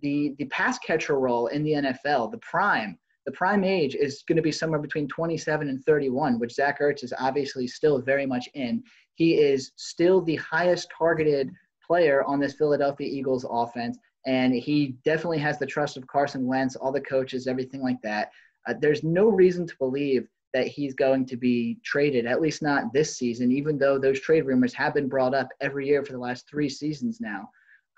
the 0.03 0.37
the 0.39 0.45
pass 0.47 0.79
catcher 0.79 1.19
role 1.19 1.49
in 1.49 1.65
the 1.65 1.73
NFL, 1.73 2.31
the 2.31 2.39
prime, 2.39 2.97
the 3.27 3.33
prime 3.33 3.65
age 3.65 3.97
is 3.97 4.23
going 4.29 4.37
to 4.37 4.43
be 4.43 4.53
somewhere 4.53 4.79
between 4.79 5.09
27 5.09 5.69
and 5.69 5.85
31, 5.85 6.39
which 6.39 6.55
Zach 6.55 6.79
Ertz 6.79 7.03
is 7.03 7.13
obviously 7.19 7.67
still 7.67 8.01
very 8.01 8.25
much 8.25 8.49
in. 8.55 8.85
He 9.15 9.35
is 9.35 9.73
still 9.75 10.23
the 10.23 10.37
highest 10.37 10.87
targeted 10.97 11.51
player 11.85 12.23
on 12.23 12.39
this 12.39 12.55
Philadelphia 12.55 13.09
Eagles 13.09 13.45
offense, 13.51 13.99
and 14.27 14.55
he 14.55 14.97
definitely 15.05 15.39
has 15.39 15.59
the 15.59 15.67
trust 15.67 15.97
of 15.97 16.07
Carson 16.07 16.47
Wentz, 16.47 16.77
all 16.77 16.93
the 16.93 17.01
coaches, 17.01 17.47
everything 17.47 17.83
like 17.83 18.01
that. 18.03 18.31
Uh, 18.69 18.75
there's 18.79 19.03
no 19.03 19.29
reason 19.29 19.67
to 19.67 19.75
believe 19.79 20.29
that 20.53 20.67
he's 20.67 20.95
going 20.95 21.25
to 21.27 21.37
be 21.37 21.79
traded, 21.85 22.27
at 22.27 22.41
least 22.41 22.61
not 22.61 22.93
this 22.93 23.17
season, 23.17 23.53
even 23.53 23.79
though 23.79 23.99
those 23.99 24.21
trade 24.21 24.43
rumors 24.43 24.75
have 24.75 24.95
been 24.95 25.09
brought 25.09 25.35
up 25.35 25.49
every 25.61 25.87
year 25.87 26.05
for 26.05 26.13
the 26.13 26.19
last 26.19 26.49
three 26.49 26.69
seasons 26.69 27.21
now. 27.21 27.49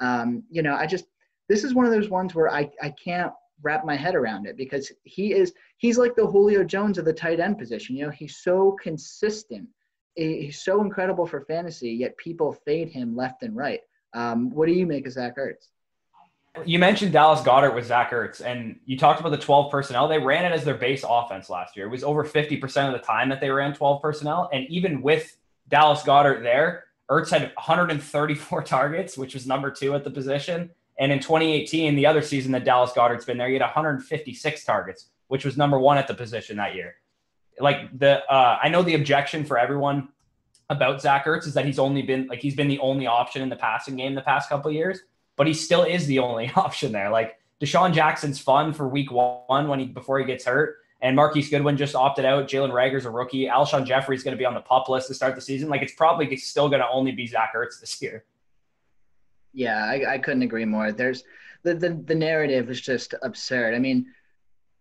Um, 0.01 0.43
you 0.51 0.63
know, 0.63 0.75
I 0.75 0.87
just, 0.87 1.07
this 1.49 1.65
is 1.65 1.75
one 1.75 1.87
of 1.87 1.93
those 1.93 2.11
ones 2.11 2.35
where 2.35 2.51
I, 2.51 2.71
I 2.83 2.91
can't 2.91 3.33
wrap 3.63 3.85
my 3.85 3.97
head 3.97 4.15
around 4.15 4.47
it 4.47 4.57
because 4.57 4.93
he 5.05 5.33
is, 5.33 5.53
he's 5.79 5.99
like 5.99 6.15
the 6.15 6.27
Julio 6.27 6.63
Jones 6.63 6.99
of 6.99 7.05
the 7.05 7.13
tight 7.13 7.41
end 7.41 7.59
position. 7.59 7.97
You 7.97 8.07
know, 8.07 8.11
he's 8.11 8.37
so 8.37 8.77
consistent. 8.83 9.69
He's 10.15 10.63
so 10.63 10.83
incredible 10.83 11.27
for 11.27 11.41
fantasy, 11.47 11.91
yet 11.91 12.17
people 12.19 12.53
fade 12.67 12.91
him 12.91 13.17
left 13.17 13.43
and 13.43 13.57
right. 13.57 13.81
Um, 14.15 14.51
what 14.51 14.67
do 14.67 14.73
you 14.73 14.87
make 14.87 15.07
of 15.07 15.13
Zach 15.15 15.39
Ertz? 15.39 15.69
You 16.67 16.79
mentioned 16.79 17.13
Dallas 17.13 17.41
Goedert 17.41 17.75
with 17.75 17.87
Zach 17.87 18.11
Ertz, 18.11 18.43
and 18.45 18.79
you 18.85 18.99
talked 18.99 19.21
about 19.21 19.31
the 19.31 19.39
12 19.39 19.71
personnel. 19.71 20.07
They 20.07 20.19
ran 20.19 20.45
it 20.45 20.53
as 20.55 20.65
their 20.65 20.75
base 20.75 21.03
offense 21.07 21.49
last 21.49 21.77
year. 21.77 21.87
It 21.87 21.91
was 21.91 22.05
over 22.05 22.25
50% 22.25 22.87
of 22.87 22.93
the 22.93 22.99
time 22.99 23.31
that 23.31 23.41
they 23.41 23.49
ran 23.49 23.73
12 23.73 24.03
personnel. 24.03 24.51
And 24.53 24.67
even 24.69 25.01
with 25.01 25.39
Dallas 25.69 26.03
Goedert 26.03 26.43
there, 26.43 26.85
Ertz 27.11 27.31
had 27.31 27.53
134 27.55 28.63
targets, 28.65 29.17
which 29.17 29.33
was 29.33 29.47
number 29.47 29.71
two 29.71 29.95
at 29.95 30.05
the 30.05 30.11
position. 30.11 30.71
And 30.99 31.11
in 31.11 31.21
2018, 31.21 31.97
the 31.97 32.05
other 32.05 32.21
season 32.21 32.53
that 32.53 32.65
Dallas 32.65 32.93
Goedert's 32.93 33.25
been 33.25 33.39
there, 33.39 33.49
he 33.49 33.55
had 33.55 33.63
156 33.63 34.65
targets, 34.65 35.09
which 35.29 35.47
was 35.47 35.57
number 35.57 35.79
one 35.79 35.97
at 35.97 36.07
the 36.07 36.15
position 36.15 36.59
that 36.59 36.75
year. 36.75 36.97
Like 37.59 37.99
the, 37.99 38.23
uh, 38.31 38.59
I 38.63 38.69
know 38.69 38.83
the 38.83 38.95
objection 38.95 39.47
for 39.47 39.59
everyone 39.59 40.09
about 40.69 41.01
Zach 41.01 41.25
Ertz 41.25 41.47
is 41.47 41.55
that 41.55 41.65
he's 41.65 41.79
only 41.79 42.03
been 42.03 42.27
like 42.27 42.41
he's 42.41 42.55
been 42.55 42.69
the 42.69 42.79
only 42.79 43.07
option 43.07 43.43
in 43.43 43.49
the 43.49 43.57
passing 43.57 43.97
game 43.97 44.15
the 44.15 44.23
past 44.23 44.49
couple 44.49 44.71
years 44.71 45.01
but 45.37 45.47
he 45.47 45.55
still 45.55 45.83
is 45.83 46.07
the 46.07 46.19
only 46.19 46.51
option 46.57 46.93
there. 46.93 47.11
Like 47.11 47.39
DeSean 47.61 47.93
Jackson's 47.93 48.41
fun 48.41 48.73
for 48.73 48.89
week 48.89 49.11
one 49.11 49.69
when 49.69 49.79
he 49.79 49.87
before 49.87 50.19
he 50.19 50.25
gets 50.25 50.45
hurt. 50.45 50.77
And 51.01 51.17
Marquise 51.17 51.51
Goodwin 51.51 51.77
just 51.77 51.97
opted 51.97 52.25
out. 52.25 52.47
Jalen 52.47 52.71
Reagor's 52.71 53.07
a 53.07 53.11
rookie. 53.11 53.47
Alshon 53.47 53.85
Jeffery's 53.85 54.23
going 54.23 54.37
to 54.37 54.39
be 54.39 54.45
on 54.45 54.55
the 54.55 54.61
pup 54.61 54.89
list 54.89 55.09
to 55.09 55.15
start 55.15 55.35
the 55.35 55.41
season. 55.41 55.69
Like 55.69 55.83
it's 55.83 55.95
probably 55.95 56.37
still 56.37 56.69
going 56.69 56.81
to 56.81 56.89
only 56.89 57.11
be 57.11 57.27
Zach 57.27 57.55
Ertz 57.57 57.81
this 57.81 58.01
year. 58.01 58.25
Yeah, 59.53 59.85
I, 59.85 60.15
I 60.15 60.19
couldn't 60.19 60.43
agree 60.43 60.65
more. 60.65 60.93
There's 60.93 61.25
the, 61.65 61.75
the 61.75 61.91
the 61.91 62.15
narrative 62.15 62.71
is 62.71 62.81
just 62.81 63.15
absurd. 63.23 63.75
I 63.75 63.79
mean, 63.79 64.07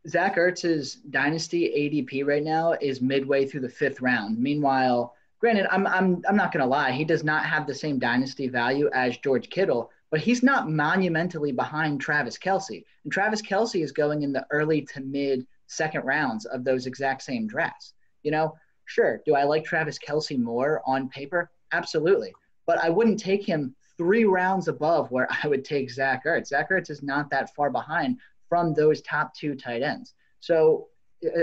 Zach 0.07 0.35
Ertz's 0.35 0.95
dynasty 0.95 1.67
ADP 1.67 2.25
right 2.25 2.43
now 2.43 2.73
is 2.79 3.01
midway 3.01 3.45
through 3.45 3.61
the 3.61 3.69
fifth 3.69 4.01
round. 4.01 4.37
Meanwhile, 4.37 5.15
granted, 5.41 5.67
I'm 5.71 5.85
I'm 5.87 6.21
I'm 6.29 6.37
not 6.37 6.53
gonna 6.53 6.67
lie, 6.67 6.91
he 6.91 7.03
does 7.03 7.23
not 7.23 7.45
have 7.45 7.67
the 7.67 7.73
same 7.73 7.99
dynasty 7.99 8.47
value 8.47 8.89
as 8.93 9.17
George 9.17 9.49
Kittle, 9.49 9.89
but 10.11 10.21
he's 10.21 10.43
not 10.43 10.69
monumentally 10.69 11.51
behind 11.51 11.99
Travis 11.99 12.37
Kelce. 12.37 12.85
And 13.03 13.11
Travis 13.11 13.41
Kelce 13.41 13.83
is 13.83 13.91
going 13.91 14.21
in 14.21 14.31
the 14.31 14.45
early 14.51 14.83
to 14.93 15.01
mid 15.01 15.45
second 15.65 16.05
rounds 16.05 16.45
of 16.45 16.63
those 16.63 16.85
exact 16.85 17.23
same 17.23 17.47
drafts. 17.47 17.93
You 18.21 18.31
know, 18.31 18.55
sure, 18.85 19.21
do 19.25 19.33
I 19.33 19.43
like 19.43 19.65
Travis 19.65 19.97
Kelce 19.97 20.37
more 20.37 20.83
on 20.85 21.09
paper? 21.09 21.49
Absolutely. 21.71 22.33
But 22.67 22.77
I 22.83 22.89
wouldn't 22.89 23.19
take 23.19 23.43
him 23.43 23.75
three 23.97 24.25
rounds 24.25 24.67
above 24.67 25.09
where 25.09 25.27
I 25.43 25.47
would 25.47 25.65
take 25.65 25.89
Zach 25.89 26.23
Ertz. 26.25 26.47
Zach 26.47 26.69
Ertz 26.69 26.91
is 26.91 27.01
not 27.01 27.31
that 27.31 27.53
far 27.55 27.71
behind 27.71 28.17
from 28.47 28.75
those 28.75 29.01
top 29.01 29.33
two 29.33 29.55
tight 29.55 29.81
ends. 29.81 30.13
So, 30.39 30.87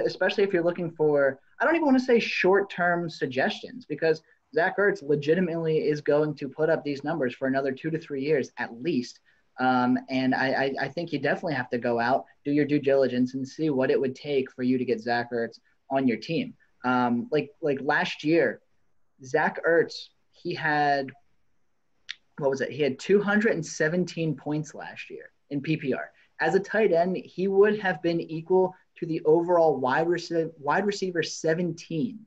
especially 0.05 0.45
if 0.45 0.53
you're 0.53 0.63
looking 0.63 0.91
for, 0.91 1.41
I 1.61 1.65
don't 1.65 1.75
even 1.75 1.87
want 1.87 1.99
to 1.99 2.05
say 2.05 2.19
short 2.19 2.71
term 2.71 3.11
suggestions 3.11 3.85
because 3.85 4.23
Zach 4.55 4.79
Ertz 4.79 5.03
legitimately 5.03 5.79
is 5.79 6.01
going 6.01 6.35
to 6.37 6.49
put 6.49 6.71
up 6.71 6.85
these 6.85 7.05
numbers 7.05 7.35
for 7.35 7.49
another 7.49 7.73
two 7.73 7.91
to 7.91 7.99
three 7.99 8.23
years 8.23 8.51
at 8.59 8.81
least. 8.83 9.21
Um, 9.61 9.99
and 10.09 10.35
I, 10.35 10.53
I, 10.53 10.75
I, 10.83 10.89
think 10.89 11.13
you 11.13 11.19
definitely 11.19 11.55
have 11.55 11.69
to 11.71 11.79
go 11.79 11.99
out, 11.99 12.27
do 12.45 12.53
your 12.53 12.65
due 12.65 12.79
diligence, 12.79 13.35
and 13.35 13.47
see 13.47 13.71
what 13.71 13.91
it 13.91 14.01
would 14.01 14.15
take 14.15 14.53
for 14.53 14.63
you 14.63 14.79
to 14.79 14.85
get 14.85 15.01
Zach 15.01 15.33
Ertz 15.33 15.59
on 15.91 16.07
your 16.07 16.17
team. 16.17 16.55
Um, 16.85 17.27
like 17.33 17.51
like 17.61 17.81
last 17.83 18.23
year, 18.23 18.61
Zach 19.25 19.59
Ertz, 19.67 20.11
he 20.31 20.55
had 20.55 21.11
what 22.39 22.51
was 22.51 22.61
it? 22.61 22.71
He 22.71 22.83
had 22.83 23.01
217 23.01 24.37
points 24.37 24.75
last 24.75 25.11
year 25.11 25.31
in 25.51 25.61
PPR. 25.61 26.07
As 26.41 26.55
a 26.55 26.61
tight 26.61 26.93
end, 26.93 27.17
he 27.17 27.49
would 27.49 27.81
have 27.81 28.01
been 28.01 28.21
equal 28.21 28.75
to 28.99 29.07
the 29.07 29.21
overall 29.25 29.77
wide 29.77 30.09
receiver 30.09 30.51
wide 30.59 30.87
receiver 30.87 31.23
17 31.23 32.19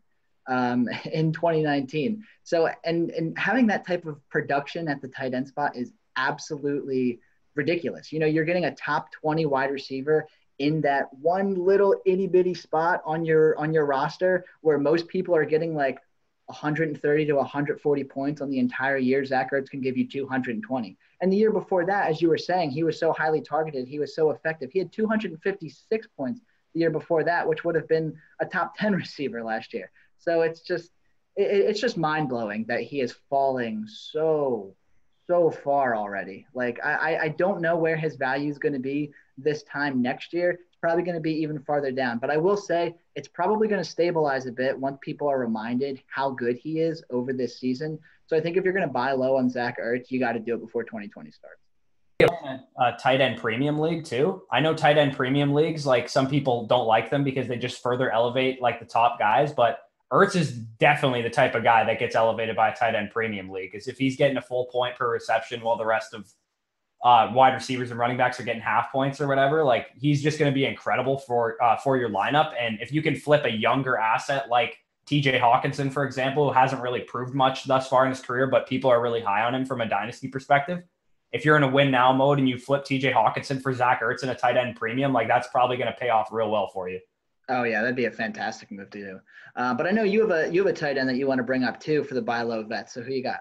um, 0.48 0.90
in 1.12 1.32
2019. 1.32 2.24
So, 2.44 2.70
and 2.84 3.12
and 3.12 3.38
having 3.38 3.68
that 3.68 3.86
type 3.86 4.06
of 4.06 4.18
production 4.30 4.88
at 4.88 5.02
the 5.02 5.08
tight 5.08 5.34
end 5.34 5.48
spot 5.48 5.76
is 5.76 5.94
absolutely 6.16 7.20
ridiculous. 7.56 8.12
You 8.12 8.20
know, 8.20 8.26
you're 8.26 8.46
getting 8.46 8.66
a 8.66 8.76
top 8.76 9.12
20 9.12 9.46
wide 9.46 9.72
receiver 9.72 10.28
in 10.60 10.82
that 10.82 11.12
one 11.14 11.56
little 11.56 11.96
itty 12.06 12.28
bitty 12.28 12.54
spot 12.54 13.02
on 13.06 13.26
your 13.26 13.58
on 13.58 13.74
your 13.74 13.86
roster 13.86 14.46
where 14.62 14.78
most 14.78 15.08
people 15.08 15.36
are 15.36 15.46
getting 15.46 15.76
like 15.76 16.00
130 16.46 17.26
to 17.26 17.34
140 17.34 18.04
points 18.04 18.42
on 18.42 18.50
the 18.50 18.60
entire 18.60 18.98
year. 18.98 19.24
Zach 19.26 19.52
Ertz 19.52 19.70
can 19.70 19.82
give 19.82 19.98
you 19.98 20.08
220. 20.08 20.98
And 21.22 21.32
the 21.32 21.38
year 21.38 21.52
before 21.52 21.86
that, 21.86 22.10
as 22.10 22.22
you 22.22 22.30
were 22.30 22.38
saying, 22.38 22.72
he 22.72 22.84
was 22.84 23.00
so 23.00 23.14
highly 23.14 23.42
targeted, 23.42 23.88
he 23.88 24.00
was 24.00 24.14
so 24.14 24.32
effective. 24.32 24.72
He 24.72 24.80
had 24.80 24.92
256 24.92 26.08
points 26.18 26.42
the 26.74 26.80
year 26.80 26.90
before 26.90 27.24
that, 27.24 27.48
which 27.48 27.64
would 27.64 27.76
have 27.76 27.88
been 27.88 28.16
a 28.40 28.46
top 28.46 28.76
10 28.78 28.94
receiver 28.94 29.44
last 29.44 29.74
year. 29.74 29.92
So 30.18 30.42
it's 30.42 30.62
just 30.62 30.92
it, 31.36 31.44
it's 31.44 31.80
just 31.80 31.98
mind 31.98 32.30
blowing 32.30 32.66
that 32.68 32.82
he 32.82 33.02
is 33.02 33.16
falling 33.30 33.86
so 33.88 34.76
so 35.28 35.50
far 35.50 35.96
already. 35.96 36.46
Like 36.54 36.80
I 36.84 37.18
I 37.18 37.28
don't 37.30 37.62
know 37.62 37.78
where 37.78 37.98
his 37.98 38.16
value 38.16 38.50
is 38.50 38.60
going 38.60 38.74
to 38.74 38.80
be 38.80 39.12
this 39.38 39.64
time 39.64 40.02
next 40.02 40.34
year. 40.34 40.52
It's 40.52 40.78
probably 40.80 41.04
going 41.04 41.16
to 41.16 41.22
be 41.22 41.34
even 41.42 41.60
farther 41.60 41.92
down. 41.92 42.20
But 42.20 42.30
I 42.30 42.38
will 42.38 42.58
say 42.58 42.96
it's 43.16 43.28
probably 43.28 43.68
going 43.68 43.84
to 43.84 43.90
stabilize 43.90 44.46
a 44.46 44.52
bit 44.52 44.78
once 44.78 44.98
people 45.02 45.28
are 45.28 45.40
reminded 45.40 46.02
how 46.08 46.32
good 46.32 46.58
he 46.58 46.80
is 46.80 47.04
over 47.10 47.34
this 47.34 47.60
season. 47.60 48.00
So 48.28 48.38
I 48.38 48.42
think 48.42 48.58
if 48.58 48.64
you're 48.64 48.74
going 48.74 48.88
to 48.88 48.94
buy 48.94 49.12
low 49.12 49.38
on 49.38 49.50
Zach 49.50 49.78
Ertz, 49.80 50.10
you 50.10 50.20
got 50.20 50.34
to 50.34 50.40
do 50.40 50.56
it 50.56 50.62
before 50.62 50.84
2020 50.84 51.32
starts. 51.32 51.62
A 52.80 52.94
tight 53.00 53.22
end 53.22 53.40
premium 53.40 53.80
league 53.80 54.06
too. 54.06 54.44
I 54.52 54.60
know 54.60 54.74
tight 54.74 54.98
end 54.98 55.16
premium 55.16 55.54
leagues, 55.54 55.86
like 55.86 56.10
some 56.10 56.28
people 56.28 56.66
don't 56.68 56.88
like 56.88 57.10
them 57.10 57.24
because 57.24 57.48
they 57.48 57.58
just 57.58 57.82
further 57.82 58.12
elevate 58.12 58.62
like 58.62 58.80
the 58.80 58.86
top 58.86 59.20
guys, 59.20 59.54
but 59.54 59.80
Ertz 60.12 60.36
is 60.36 60.52
definitely 60.52 61.22
the 61.22 61.30
type 61.30 61.56
of 61.56 61.64
guy 61.64 61.86
that 61.86 61.98
gets 61.98 62.16
elevated 62.16 62.56
by 62.56 62.70
a 62.70 62.76
tight 62.76 62.96
end 62.96 63.12
premium 63.12 63.50
league. 63.50 63.74
Is 63.74 63.88
if 63.88 63.98
he's 63.98 64.18
getting 64.18 64.38
a 64.38 64.42
full 64.42 64.66
point 64.66 64.96
per 64.96 65.10
reception 65.10 65.62
while 65.62 65.78
the 65.78 65.86
rest 65.86 66.14
of 66.14 66.30
uh, 67.04 67.32
wide 67.34 67.54
receivers 67.54 67.92
and 67.92 68.00
running 68.00 68.18
backs 68.18 68.40
are 68.40 68.44
getting 68.44 68.62
half 68.62 68.92
points 68.92 69.22
or 69.22 69.28
whatever, 69.28 69.64
like 69.64 69.88
he's 69.98 70.22
just 70.22 70.38
going 70.38 70.52
to 70.52 70.56
be 70.56 70.66
incredible 70.66 71.18
for 71.18 71.62
uh, 71.64 71.78
for 71.78 71.98
your 71.98 72.10
lineup. 72.10 72.54
And 72.60 72.78
if 72.82 72.92
you 72.92 73.02
can 73.02 73.16
flip 73.16 73.46
a 73.46 73.52
younger 73.52 73.98
asset 73.98 74.50
like 74.50 74.78
TJ 75.08 75.40
Hockenson, 75.40 75.92
for 75.92 76.06
example, 76.06 76.50
who 76.50 76.54
hasn't 76.54 76.82
really 76.82 77.02
proved 77.02 77.34
much 77.34 77.66
thus 77.66 77.88
far 77.88 78.06
in 78.06 78.12
his 78.12 78.20
career, 78.20 78.48
but 78.48 78.68
people 78.68 78.90
are 78.90 79.02
really 79.02 79.22
high 79.22 79.44
on 79.44 79.56
him 79.56 79.66
from 79.66 79.80
a 79.82 79.88
dynasty 79.88 80.28
perspective. 80.28 80.84
If 81.34 81.46
you're 81.46 81.58
in 81.58 81.64
a 81.64 81.70
win 81.70 81.92
now 81.92 82.12
mode 82.12 82.40
and 82.40 82.50
you 82.50 82.58
flip 82.58 82.84
TJ 82.84 83.14
Hockenson 83.14 83.62
for 83.62 83.74
Zach 83.74 84.02
Ertz 84.02 84.24
in 84.24 84.30
a 84.30 84.36
tight 84.36 84.58
end 84.58 84.76
premium, 84.76 85.14
like 85.14 85.28
that's 85.28 85.48
probably 85.48 85.78
going 85.78 85.88
to 85.88 85.98
pay 85.98 86.10
off 86.10 86.30
real 86.32 86.52
well 86.52 86.68
for 86.68 86.90
you. 86.90 87.00
Oh 87.50 87.64
yeah, 87.64 87.82
that'd 87.82 87.96
be 87.96 88.06
a 88.06 88.12
fantastic 88.12 88.72
move 88.72 88.90
to 88.92 89.00
do. 89.00 89.20
Uh, 89.56 89.74
but 89.74 89.86
I 89.86 89.92
know 89.92 90.04
you 90.04 90.22
have 90.22 90.32
a 90.32 90.54
you 90.54 90.66
have 90.66 90.74
a 90.74 90.78
tight 90.78 90.98
end 90.98 91.10
that 91.10 91.16
you 91.16 91.28
want 91.28 91.40
to 91.40 91.44
bring 91.44 91.64
up 91.64 91.80
too 91.80 92.04
for 92.04 92.14
the 92.14 92.22
buy 92.22 92.42
low 92.42 92.64
vet. 92.64 92.90
So 92.90 93.02
who 93.02 93.12
you 93.12 93.24
got? 93.24 93.40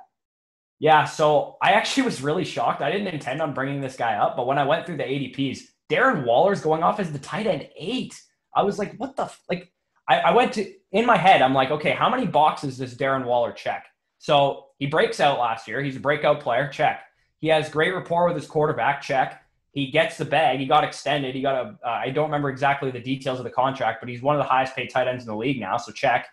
Yeah, 0.79 1.05
so 1.05 1.59
I 1.63 1.73
actually 1.73 2.05
was 2.05 2.23
really 2.23 2.45
shocked. 2.45 2.81
I 2.81 2.91
didn't 2.91 3.09
intend 3.09 3.43
on 3.43 3.53
bringing 3.53 3.81
this 3.81 3.97
guy 3.97 4.15
up, 4.15 4.35
but 4.37 4.47
when 4.47 4.59
I 4.59 4.65
went 4.65 4.87
through 4.87 4.97
the 4.97 5.05
ADPs, 5.05 5.61
Darren 5.91 6.25
Waller's 6.25 6.63
going 6.63 6.83
off 6.83 6.99
as 6.99 7.13
the 7.13 7.19
tight 7.19 7.47
end 7.47 7.69
eight. 7.77 8.21
I 8.57 8.63
was 8.63 8.79
like, 8.79 8.97
what 8.97 9.15
the 9.15 9.25
f-? 9.25 9.43
like? 9.51 9.71
I, 10.09 10.21
I 10.21 10.31
went 10.33 10.55
to 10.55 10.73
in 10.93 11.07
my 11.07 11.17
head. 11.17 11.43
I'm 11.43 11.55
like, 11.55 11.71
okay, 11.71 11.93
how 11.93 12.09
many 12.09 12.27
boxes 12.27 12.79
does 12.79 12.97
Darren 12.97 13.27
Waller 13.27 13.53
check? 13.53 13.87
So 14.19 14.67
he 14.79 14.87
breaks 14.87 15.21
out 15.21 15.39
last 15.39 15.69
year. 15.69 15.83
He's 15.83 15.97
a 15.97 16.01
breakout 16.01 16.41
player. 16.41 16.69
Check. 16.69 17.03
He 17.41 17.49
has 17.49 17.69
great 17.69 17.95
rapport 17.95 18.27
with 18.27 18.37
his 18.37 18.47
quarterback. 18.47 19.03
Check 19.03 19.43
he 19.73 19.91
gets 19.91 20.17
the 20.17 20.25
bag. 20.25 20.59
He 20.59 20.67
got 20.67 20.85
extended. 20.85 21.35
He 21.35 21.43
got 21.43 21.55
a. 21.55 21.79
Uh, 21.87 21.91
I 21.91 22.11
don't 22.11 22.27
remember 22.27 22.51
exactly 22.51 22.91
the 22.91 23.01
details 23.01 23.39
of 23.39 23.45
the 23.45 23.51
contract, 23.51 24.01
but 24.01 24.09
he's 24.09 24.23
one 24.23 24.35
of 24.35 24.41
the 24.41 24.49
highest 24.49 24.75
paid 24.75 24.91
tight 24.91 25.07
ends 25.07 25.25
in 25.25 25.29
the 25.29 25.37
league 25.37 25.61
now. 25.61 25.77
So 25.77 25.93
check. 25.93 26.29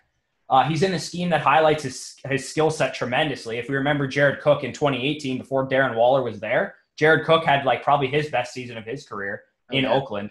Uh, 0.50 0.64
he's 0.64 0.82
in 0.82 0.94
a 0.94 0.98
scheme 0.98 1.28
that 1.30 1.40
highlights 1.40 1.84
his 1.84 2.16
his 2.26 2.48
skill 2.48 2.70
set 2.70 2.94
tremendously. 2.94 3.58
If 3.58 3.68
we 3.68 3.76
remember 3.76 4.08
Jared 4.08 4.40
Cook 4.40 4.64
in 4.64 4.72
2018, 4.72 5.38
before 5.38 5.68
Darren 5.68 5.94
Waller 5.94 6.22
was 6.22 6.40
there, 6.40 6.76
Jared 6.96 7.26
Cook 7.26 7.44
had 7.44 7.64
like 7.64 7.82
probably 7.82 8.08
his 8.08 8.28
best 8.28 8.52
season 8.52 8.76
of 8.76 8.84
his 8.84 9.06
career 9.06 9.44
in 9.70 9.84
okay. 9.84 9.94
Oakland. 9.94 10.30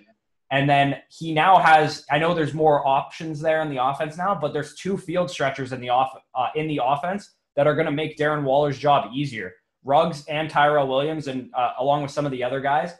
And 0.49 0.69
then 0.69 0.97
he 1.09 1.33
now 1.33 1.59
has. 1.59 2.05
I 2.11 2.19
know 2.19 2.33
there's 2.33 2.53
more 2.53 2.85
options 2.85 3.39
there 3.39 3.61
in 3.61 3.69
the 3.69 3.83
offense 3.83 4.17
now, 4.17 4.35
but 4.35 4.51
there's 4.51 4.75
two 4.75 4.97
field 4.97 5.29
stretchers 5.29 5.71
in 5.71 5.79
the 5.79 5.89
off 5.89 6.13
uh, 6.35 6.49
in 6.55 6.67
the 6.67 6.81
offense 6.83 7.35
that 7.55 7.67
are 7.67 7.73
going 7.73 7.85
to 7.85 7.91
make 7.91 8.17
Darren 8.17 8.43
Waller's 8.43 8.77
job 8.77 9.11
easier. 9.13 9.53
Ruggs 9.83 10.25
and 10.27 10.49
Tyrell 10.49 10.87
Williams, 10.87 11.27
and 11.27 11.49
uh, 11.53 11.71
along 11.79 12.01
with 12.01 12.11
some 12.11 12.25
of 12.25 12.31
the 12.31 12.43
other 12.43 12.59
guys, 12.61 12.93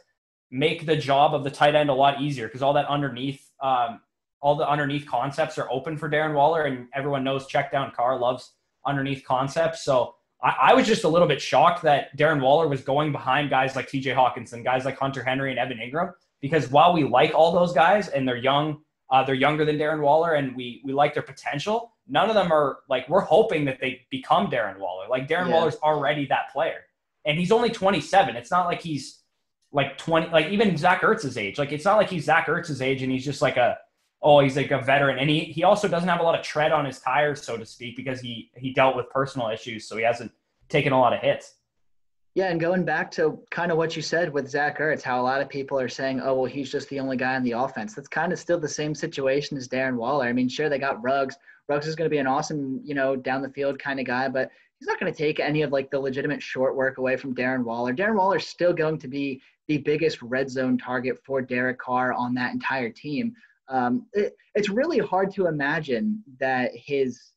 make 0.50 0.86
the 0.86 0.96
job 0.96 1.34
of 1.34 1.44
the 1.44 1.50
tight 1.50 1.74
end 1.74 1.90
a 1.90 1.94
lot 1.94 2.20
easier 2.20 2.46
because 2.46 2.62
all 2.62 2.72
that 2.72 2.86
underneath, 2.86 3.50
um, 3.62 4.00
all 4.40 4.54
the 4.54 4.68
underneath 4.68 5.06
concepts 5.06 5.58
are 5.58 5.70
open 5.70 5.96
for 5.96 6.08
Darren 6.08 6.34
Waller, 6.34 6.64
and 6.64 6.88
everyone 6.94 7.24
knows 7.24 7.46
check 7.46 7.70
down 7.70 7.92
Carr 7.94 8.18
loves 8.18 8.52
underneath 8.86 9.24
concepts. 9.24 9.84
So 9.84 10.14
I, 10.42 10.54
I, 10.62 10.74
was 10.74 10.86
just 10.86 11.04
a 11.04 11.08
little 11.08 11.28
bit 11.28 11.40
shocked 11.40 11.82
that 11.82 12.16
Darren 12.16 12.40
Waller 12.40 12.68
was 12.68 12.82
going 12.82 13.12
behind 13.12 13.50
guys 13.50 13.76
like 13.76 13.88
TJ 13.88 14.14
Hockenson, 14.14 14.64
guys 14.64 14.84
like 14.84 14.98
Hunter 14.98 15.22
Henry 15.22 15.50
and 15.50 15.58
Evan 15.58 15.78
Engram, 15.78 16.12
because 16.40 16.70
while 16.70 16.92
we 16.92 17.04
like 17.04 17.34
all 17.34 17.52
those 17.52 17.72
guys 17.72 18.08
and 18.08 18.26
they're 18.26 18.36
young, 18.36 18.80
uh, 19.10 19.22
they're 19.24 19.34
younger 19.34 19.64
than 19.64 19.76
Darren 19.76 20.00
Waller 20.00 20.34
and 20.34 20.54
we, 20.54 20.80
we 20.84 20.92
like 20.92 21.14
their 21.14 21.22
potential, 21.22 21.92
none 22.08 22.28
of 22.28 22.34
them 22.34 22.52
are 22.52 22.78
like, 22.88 23.08
we're 23.08 23.20
hoping 23.20 23.64
that 23.66 23.80
they 23.80 24.02
become 24.10 24.50
Darren 24.50 24.78
Waller. 24.78 25.06
Like 25.08 25.28
Darren 25.28 25.48
yeah. 25.48 25.54
Waller's 25.54 25.76
already 25.76 26.26
that 26.26 26.52
player 26.52 26.84
and 27.28 27.38
he's 27.38 27.52
only 27.52 27.68
27. 27.70 28.36
It's 28.36 28.50
not 28.50 28.66
like 28.66 28.82
he's 28.82 29.20
like 29.70 29.98
20, 29.98 30.30
like 30.30 30.48
even 30.48 30.76
Zach 30.76 31.02
Ertz's 31.02 31.36
age. 31.36 31.58
Like 31.58 31.72
it's 31.72 31.84
not 31.84 31.96
like 31.96 32.08
he's 32.08 32.24
Zach 32.24 32.46
Ertz's 32.46 32.80
age 32.80 33.02
and 33.02 33.12
he's 33.12 33.24
just 33.24 33.42
like 33.42 33.58
a, 33.58 33.78
oh, 34.22 34.40
he's 34.40 34.56
like 34.56 34.70
a 34.70 34.80
veteran. 34.80 35.18
And 35.18 35.28
he, 35.28 35.40
he 35.40 35.62
also 35.62 35.88
doesn't 35.88 36.08
have 36.08 36.20
a 36.20 36.22
lot 36.22 36.38
of 36.38 36.44
tread 36.44 36.72
on 36.72 36.86
his 36.86 37.00
tires, 37.00 37.42
so 37.42 37.56
to 37.56 37.66
speak, 37.66 37.96
because 37.96 38.20
he, 38.20 38.50
he 38.56 38.72
dealt 38.72 38.96
with 38.96 39.10
personal 39.10 39.48
issues. 39.48 39.86
So 39.86 39.96
he 39.96 40.02
hasn't 40.02 40.32
taken 40.70 40.92
a 40.92 40.98
lot 40.98 41.12
of 41.12 41.20
hits. 41.20 41.54
Yeah, 42.34 42.50
and 42.50 42.60
going 42.60 42.84
back 42.84 43.10
to 43.12 43.40
kind 43.50 43.72
of 43.72 43.78
what 43.78 43.96
you 43.96 44.02
said 44.02 44.32
with 44.32 44.48
Zach 44.48 44.78
Ertz, 44.78 45.02
how 45.02 45.20
a 45.20 45.22
lot 45.22 45.40
of 45.40 45.48
people 45.48 45.78
are 45.78 45.88
saying, 45.88 46.20
oh, 46.20 46.34
well, 46.34 46.44
he's 46.44 46.70
just 46.70 46.88
the 46.88 47.00
only 47.00 47.16
guy 47.16 47.36
in 47.36 47.42
the 47.42 47.52
offense. 47.52 47.94
That's 47.94 48.08
kind 48.08 48.32
of 48.32 48.38
still 48.38 48.60
the 48.60 48.68
same 48.68 48.94
situation 48.94 49.56
as 49.56 49.68
Darren 49.68 49.96
Waller. 49.96 50.26
I 50.26 50.32
mean, 50.32 50.48
sure, 50.48 50.68
they 50.68 50.78
got 50.78 51.02
Ruggs. 51.02 51.36
Ruggs 51.68 51.86
is 51.86 51.94
going 51.94 52.06
to 52.06 52.14
be 52.14 52.18
an 52.18 52.26
awesome, 52.26 52.80
you 52.82 52.94
know, 52.94 53.14
down 53.14 53.42
the 53.42 53.50
field 53.50 53.78
kind 53.78 54.00
of 54.00 54.06
guy, 54.06 54.28
but 54.28 54.50
he's 54.78 54.88
not 54.88 54.98
going 54.98 55.12
to 55.12 55.16
take 55.16 55.40
any 55.40 55.62
of 55.62 55.72
like 55.72 55.90
the 55.90 55.98
legitimate 55.98 56.42
short 56.42 56.76
work 56.76 56.98
away 56.98 57.16
from 57.16 57.34
Darren 57.34 57.64
Waller. 57.64 57.94
Darren 57.94 58.16
Waller's 58.16 58.46
still 58.46 58.72
going 58.72 58.98
to 58.98 59.08
be 59.08 59.42
the 59.66 59.78
biggest 59.78 60.22
red 60.22 60.50
zone 60.50 60.78
target 60.78 61.18
for 61.24 61.42
Derek 61.42 61.78
Carr 61.78 62.12
on 62.12 62.34
that 62.34 62.54
entire 62.54 62.90
team. 62.90 63.34
Um, 63.68 64.06
it, 64.14 64.34
it's 64.54 64.70
really 64.70 64.98
hard 64.98 65.32
to 65.34 65.46
imagine 65.46 66.22
that 66.40 66.70
his 66.74 67.32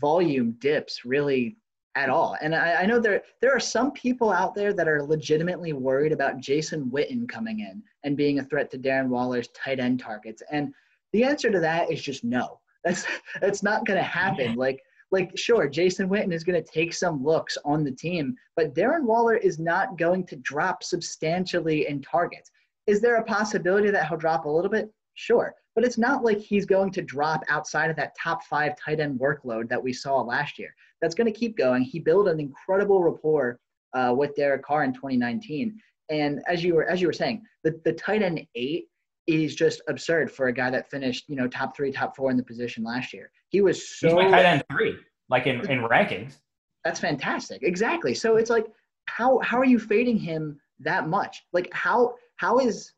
volume 0.00 0.56
dips 0.58 1.04
really 1.04 1.56
at 1.96 2.08
all. 2.08 2.36
And 2.40 2.54
I, 2.54 2.82
I, 2.82 2.86
know 2.86 2.98
there 2.98 3.22
there 3.40 3.54
are 3.54 3.60
some 3.60 3.92
people 3.92 4.32
out 4.32 4.54
there 4.54 4.72
that 4.72 4.88
are 4.88 5.02
legitimately 5.02 5.72
worried 5.72 6.12
about 6.12 6.40
Jason 6.40 6.90
Witten 6.90 7.28
coming 7.28 7.60
in 7.60 7.82
and 8.02 8.16
being 8.16 8.38
a 8.38 8.44
threat 8.44 8.70
to 8.72 8.78
Darren 8.78 9.08
Waller's 9.08 9.48
tight 9.48 9.78
end 9.78 10.00
targets. 10.00 10.42
And 10.50 10.74
the 11.12 11.22
answer 11.22 11.50
to 11.50 11.60
that 11.60 11.92
is 11.92 12.02
just 12.02 12.24
no. 12.24 12.58
That's 12.84 13.06
that's 13.40 13.62
not 13.62 13.86
going 13.86 13.98
to 13.98 14.04
happen. 14.04 14.54
Like 14.54 14.82
like 15.10 15.36
sure, 15.36 15.68
Jason 15.68 16.08
Witten 16.08 16.32
is 16.32 16.44
going 16.44 16.62
to 16.62 16.70
take 16.70 16.92
some 16.92 17.24
looks 17.24 17.56
on 17.64 17.84
the 17.84 17.92
team, 17.92 18.36
but 18.56 18.74
Darren 18.74 19.04
Waller 19.04 19.36
is 19.36 19.58
not 19.58 19.96
going 19.96 20.26
to 20.26 20.36
drop 20.36 20.82
substantially 20.82 21.86
in 21.86 22.02
targets. 22.02 22.50
Is 22.86 23.00
there 23.00 23.16
a 23.16 23.24
possibility 23.24 23.90
that 23.90 24.08
he'll 24.08 24.18
drop 24.18 24.44
a 24.44 24.50
little 24.50 24.70
bit? 24.70 24.92
Sure. 25.14 25.54
But 25.74 25.84
it's 25.84 25.98
not 25.98 26.24
like 26.24 26.38
he's 26.38 26.66
going 26.66 26.90
to 26.92 27.02
drop 27.02 27.42
outside 27.48 27.90
of 27.90 27.96
that 27.96 28.16
top 28.20 28.44
five 28.44 28.74
tight 28.76 29.00
end 29.00 29.18
workload 29.18 29.68
that 29.68 29.82
we 29.82 29.92
saw 29.92 30.20
last 30.20 30.58
year. 30.58 30.74
That's 31.00 31.14
going 31.14 31.32
to 31.32 31.38
keep 31.38 31.56
going. 31.56 31.82
He 31.82 31.98
built 31.98 32.28
an 32.28 32.40
incredible 32.40 33.02
rapport 33.02 33.58
uh, 33.92 34.14
with 34.16 34.34
Derek 34.36 34.62
Carr 34.62 34.84
in 34.84 34.92
2019. 34.92 35.78
And 36.10 36.42
as 36.46 36.62
you 36.62 36.74
were 36.74 36.84
as 36.84 37.00
you 37.00 37.06
were 37.06 37.12
saying, 37.12 37.42
the, 37.62 37.80
the 37.84 37.92
tight 37.92 38.22
end 38.22 38.46
eight 38.54 38.88
is 39.26 39.54
just 39.54 39.80
absurd 39.88 40.30
for 40.30 40.48
a 40.48 40.52
guy 40.52 40.70
that 40.70 40.90
finished, 40.90 41.24
you 41.28 41.36
know, 41.36 41.48
top 41.48 41.76
three, 41.76 41.90
top 41.90 42.14
four 42.14 42.30
in 42.30 42.36
the 42.36 42.42
position 42.42 42.84
last 42.84 43.12
year. 43.12 43.30
He 43.48 43.60
was 43.60 43.88
so 43.88 44.08
He's 44.08 44.16
my 44.16 44.30
tight 44.30 44.44
end 44.44 44.64
three, 44.70 44.96
like 45.28 45.46
in, 45.46 45.60
in 45.70 45.80
rankings. 45.80 46.36
That's 46.84 47.00
fantastic. 47.00 47.62
Exactly. 47.62 48.14
So 48.14 48.36
it's 48.36 48.50
like 48.50 48.66
how 49.06 49.38
how 49.40 49.58
are 49.58 49.64
you 49.64 49.78
fading 49.78 50.18
him 50.18 50.58
that 50.80 51.08
much? 51.08 51.44
Like 51.52 51.68
how 51.72 52.14
how 52.36 52.58
is 52.58 52.92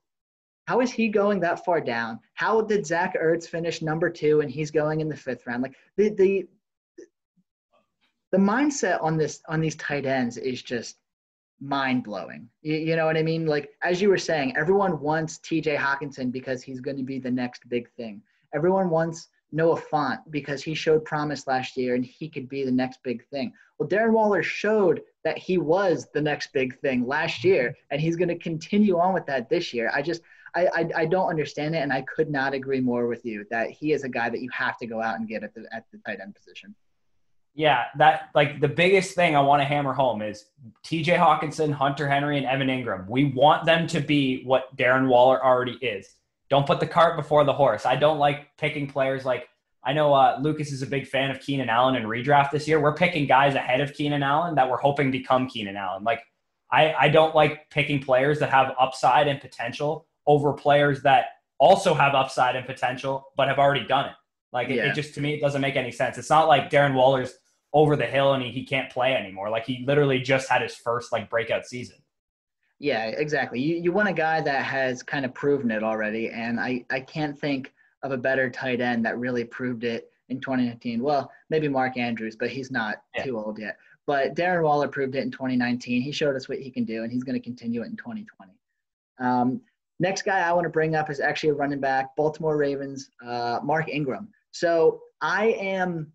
how 0.67 0.81
is 0.81 0.91
he 0.91 1.09
going 1.09 1.41
that 1.41 1.65
far 1.65 1.81
down? 1.81 2.19
How 2.35 2.61
did 2.61 2.87
Zach 2.87 3.15
Ertz 3.17 3.47
finish 3.47 3.83
number 3.83 4.11
two 4.11 4.41
and 4.41 4.51
he's 4.51 4.71
going 4.71 5.01
in 5.01 5.09
the 5.09 5.17
fifth 5.17 5.47
round? 5.47 5.63
Like 5.63 5.77
the 5.97 6.11
the 6.11 6.49
the 8.33 8.39
mindset 8.39 9.03
on 9.03 9.17
this 9.17 9.41
on 9.49 9.61
these 9.61 9.77
tight 9.77 10.07
ends 10.07 10.37
is 10.37 10.63
just 10.63 10.97
mind 11.61 12.05
blowing. 12.05 12.49
You, 12.63 12.77
you, 12.77 12.97
know 12.97 13.07
what 13.07 13.17
I 13.17 13.23
mean? 13.23 13.47
Like 13.47 13.71
as 13.83 14.01
you 14.01 14.09
were 14.09 14.19
saying, 14.19 14.57
everyone 14.57 15.01
wants 15.01 15.39
T.J. 15.39 15.77
Hockenson 15.77 16.31
because 16.31 16.63
he's 16.63 16.81
going 16.81 16.97
to 16.97 17.03
be 17.03 17.19
the 17.19 17.31
next 17.31 17.69
big 17.69 17.91
thing. 17.97 18.23
Everyone 18.55 18.91
wants 18.91 19.29
Noah 19.53 19.81
Fant 19.81 20.19
because 20.31 20.63
he 20.63 20.75
showed 20.75 21.05
promise 21.05 21.47
last 21.47 21.77
year 21.77 21.95
and 21.95 22.05
he 22.05 22.29
could 22.29 22.49
be 22.49 22.65
the 22.65 22.73
next 22.73 23.03
big 23.03 23.27
thing. 23.29 23.53
Well, 23.79 23.89
Darren 23.89 24.13
Waller 24.13 24.43
showed 24.43 25.03
that 25.25 25.39
he 25.39 25.59
was 25.59 26.09
the 26.13 26.21
next 26.21 26.53
big 26.53 26.79
thing 26.81 27.07
last 27.07 27.45
year, 27.45 27.75
and 27.91 28.01
he's 28.01 28.17
going 28.17 28.29
to 28.29 28.39
continue 28.39 28.99
on 28.99 29.13
with 29.13 29.27
that 29.27 29.49
this 29.49 29.73
year. 29.75 29.91
I 29.95 30.03
just 30.03 30.23
I, 30.55 30.67
I, 30.75 30.91
I 31.03 31.07
don't 31.07 31.29
understand 31.29 31.75
it, 31.75 31.81
and 31.81 31.93
I 31.93 32.03
could 32.03 32.31
not 32.31 32.55
agree 32.55 32.81
more 32.81 33.07
with 33.07 33.25
you 33.27 33.45
that 33.51 33.71
he 33.71 33.93
is 33.93 34.05
a 34.05 34.09
guy 34.09 34.31
that 34.31 34.41
you 34.41 34.49
have 34.53 34.79
to 34.79 34.87
go 34.87 35.03
out 35.03 35.19
and 35.19 35.29
get 35.29 35.43
at 35.43 35.55
the 35.55 35.67
at 35.73 35.85
the 35.93 35.99
tight 36.07 36.21
end 36.21 36.35
position. 36.35 36.75
Yeah, 37.57 37.85
that 37.97 38.29
like 38.35 38.61
the 38.61 38.69
biggest 38.69 39.15
thing 39.15 39.35
I 39.35 39.41
want 39.41 39.63
to 39.63 39.65
hammer 39.65 39.95
home 39.95 40.21
is 40.21 40.45
TJ 40.85 41.17
Hockenson, 41.17 41.73
Hunter 41.73 42.07
Henry, 42.07 42.37
and 42.37 42.47
Evan 42.47 42.69
Engram. 42.69 43.09
We 43.09 43.25
want 43.25 43.65
them 43.65 43.87
to 43.89 44.01
be 44.01 44.43
what 44.45 44.77
Darren 44.77 45.09
Waller 45.09 45.43
already 45.43 45.79
is. 45.81 46.15
Don't 46.51 46.67
put 46.67 46.81
the 46.81 46.87
cart 46.87 47.17
before 47.17 47.45
the 47.45 47.55
horse. 47.55 47.87
I 47.87 47.97
don't 47.97 48.19
like 48.19 48.57
picking 48.59 48.87
players 48.87 49.25
like 49.25 49.49
I 49.83 49.93
know 49.93 50.13
uh, 50.13 50.39
Lucas 50.41 50.73
is 50.73 50.83
a 50.83 50.87
big 50.87 51.07
fan 51.07 51.31
of 51.31 51.41
Keenan 51.41 51.69
Allen 51.69 51.95
and 51.95 52.07
redraft 52.07 52.51
this 52.51 52.67
year. 52.67 52.81
We're 52.81 52.95
picking 52.95 53.27
guys 53.27 53.55
ahead 53.55 53.81
of 53.81 53.95
Keenan 53.95 54.23
Allen 54.23 54.57
that 54.57 54.69
we're 54.69 54.79
hoping 54.79 55.13
become 55.13 55.49
Keenan 55.49 55.77
Allen. 55.77 56.03
Like 56.05 56.21
I, 56.71 56.93
I 56.93 57.09
don't 57.09 57.35
like 57.35 57.71
picking 57.71 58.01
players 58.03 58.41
that 58.41 58.51
have 58.51 58.75
upside 58.79 59.29
and 59.29 59.41
potential 59.41 60.07
over 60.27 60.53
players 60.53 61.03
that 61.03 61.27
also 61.59 61.95
have 61.95 62.15
upside 62.15 62.57
and 62.57 62.67
potential 62.67 63.29
but 63.37 63.49
have 63.49 63.59
already 63.59 63.87
done 63.87 64.07
it. 64.07 64.17
Like 64.53 64.69
it, 64.69 64.77
yeah. 64.77 64.91
it, 64.91 64.95
just 64.95 65.15
to 65.15 65.21
me 65.21 65.35
it 65.35 65.41
doesn't 65.41 65.61
make 65.61 65.77
any 65.77 65.93
sense. 65.93 66.19
It's 66.19 66.31
not 66.31 66.49
like 66.49 66.69
Darren 66.69 66.95
Waller's 66.95 67.39
over 67.73 67.97
the 67.97 68.07
hill 68.07 68.35
and 68.35 68.43
he, 68.43 68.51
he 68.51 68.65
can't 68.65 68.91
play 68.91 69.15
anymore. 69.15 69.51
Like 69.51 69.67
he 69.67 69.85
literally 69.87 70.21
just 70.21 70.49
had 70.49 70.63
his 70.63 70.75
first 70.75 71.13
like 71.13 71.29
breakout 71.31 71.67
season. 71.67 71.97
Yeah, 72.79 73.07
exactly. 73.07 73.61
You 73.61 73.77
you 73.77 73.93
want 73.93 74.09
a 74.09 74.13
guy 74.13 74.41
that 74.43 74.65
has 74.65 75.03
kind 75.03 75.25
of 75.25 75.33
proven 75.33 75.71
it 75.71 75.83
already, 75.83 76.29
and 76.29 76.61
I 76.61 76.85
I 76.91 77.01
can't 77.01 77.39
think 77.39 77.73
of 78.03 78.13
a 78.13 78.19
better 78.19 78.51
tight 78.51 78.81
end 78.81 79.05
that 79.07 79.19
really 79.19 79.45
proved 79.45 79.85
it 79.85 80.11
in 80.29 80.41
2019. 80.41 81.03
Well, 81.03 81.31
maybe 81.49 81.69
Mark 81.69 81.97
Andrews, 81.97 82.37
but 82.37 82.51
he's 82.51 82.71
not 82.71 82.97
yeah. 83.15 83.25
too 83.25 83.39
old 83.39 83.59
yet. 83.59 83.79
But 84.07 84.35
Darren 84.35 84.63
Waller 84.63 84.89
proved 84.89 85.17
it 85.17 85.23
in 85.23 85.31
2019. 85.31 86.03
He 86.03 86.13
showed 86.13 86.37
us 86.37 86.49
what 86.49 86.59
he 86.59 86.71
can 86.71 86.85
do, 86.85 87.03
and 87.03 87.11
he's 87.11 87.25
going 87.25 87.35
to 87.35 87.45
continue 87.45 87.83
it 87.83 87.87
in 87.87 87.97
2020. 87.97 88.53
Um, 89.19 89.63
Next 89.99 90.23
guy 90.23 90.41
I 90.41 90.53
want 90.53 90.65
to 90.65 90.71
bring 90.71 90.95
up 90.95 91.09
is 91.11 91.21
actually 91.21 91.51
a 91.51 91.55
running 91.55 91.81
back, 91.81 92.15
Baltimore 92.17 92.57
Ravens, 92.57 93.11
uh, 93.25 93.61
Mark 93.63 93.89
Ingram. 93.89 94.29
So 94.51 95.01
I 95.23 95.49
am 95.59 96.13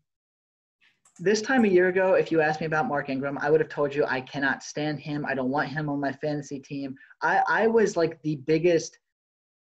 this 1.22 1.42
time 1.42 1.66
a 1.66 1.68
year 1.68 1.88
ago, 1.88 2.16
if 2.16 2.32
you 2.32 2.42
asked 2.42 2.60
me 2.62 2.66
about 2.66 2.88
Mark 2.88 3.08
Ingram, 3.10 3.38
I 3.40 3.52
would 3.52 3.60
have 3.60 3.70
told 3.70 3.94
you 3.94 4.06
I 4.06 4.22
cannot 4.22 4.64
stand 4.64 5.00
him. 5.00 5.24
I 5.24 5.36
don't 5.36 5.52
want 5.52 5.70
him 5.70 5.88
on 5.88 6.00
my 6.00 6.12
fantasy 6.12 6.60
team. 6.60 6.96
I, 7.22 7.44
I 7.48 7.68
was 7.68 7.96
like 7.96 8.20
the 8.24 8.38
biggest 8.38 8.98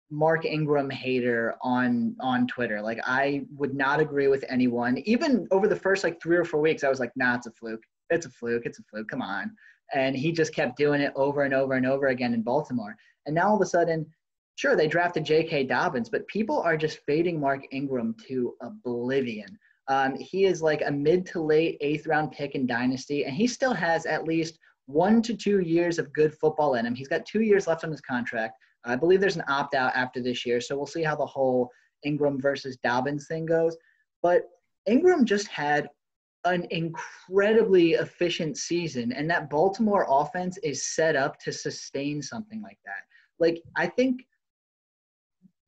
Mark 0.09 0.45
Ingram 0.45 0.89
hater 0.89 1.55
on 1.61 2.15
on 2.19 2.47
Twitter. 2.47 2.81
Like 2.81 2.99
I 3.05 3.45
would 3.55 3.75
not 3.75 3.99
agree 3.99 4.27
with 4.27 4.43
anyone. 4.49 4.97
Even 5.05 5.47
over 5.51 5.67
the 5.67 5.75
first 5.75 6.03
like 6.03 6.21
three 6.21 6.37
or 6.37 6.43
four 6.43 6.59
weeks, 6.59 6.83
I 6.83 6.89
was 6.89 6.99
like, 6.99 7.11
nah, 7.15 7.35
it's 7.35 7.47
a 7.47 7.51
fluke. 7.51 7.83
It's 8.09 8.25
a 8.25 8.31
fluke. 8.31 8.65
It's 8.65 8.79
a 8.79 8.83
fluke. 8.83 9.09
Come 9.09 9.21
on. 9.21 9.51
And 9.93 10.15
he 10.15 10.31
just 10.31 10.55
kept 10.55 10.75
doing 10.75 11.01
it 11.01 11.13
over 11.15 11.43
and 11.43 11.53
over 11.53 11.73
and 11.73 11.85
over 11.85 12.07
again 12.07 12.33
in 12.33 12.41
Baltimore. 12.41 12.95
And 13.27 13.35
now 13.35 13.49
all 13.49 13.55
of 13.55 13.61
a 13.61 13.65
sudden, 13.65 14.07
sure, 14.55 14.75
they 14.75 14.87
drafted 14.87 15.23
J.K. 15.23 15.65
Dobbins, 15.65 16.09
but 16.09 16.27
people 16.27 16.59
are 16.61 16.77
just 16.77 16.99
fading 17.05 17.39
Mark 17.39 17.65
Ingram 17.71 18.15
to 18.27 18.55
oblivion. 18.61 19.57
Um, 19.88 20.15
he 20.15 20.46
is 20.46 20.62
like 20.62 20.82
a 20.86 20.91
mid 20.91 21.26
to 21.28 21.41
late 21.41 21.78
eighth 21.82 22.08
round 22.08 22.32
pick 22.32 22.56
in 22.56 22.65
Dynasty, 22.65 23.26
and 23.26 23.36
he 23.36 23.48
still 23.48 23.74
has 23.74 24.06
at 24.06 24.26
least 24.26 24.58
one 24.86 25.22
to 25.22 25.36
two 25.36 25.60
years 25.60 26.00
of 26.00 26.13
good 26.13 26.34
football 26.34 26.76
in 26.76 26.86
him. 26.86 26.96
He's 26.96 27.08
got 27.08 27.26
two 27.26 27.41
years 27.41 27.67
left 27.67 27.84
on 27.84 27.91
his 27.91 28.02
contract. 28.02 28.58
I 28.86 28.96
believe 28.96 29.22
there's 29.22 29.38
an 29.38 29.46
opt 29.48 29.76
out 29.76 29.93
after 29.96 30.22
this 30.22 30.46
year, 30.46 30.60
so 30.60 30.76
we'll 30.76 30.86
see 30.86 31.04
how 31.04 31.15
the 31.15 31.26
whole 31.26 31.69
Ingram 32.04 32.39
versus 32.41 32.78
Dobbins 32.78 33.28
thing 33.28 33.46
goes. 33.46 33.78
But 34.22 34.43
Ingram 34.86 35.26
just 35.26 35.48
had 35.48 35.88
an 36.46 36.67
incredibly 36.72 37.93
efficient 37.93 38.58
season, 38.58 39.13
and 39.13 39.30
that 39.30 39.50
Baltimore 39.50 40.06
offense 40.10 40.58
is 40.58 40.86
set 40.86 41.15
up 41.15 41.39
to 41.39 41.52
sustain 41.54 42.22
something 42.22 42.62
like 42.62 42.80
that. 42.86 43.04
Like, 43.39 43.62
I 43.78 43.88
think, 43.88 44.26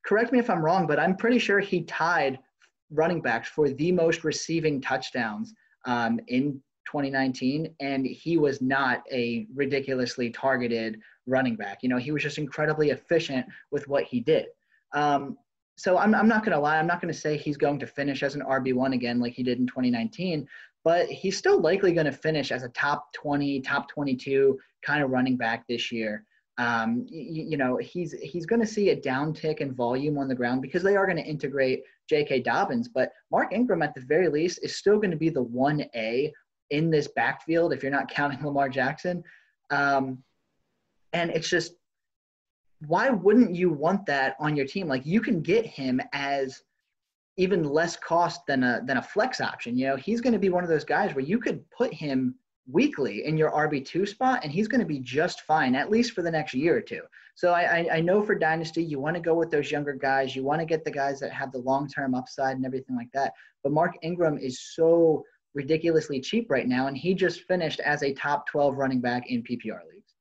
correct 0.06 0.34
me 0.34 0.40
if 0.40 0.50
I'm 0.50 0.64
wrong, 0.64 0.86
but 0.86 1.00
I'm 1.00 1.16
pretty 1.16 1.40
sure 1.40 1.60
he 1.60 1.84
tied 1.84 2.40
running 2.92 3.22
backs 3.22 3.50
for 3.50 3.70
the 3.70 3.92
most 3.92 4.24
receiving 4.24 4.82
touchdowns 4.82 5.54
um, 5.86 6.20
in 6.28 6.62
2019, 6.86 7.74
and 7.80 8.06
he 8.06 8.38
was 8.38 8.62
not 8.62 9.04
a 9.12 9.48
ridiculously 9.54 10.30
targeted 10.30 11.00
running 11.26 11.56
back. 11.56 11.80
You 11.82 11.90
know, 11.90 11.98
he 11.98 12.12
was 12.12 12.24
just 12.24 12.38
incredibly 12.38 12.92
efficient 12.92 13.46
with 13.72 13.88
what 13.88 14.04
he 14.04 14.20
did. 14.20 14.46
Um, 14.94 15.38
so 15.78 15.98
I'm, 15.98 16.16
I'm 16.16 16.28
not 16.28 16.46
going 16.46 16.56
to 16.56 16.60
lie. 16.60 16.78
I'm 16.78 16.88
not 16.88 17.02
going 17.02 17.14
to 17.14 17.20
say 17.20 17.36
he's 17.38 17.58
going 17.58 17.80
to 17.80 17.88
finish 17.88 18.24
as 18.24 18.36
an 18.36 18.42
RB1 18.42 18.94
again 18.94 19.20
like 19.20 19.34
he 19.34 19.44
did 19.44 19.60
in 19.60 19.68
2019, 19.68 20.48
but 20.84 21.08
he's 21.08 21.38
still 21.38 21.60
likely 21.60 21.92
going 21.92 22.06
to 22.06 22.12
finish 22.12 22.52
as 22.52 22.64
a 22.64 22.70
top 22.70 23.12
20, 23.14 23.62
top 23.62 23.90
22 23.90 24.58
kind 24.84 25.04
of 25.04 25.10
running 25.10 25.36
back 25.36 25.66
this 25.68 25.92
year. 25.92 26.24
Um, 26.58 27.06
you, 27.10 27.44
you, 27.44 27.58
know, 27.58 27.78
he's 27.78 28.14
he's 28.14 28.46
going 28.46 28.62
to 28.62 28.68
see 28.68 28.90
a 28.90 28.96
downtick 28.96 29.58
in 29.58 29.74
volume 29.74 30.18
on 30.18 30.30
the 30.30 30.36
ground 30.36 30.62
because 30.62 30.84
they 30.84 30.96
are 30.96 31.06
going 31.06 31.18
to 31.18 31.24
integrate 31.24 31.84
J.K. 32.08 32.42
Dobbins, 32.42 32.88
but 32.88 33.12
Mark 33.32 33.52
Ingram 33.52 33.82
at 33.82 33.94
the 33.94 34.02
very 34.02 34.30
least 34.30 34.60
is 34.64 34.78
still 34.78 34.98
going 34.98 35.12
to 35.12 35.18
be 35.18 35.30
the 35.30 35.44
1A 35.44 36.32
in 36.72 36.90
this 36.90 37.10
backfield 37.10 37.74
if 37.74 37.84
you're 37.84 37.92
not 37.92 38.10
counting 38.10 38.42
Lamar 38.46 38.70
Jackson. 38.70 39.24
Um, 39.70 40.24
and 41.14 41.32
it's 41.32 41.50
just, 41.50 41.74
why 42.88 43.10
wouldn't 43.10 43.56
you 43.56 43.70
want 43.72 44.06
that 44.06 44.36
on 44.40 44.56
your 44.56 44.66
team? 44.66 44.88
Like 44.88 45.06
you 45.06 45.22
can 45.22 45.42
get 45.42 45.66
him 45.66 46.02
as 46.14 46.62
even 47.38 47.64
less 47.64 47.98
cost 47.98 48.42
than 48.48 48.64
a 48.64 48.82
than 48.86 48.98
a 48.98 49.02
flex 49.02 49.42
option. 49.42 49.78
You 49.78 49.88
know, 49.88 49.96
he's 49.96 50.22
going 50.22 50.34
to 50.34 50.40
be 50.40 50.50
one 50.50 50.64
of 50.64 50.70
those 50.70 50.84
guys 50.86 51.14
where 51.16 51.24
you 51.24 51.40
could 51.40 51.70
put 51.72 51.94
him 51.94 52.36
weekly 52.68 53.26
in 53.26 53.38
your 53.38 53.52
RB2 53.52 54.08
spot, 54.08 54.42
and 54.44 54.52
he's 54.52 54.68
going 54.68 54.82
to 54.82 54.88
be 54.88 55.00
just 55.00 55.42
fine, 55.42 55.76
at 55.76 55.92
least 55.92 56.14
for 56.14 56.22
the 56.22 56.32
next 56.32 56.54
year 56.54 56.76
or 56.76 56.82
two. 56.82 57.02
So 57.36 57.52
I, 57.52 57.88
I, 57.98 58.02
know 58.02 58.24
for 58.24 58.34
Dynasty, 58.34 58.84
you 58.84 59.00
want 59.00 59.16
to 59.16 59.22
go 59.22 59.36
with 59.36 59.52
those 59.52 59.70
younger 59.70 59.94
guys. 59.94 60.36
You 60.36 60.44
want 60.44 60.62
to 60.62 60.66
get 60.66 60.86
the 60.86 60.92
guys 60.92 61.20
that 61.20 61.32
have 61.32 61.52
the 61.52 61.60
long 61.60 61.88
term 61.88 62.16
upside 62.16 62.56
and 62.56 62.66
everything 62.66 62.96
like 62.96 63.12
that. 63.14 63.34
But 63.62 63.74
Mark 63.74 63.96
Ingram 64.02 64.38
is 64.38 64.74
so 64.74 65.24
ridiculously 65.54 66.22
cheap 66.22 66.50
right 66.50 66.68
now, 66.68 66.88
and 66.88 66.98
he 66.98 67.14
just 67.14 67.42
finished 67.42 67.80
as 67.82 68.04
a 68.04 68.14
top 68.14 68.48
12 68.48 68.78
running 68.78 69.02
back 69.02 69.30
in 69.30 69.44
PPR 69.44 69.82
leagues. 69.92 70.14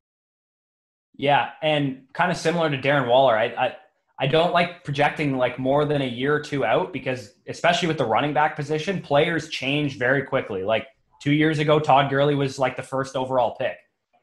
Yeah, 1.15 1.51
and 1.61 2.03
kind 2.13 2.31
of 2.31 2.37
similar 2.37 2.69
to 2.69 2.77
Darren 2.77 3.07
Waller, 3.07 3.37
I, 3.37 3.45
I 3.45 3.75
I 4.17 4.27
don't 4.27 4.53
like 4.53 4.83
projecting 4.83 5.37
like 5.37 5.59
more 5.59 5.83
than 5.85 6.01
a 6.01 6.07
year 6.07 6.33
or 6.33 6.39
two 6.39 6.63
out 6.63 6.93
because 6.93 7.33
especially 7.47 7.89
with 7.89 7.97
the 7.97 8.05
running 8.05 8.33
back 8.33 8.55
position, 8.55 9.01
players 9.01 9.49
change 9.49 9.97
very 9.97 10.23
quickly. 10.23 10.63
Like 10.63 10.87
two 11.25 11.33
years 11.33 11.57
ago, 11.57 11.79
Todd 11.79 12.11
Gurley 12.11 12.35
was 12.35 12.59
like 12.59 12.75
the 12.77 12.83
first 12.83 13.15
overall 13.15 13.55
pick, 13.55 13.77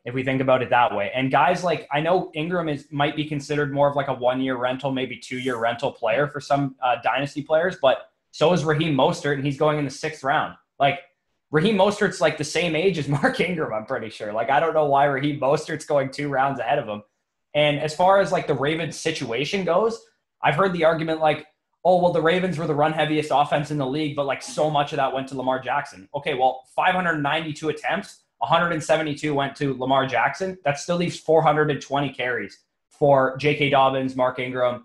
if 0.05 0.15
we 0.15 0.23
think 0.23 0.41
about 0.41 0.62
it 0.62 0.71
that 0.71 0.95
way. 0.95 1.11
And 1.12 1.33
guys 1.33 1.65
like 1.65 1.88
I 1.91 1.99
know 1.99 2.31
Ingram 2.33 2.69
is 2.69 2.87
might 2.93 3.17
be 3.17 3.25
considered 3.25 3.73
more 3.73 3.91
of 3.91 3.97
like 3.97 4.07
a 4.07 4.15
one 4.15 4.41
year 4.41 4.57
rental, 4.57 4.93
maybe 4.93 5.17
two 5.17 5.41
year 5.41 5.57
rental 5.57 5.91
player 5.91 6.29
for 6.29 6.41
some 6.41 6.77
uh, 6.81 6.97
dynasty 7.03 7.43
players, 7.43 7.77
but 7.83 8.11
so 8.31 8.53
is 8.53 8.65
Raheem 8.65 8.95
Mostert, 8.95 9.35
and 9.35 9.45
he's 9.45 9.59
going 9.59 9.81
in 9.81 9.85
the 9.85 9.91
sixth 9.91 10.23
round. 10.23 10.55
Like 10.79 11.01
Raheem 11.51 11.77
Mostert's 11.77 12.21
like 12.21 12.38
the 12.38 12.45
same 12.45 12.77
age 12.77 12.99
as 12.99 13.09
Mark 13.17 13.41
Ingram, 13.41 13.75
I'm 13.75 13.85
pretty 13.85 14.09
sure. 14.09 14.33
Like 14.33 14.49
I 14.49 14.61
don't 14.61 14.75
know 14.75 14.87
why 14.87 15.07
Raheem 15.07 15.41
Mostert's 15.41 15.85
going 15.85 16.12
two 16.12 16.29
rounds 16.29 16.61
ahead 16.61 16.79
of 16.79 16.87
him. 16.87 17.03
And 17.53 17.81
as 17.81 17.97
far 17.97 18.21
as 18.21 18.31
like 18.31 18.47
the 18.47 18.55
Ravens 18.55 18.97
situation 18.97 19.65
goes, 19.65 20.01
I've 20.41 20.55
heard 20.55 20.73
the 20.73 20.85
argument 20.85 21.19
like, 21.19 21.47
oh, 21.85 22.01
well, 22.01 22.12
the 22.12 22.23
Ravens 22.23 22.59
were 22.59 22.66
the 22.66 22.75
run 22.75 22.92
heaviest 22.92 23.31
offense 23.33 23.71
in 23.71 23.79
the 23.79 23.87
league, 23.87 24.14
but 24.14 24.27
like 24.27 24.42
so 24.42 24.71
much 24.71 24.92
of 24.92 24.99
that 24.99 25.12
went 25.12 25.29
to 25.29 25.37
Lamar 25.37 25.59
Jackson. 25.59 26.09
Okay, 26.14 26.35
well, 26.35 26.62
592 26.77 27.68
attempts, 27.71 28.21
172 28.38 29.35
went 29.35 29.57
to 29.57 29.77
Lamar 29.79 30.07
Jackson. 30.07 30.59
That 30.64 30.79
still 30.79 30.97
leaves 30.97 31.18
420 31.18 32.11
carries 32.11 32.59
for 32.88 33.37
J.K. 33.38 33.71
Dobbins, 33.71 34.14
Mark 34.14 34.38
Ingram, 34.38 34.85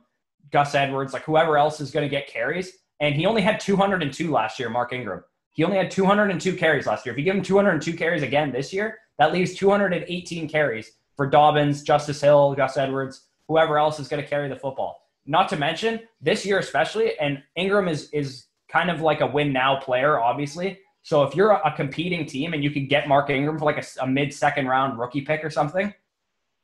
Gus 0.51 0.73
Edwards, 0.75 1.13
like 1.13 1.23
whoever 1.23 1.57
else 1.57 1.79
is 1.81 1.91
going 1.91 2.05
to 2.05 2.09
get 2.09 2.27
carries. 2.27 2.71
And 2.99 3.13
he 3.13 3.25
only 3.25 3.41
had 3.41 3.59
202 3.59 4.31
last 4.31 4.59
year, 4.59 4.69
Mark 4.69 4.93
Ingram. 4.93 5.23
He 5.51 5.63
only 5.63 5.77
had 5.77 5.91
202 5.91 6.55
carries 6.55 6.87
last 6.87 7.05
year. 7.05 7.13
If 7.13 7.19
you 7.19 7.25
give 7.25 7.35
him 7.35 7.43
202 7.43 7.93
carries 7.93 8.23
again 8.23 8.51
this 8.51 8.71
year, 8.71 8.97
that 9.19 9.33
leaves 9.33 9.55
218 9.55 10.47
carries 10.47 10.91
for 11.15 11.27
Dobbins, 11.27 11.81
Justice 11.81 12.21
Hill, 12.21 12.53
Gus 12.53 12.77
Edwards, 12.77 13.27
whoever 13.47 13.77
else 13.77 13.99
is 13.99 14.07
going 14.07 14.21
to 14.21 14.29
carry 14.29 14.47
the 14.49 14.55
football. 14.55 15.06
Not 15.27 15.49
to 15.49 15.57
mention 15.57 16.01
this 16.21 16.45
year 16.45 16.57
especially, 16.59 17.17
and 17.19 17.43
Ingram 17.55 17.87
is 17.87 18.09
is 18.11 18.45
kind 18.69 18.89
of 18.89 19.01
like 19.01 19.21
a 19.21 19.27
win 19.27 19.53
now 19.53 19.79
player, 19.79 20.19
obviously. 20.19 20.79
So 21.03 21.23
if 21.23 21.35
you're 21.35 21.51
a, 21.51 21.73
competing 21.73 22.25
team 22.25 22.53
and 22.53 22.61
you 22.63 22.69
can 22.69 22.87
get 22.87 23.07
Mark 23.07 23.29
Ingram 23.29 23.57
for 23.57 23.63
like 23.63 23.77
a, 23.77 23.85
a 24.01 24.07
mid 24.07 24.33
second 24.33 24.67
round 24.67 24.99
rookie 24.99 25.21
pick 25.21 25.43
or 25.43 25.49
something, 25.49 25.93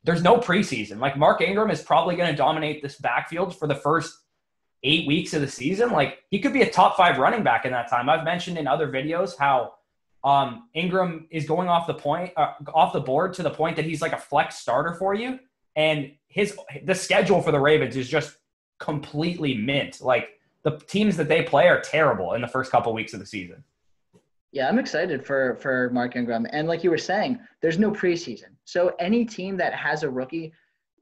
there's 0.02 0.22
no 0.22 0.36
preseason. 0.36 0.98
Like 0.98 1.16
Mark 1.16 1.40
Ingram 1.40 1.70
is 1.70 1.80
probably 1.80 2.14
going 2.14 2.30
to 2.30 2.36
dominate 2.36 2.82
this 2.82 2.96
backfield 2.96 3.58
for 3.58 3.66
the 3.66 3.74
first 3.74 4.14
eight 4.82 5.06
weeks 5.06 5.32
of 5.32 5.40
the 5.40 5.48
season. 5.48 5.90
Like 5.90 6.18
he 6.30 6.40
could 6.40 6.52
be 6.52 6.60
a 6.60 6.70
top 6.70 6.96
five 6.96 7.18
running 7.18 7.42
back 7.42 7.64
in 7.64 7.72
that 7.72 7.88
time. 7.88 8.10
I've 8.10 8.24
mentioned 8.24 8.58
in 8.58 8.66
other 8.66 8.88
videos 8.88 9.32
how 9.38 9.74
um, 10.22 10.68
Ingram 10.74 11.26
is 11.30 11.46
going 11.46 11.68
off 11.68 11.86
the 11.86 11.94
point, 11.94 12.32
uh, 12.36 12.52
off 12.74 12.92
the 12.92 13.00
board 13.00 13.32
to 13.34 13.42
the 13.42 13.50
point 13.50 13.76
that 13.76 13.86
he's 13.86 14.02
like 14.02 14.12
a 14.12 14.18
flex 14.18 14.58
starter 14.58 14.94
for 14.94 15.14
you. 15.14 15.38
And 15.74 16.12
his 16.28 16.56
the 16.84 16.94
schedule 16.94 17.40
for 17.40 17.50
the 17.50 17.60
Ravens 17.60 17.96
is 17.96 18.08
just 18.08 18.36
completely 18.84 19.54
mint. 19.54 20.02
Like 20.02 20.38
the 20.62 20.78
teams 20.78 21.16
that 21.16 21.28
they 21.28 21.42
play 21.42 21.68
are 21.68 21.80
terrible 21.80 22.34
in 22.34 22.42
the 22.42 22.48
first 22.48 22.70
couple 22.70 22.92
weeks 22.92 23.14
of 23.14 23.20
the 23.20 23.26
season. 23.26 23.64
Yeah, 24.52 24.68
I'm 24.68 24.78
excited 24.78 25.24
for 25.24 25.56
for 25.56 25.90
Mark 25.90 26.16
Ingram. 26.16 26.46
And 26.52 26.68
like 26.68 26.84
you 26.84 26.90
were 26.90 26.98
saying, 26.98 27.40
there's 27.62 27.78
no 27.78 27.90
preseason. 27.90 28.50
So 28.64 28.94
any 29.00 29.24
team 29.24 29.56
that 29.56 29.74
has 29.74 30.02
a 30.02 30.10
rookie, 30.10 30.52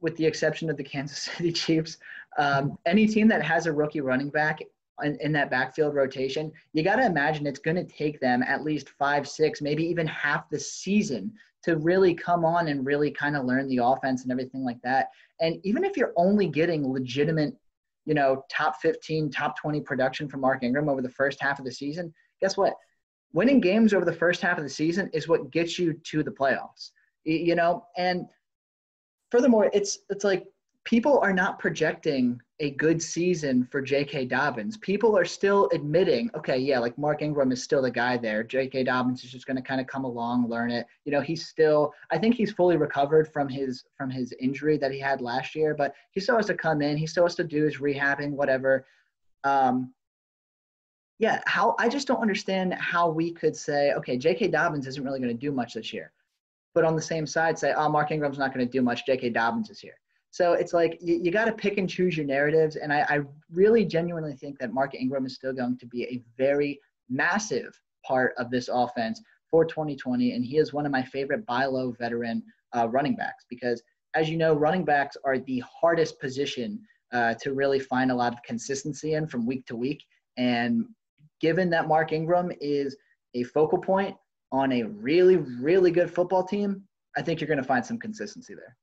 with 0.00 0.16
the 0.16 0.24
exception 0.24 0.70
of 0.70 0.76
the 0.76 0.84
Kansas 0.92 1.18
City 1.22 1.52
Chiefs, 1.52 1.98
um, 2.38 2.78
any 2.86 3.06
team 3.06 3.26
that 3.28 3.42
has 3.42 3.66
a 3.66 3.72
rookie 3.72 4.00
running 4.00 4.30
back 4.30 4.60
in, 5.02 5.18
in 5.20 5.32
that 5.32 5.50
backfield 5.50 5.94
rotation, 5.94 6.52
you 6.72 6.84
got 6.84 6.96
to 6.96 7.04
imagine 7.04 7.46
it's 7.46 7.58
going 7.58 7.76
to 7.76 7.84
take 7.84 8.20
them 8.20 8.42
at 8.44 8.62
least 8.62 8.90
five, 8.90 9.28
six, 9.28 9.60
maybe 9.60 9.84
even 9.84 10.06
half 10.06 10.48
the 10.48 10.58
season 10.58 11.32
to 11.64 11.76
really 11.76 12.14
come 12.14 12.44
on 12.44 12.68
and 12.68 12.86
really 12.86 13.10
kind 13.10 13.36
of 13.36 13.44
learn 13.44 13.68
the 13.68 13.78
offense 13.78 14.22
and 14.22 14.32
everything 14.32 14.64
like 14.64 14.80
that. 14.82 15.10
And 15.40 15.60
even 15.64 15.84
if 15.84 15.96
you're 15.96 16.12
only 16.16 16.48
getting 16.48 16.90
legitimate, 16.90 17.56
you 18.04 18.14
know, 18.14 18.44
top 18.50 18.76
15, 18.80 19.30
top 19.30 19.56
20 19.58 19.80
production 19.80 20.28
from 20.28 20.40
Mark 20.40 20.62
Ingram 20.62 20.88
over 20.88 21.02
the 21.02 21.08
first 21.08 21.40
half 21.40 21.58
of 21.58 21.64
the 21.64 21.72
season, 21.72 22.12
guess 22.40 22.56
what? 22.56 22.74
Winning 23.32 23.60
games 23.60 23.94
over 23.94 24.04
the 24.04 24.12
first 24.12 24.42
half 24.42 24.58
of 24.58 24.64
the 24.64 24.70
season 24.70 25.08
is 25.12 25.28
what 25.28 25.50
gets 25.50 25.78
you 25.78 25.94
to 25.94 26.22
the 26.22 26.30
playoffs. 26.30 26.90
You 27.24 27.54
know, 27.54 27.86
and 27.96 28.26
furthermore, 29.30 29.70
it's 29.72 29.98
it's 30.10 30.24
like 30.24 30.44
people 30.84 31.20
are 31.20 31.32
not 31.32 31.58
projecting 31.58 32.40
a 32.60 32.70
good 32.70 33.00
season 33.00 33.66
for 33.70 33.80
J.K. 33.80 34.26
Dobbins. 34.26 34.76
People 34.76 35.16
are 35.16 35.24
still 35.24 35.68
admitting, 35.72 36.30
okay, 36.34 36.58
yeah, 36.58 36.78
like 36.78 36.96
Mark 36.98 37.22
Ingram 37.22 37.52
is 37.52 37.62
still 37.62 37.82
the 37.82 37.90
guy 37.90 38.16
there. 38.16 38.42
J.K. 38.42 38.84
Dobbins 38.84 39.24
is 39.24 39.30
just 39.30 39.46
going 39.46 39.56
to 39.56 39.62
kind 39.62 39.80
of 39.80 39.86
come 39.86 40.04
along, 40.04 40.48
learn 40.48 40.70
it. 40.70 40.86
You 41.04 41.12
know, 41.12 41.20
he's 41.20 41.46
still. 41.46 41.92
I 42.10 42.18
think 42.18 42.34
he's 42.34 42.52
fully 42.52 42.76
recovered 42.76 43.32
from 43.32 43.48
his 43.48 43.84
from 43.96 44.10
his 44.10 44.32
injury 44.40 44.76
that 44.78 44.92
he 44.92 44.98
had 44.98 45.20
last 45.20 45.54
year, 45.54 45.74
but 45.74 45.94
he 46.12 46.20
still 46.20 46.36
has 46.36 46.46
to 46.46 46.54
come 46.54 46.82
in. 46.82 46.96
He 46.96 47.06
still 47.06 47.24
has 47.24 47.36
to 47.36 47.44
do 47.44 47.64
his 47.64 47.78
rehabbing, 47.78 48.30
whatever. 48.30 48.86
Um, 49.44 49.92
yeah, 51.18 51.42
how 51.46 51.76
I 51.78 51.88
just 51.88 52.08
don't 52.08 52.20
understand 52.20 52.74
how 52.74 53.08
we 53.08 53.32
could 53.32 53.54
say, 53.56 53.92
okay, 53.92 54.16
J.K. 54.16 54.48
Dobbins 54.48 54.86
isn't 54.88 55.04
really 55.04 55.20
going 55.20 55.36
to 55.36 55.40
do 55.40 55.52
much 55.52 55.74
this 55.74 55.92
year, 55.92 56.12
but 56.74 56.84
on 56.84 56.96
the 56.96 57.02
same 57.02 57.26
side 57.26 57.58
say, 57.58 57.72
oh, 57.76 57.88
Mark 57.88 58.10
Ingram's 58.10 58.38
not 58.38 58.52
going 58.52 58.66
to 58.66 58.70
do 58.70 58.82
much. 58.82 59.06
J.K. 59.06 59.30
Dobbins 59.30 59.70
is 59.70 59.80
here 59.80 59.98
so 60.32 60.54
it's 60.54 60.72
like 60.72 60.98
you, 61.00 61.20
you 61.22 61.30
got 61.30 61.44
to 61.44 61.52
pick 61.52 61.76
and 61.76 61.88
choose 61.88 62.16
your 62.16 62.24
narratives. 62.24 62.76
And 62.76 62.90
I, 62.90 63.00
I 63.08 63.20
really 63.52 63.84
genuinely 63.84 64.32
think 64.32 64.58
that 64.58 64.72
Mark 64.72 64.94
Ingram 64.94 65.26
is 65.26 65.34
still 65.34 65.52
going 65.52 65.76
to 65.76 65.86
be 65.86 66.04
a 66.04 66.22
very 66.38 66.80
massive 67.10 67.78
part 68.04 68.32
of 68.38 68.50
this 68.50 68.70
offense 68.72 69.20
for 69.50 69.66
2020. 69.66 70.32
And 70.32 70.42
he 70.42 70.56
is 70.56 70.72
one 70.72 70.86
of 70.86 70.92
my 70.92 71.02
favorite 71.02 71.44
buy 71.44 71.66
low 71.66 71.92
veteran 71.92 72.42
uh, 72.74 72.88
running 72.88 73.14
backs 73.14 73.44
because, 73.50 73.82
as 74.14 74.30
you 74.30 74.38
know, 74.38 74.54
running 74.54 74.86
backs 74.86 75.18
are 75.22 75.38
the 75.38 75.62
hardest 75.80 76.18
position 76.18 76.80
uh, 77.12 77.34
to 77.34 77.52
really 77.52 77.78
find 77.78 78.10
a 78.10 78.14
lot 78.14 78.32
of 78.32 78.42
consistency 78.42 79.12
in 79.14 79.26
from 79.26 79.46
week 79.46 79.66
to 79.66 79.76
week. 79.76 80.02
And 80.38 80.86
given 81.42 81.68
that 81.70 81.88
Mark 81.88 82.12
Ingram 82.12 82.50
is 82.58 82.96
a 83.34 83.42
focal 83.44 83.78
point 83.78 84.16
on 84.50 84.72
a 84.72 84.84
really, 84.84 85.36
really 85.36 85.90
good 85.90 86.10
football 86.10 86.42
team, 86.42 86.84
I 87.18 87.20
think 87.20 87.38
you're 87.38 87.48
going 87.48 87.58
to 87.58 87.64
find 87.64 87.84
some 87.84 87.98
consistency 87.98 88.54
there. 88.54 88.74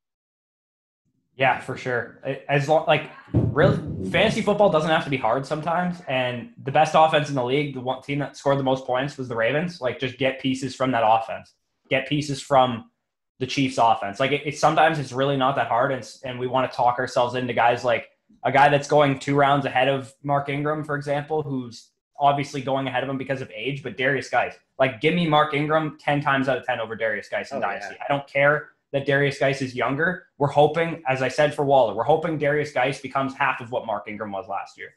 Yeah, 1.40 1.62
for 1.62 1.78
sure. 1.78 2.20
As 2.50 2.68
long 2.68 2.86
like 2.86 3.10
real 3.32 3.78
fantasy 4.12 4.42
football 4.42 4.70
doesn't 4.70 4.90
have 4.90 5.06
to 5.06 5.10
be 5.10 5.16
hard 5.16 5.46
sometimes. 5.46 6.02
And 6.10 6.50
the 6.62 6.72
best 6.72 6.96
offense 6.98 7.30
in 7.30 7.36
the 7.36 7.46
league, 7.46 7.76
the 7.76 7.80
one 7.80 8.02
team 8.02 8.20
that 8.20 8.36
scored 8.36 8.60
the 8.60 8.64
most 8.64 8.86
points 8.86 9.18
was 9.18 9.30
the 9.30 9.38
Ravens. 9.38 9.80
Like 9.80 10.00
just 10.00 10.18
get 10.18 10.42
pieces 10.42 10.76
from 10.76 10.92
that 10.92 11.04
offense, 11.06 11.54
get 11.90 12.10
pieces 12.10 12.42
from 12.42 12.92
the 13.40 13.48
Chiefs 13.48 13.78
offense. 13.78 14.20
Like 14.20 14.34
it, 14.34 14.42
it 14.46 14.58
sometimes 14.58 15.00
it's 15.00 15.14
really 15.14 15.38
not 15.38 15.56
that 15.56 15.70
hard. 15.70 15.94
And, 15.94 16.06
and 16.26 16.40
we 16.40 16.48
want 16.48 16.70
to 16.70 16.76
talk 16.76 17.00
ourselves 17.00 17.36
into 17.36 17.54
guys 17.54 17.86
like 17.86 18.10
a 18.44 18.52
guy 18.52 18.68
that's 18.68 18.90
going 18.90 19.18
two 19.18 19.38
rounds 19.38 19.66
ahead 19.66 19.88
of 19.88 20.14
Mark 20.22 20.50
Ingram, 20.50 20.84
for 20.84 20.98
example, 20.98 21.42
who's 21.42 21.92
obviously 22.20 22.62
going 22.62 22.86
ahead 22.86 23.02
of 23.02 23.10
him 23.10 23.18
because 23.18 23.40
of 23.40 23.50
age, 23.56 23.82
but 23.82 23.98
Derrius 23.98 24.30
Guice. 24.30 24.56
Like 24.78 25.00
give 25.00 25.16
me 25.16 25.26
Mark 25.26 25.54
Ingram 25.54 25.98
10 26.02 26.20
times 26.20 26.50
out 26.50 26.58
of 26.58 26.66
10 26.66 26.82
over 26.82 26.98
Derrius 26.98 27.32
Guice 27.32 27.54
in 27.54 27.60
oh, 27.60 27.62
Dynasty. 27.62 27.96
Yeah. 27.98 28.04
I 28.04 28.14
don't 28.14 28.28
care 28.28 28.72
that 28.92 29.06
Derrius 29.06 29.40
Guice 29.40 29.62
is 29.62 29.76
younger. 29.76 30.28
We're 30.38 30.48
hoping, 30.48 31.04
as 31.08 31.22
I 31.22 31.28
said 31.28 31.54
for 31.54 31.64
Waller, 31.64 31.94
we're 31.94 32.04
hoping 32.04 32.40
Derrius 32.40 32.74
Guice 32.74 33.00
becomes 33.00 33.34
half 33.34 33.62
of 33.62 33.72
what 33.72 33.86
Mark 33.86 34.08
Ingram 34.08 34.32
was 34.32 34.48
last 34.48 34.78
year. 34.78 34.96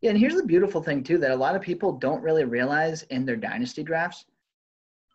Yeah, 0.00 0.10
and 0.10 0.18
here's 0.18 0.34
the 0.34 0.44
beautiful 0.44 0.82
thing 0.82 1.02
too 1.02 1.18
that 1.18 1.30
a 1.30 1.36
lot 1.36 1.56
of 1.56 1.62
people 1.62 1.92
don't 1.92 2.22
really 2.22 2.44
realize 2.44 3.04
in 3.04 3.24
their 3.24 3.36
dynasty 3.36 3.82
drafts. 3.82 4.26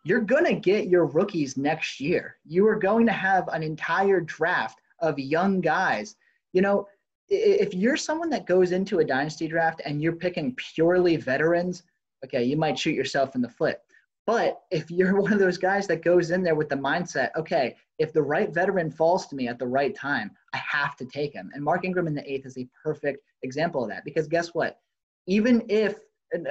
You're 0.02 0.20
going 0.20 0.46
to 0.46 0.54
get 0.54 0.88
your 0.88 1.04
rookies 1.04 1.56
next 1.56 2.00
year. 2.00 2.36
You 2.46 2.66
are 2.66 2.76
going 2.76 3.06
to 3.06 3.12
have 3.12 3.46
an 3.48 3.62
entire 3.62 4.20
draft 4.20 4.80
of 5.00 5.18
young 5.18 5.60
guys. 5.60 6.16
You 6.52 6.62
know, 6.62 6.88
if 7.28 7.74
you're 7.74 7.96
someone 7.96 8.30
that 8.30 8.46
goes 8.46 8.72
into 8.72 8.98
a 8.98 9.04
dynasty 9.04 9.46
draft 9.46 9.82
and 9.84 10.02
you're 10.02 10.16
picking 10.16 10.54
purely 10.56 11.16
veterans, 11.16 11.82
okay, 12.24 12.42
you 12.42 12.56
might 12.56 12.78
shoot 12.78 12.94
yourself 12.94 13.34
in 13.34 13.42
the 13.42 13.48
foot. 13.48 13.78
But 14.26 14.60
if 14.70 14.90
you're 14.90 15.20
one 15.20 15.32
of 15.32 15.38
those 15.38 15.58
guys 15.58 15.86
that 15.88 16.04
goes 16.04 16.30
in 16.30 16.42
there 16.42 16.54
with 16.54 16.68
the 16.68 16.76
mindset, 16.76 17.30
okay, 17.36 17.76
if 17.98 18.12
the 18.12 18.22
right 18.22 18.52
veteran 18.52 18.90
falls 18.90 19.26
to 19.28 19.36
me 19.36 19.48
at 19.48 19.58
the 19.58 19.66
right 19.66 19.94
time, 19.94 20.30
I 20.54 20.58
have 20.58 20.96
to 20.96 21.04
take 21.06 21.34
him. 21.34 21.50
And 21.54 21.64
Mark 21.64 21.84
Ingram 21.84 22.06
in 22.06 22.14
the 22.14 22.30
eighth 22.30 22.46
is 22.46 22.58
a 22.58 22.68
perfect 22.82 23.22
example 23.42 23.82
of 23.82 23.90
that 23.90 24.04
because 24.04 24.26
guess 24.28 24.48
what? 24.48 24.78
Even 25.26 25.62
if 25.68 25.98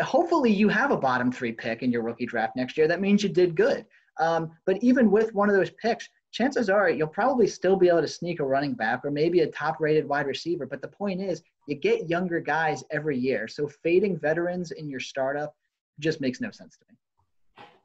hopefully 0.01 0.51
you 0.51 0.67
have 0.69 0.91
a 0.91 0.97
bottom 0.97 1.31
three 1.31 1.51
pick 1.51 1.83
in 1.83 1.91
your 1.91 2.03
rookie 2.03 2.25
draft 2.25 2.55
next 2.55 2.77
year. 2.77 2.87
That 2.87 3.01
means 3.01 3.23
you 3.23 3.29
did 3.29 3.55
good. 3.55 3.85
Um, 4.19 4.51
but 4.65 4.77
even 4.83 5.09
with 5.09 5.33
one 5.33 5.49
of 5.49 5.55
those 5.55 5.71
picks, 5.81 6.09
chances 6.31 6.69
are 6.69 6.89
you'll 6.89 7.07
probably 7.07 7.47
still 7.47 7.77
be 7.77 7.87
able 7.87 8.01
to 8.01 8.07
sneak 8.07 8.39
a 8.39 8.45
running 8.45 8.73
back 8.73 9.03
or 9.03 9.11
maybe 9.11 9.39
a 9.39 9.47
top 9.47 9.79
rated 9.79 10.07
wide 10.07 10.27
receiver. 10.27 10.65
But 10.65 10.81
the 10.81 10.89
point 10.89 11.21
is, 11.21 11.41
you 11.67 11.75
get 11.75 12.09
younger 12.09 12.39
guys 12.39 12.83
every 12.91 13.17
year. 13.17 13.47
So 13.47 13.67
fading 13.67 14.19
veterans 14.19 14.71
in 14.71 14.89
your 14.89 14.99
startup 14.99 15.55
just 15.99 16.19
makes 16.21 16.41
no 16.41 16.51
sense 16.51 16.77
to 16.77 16.85
me. 16.89 16.97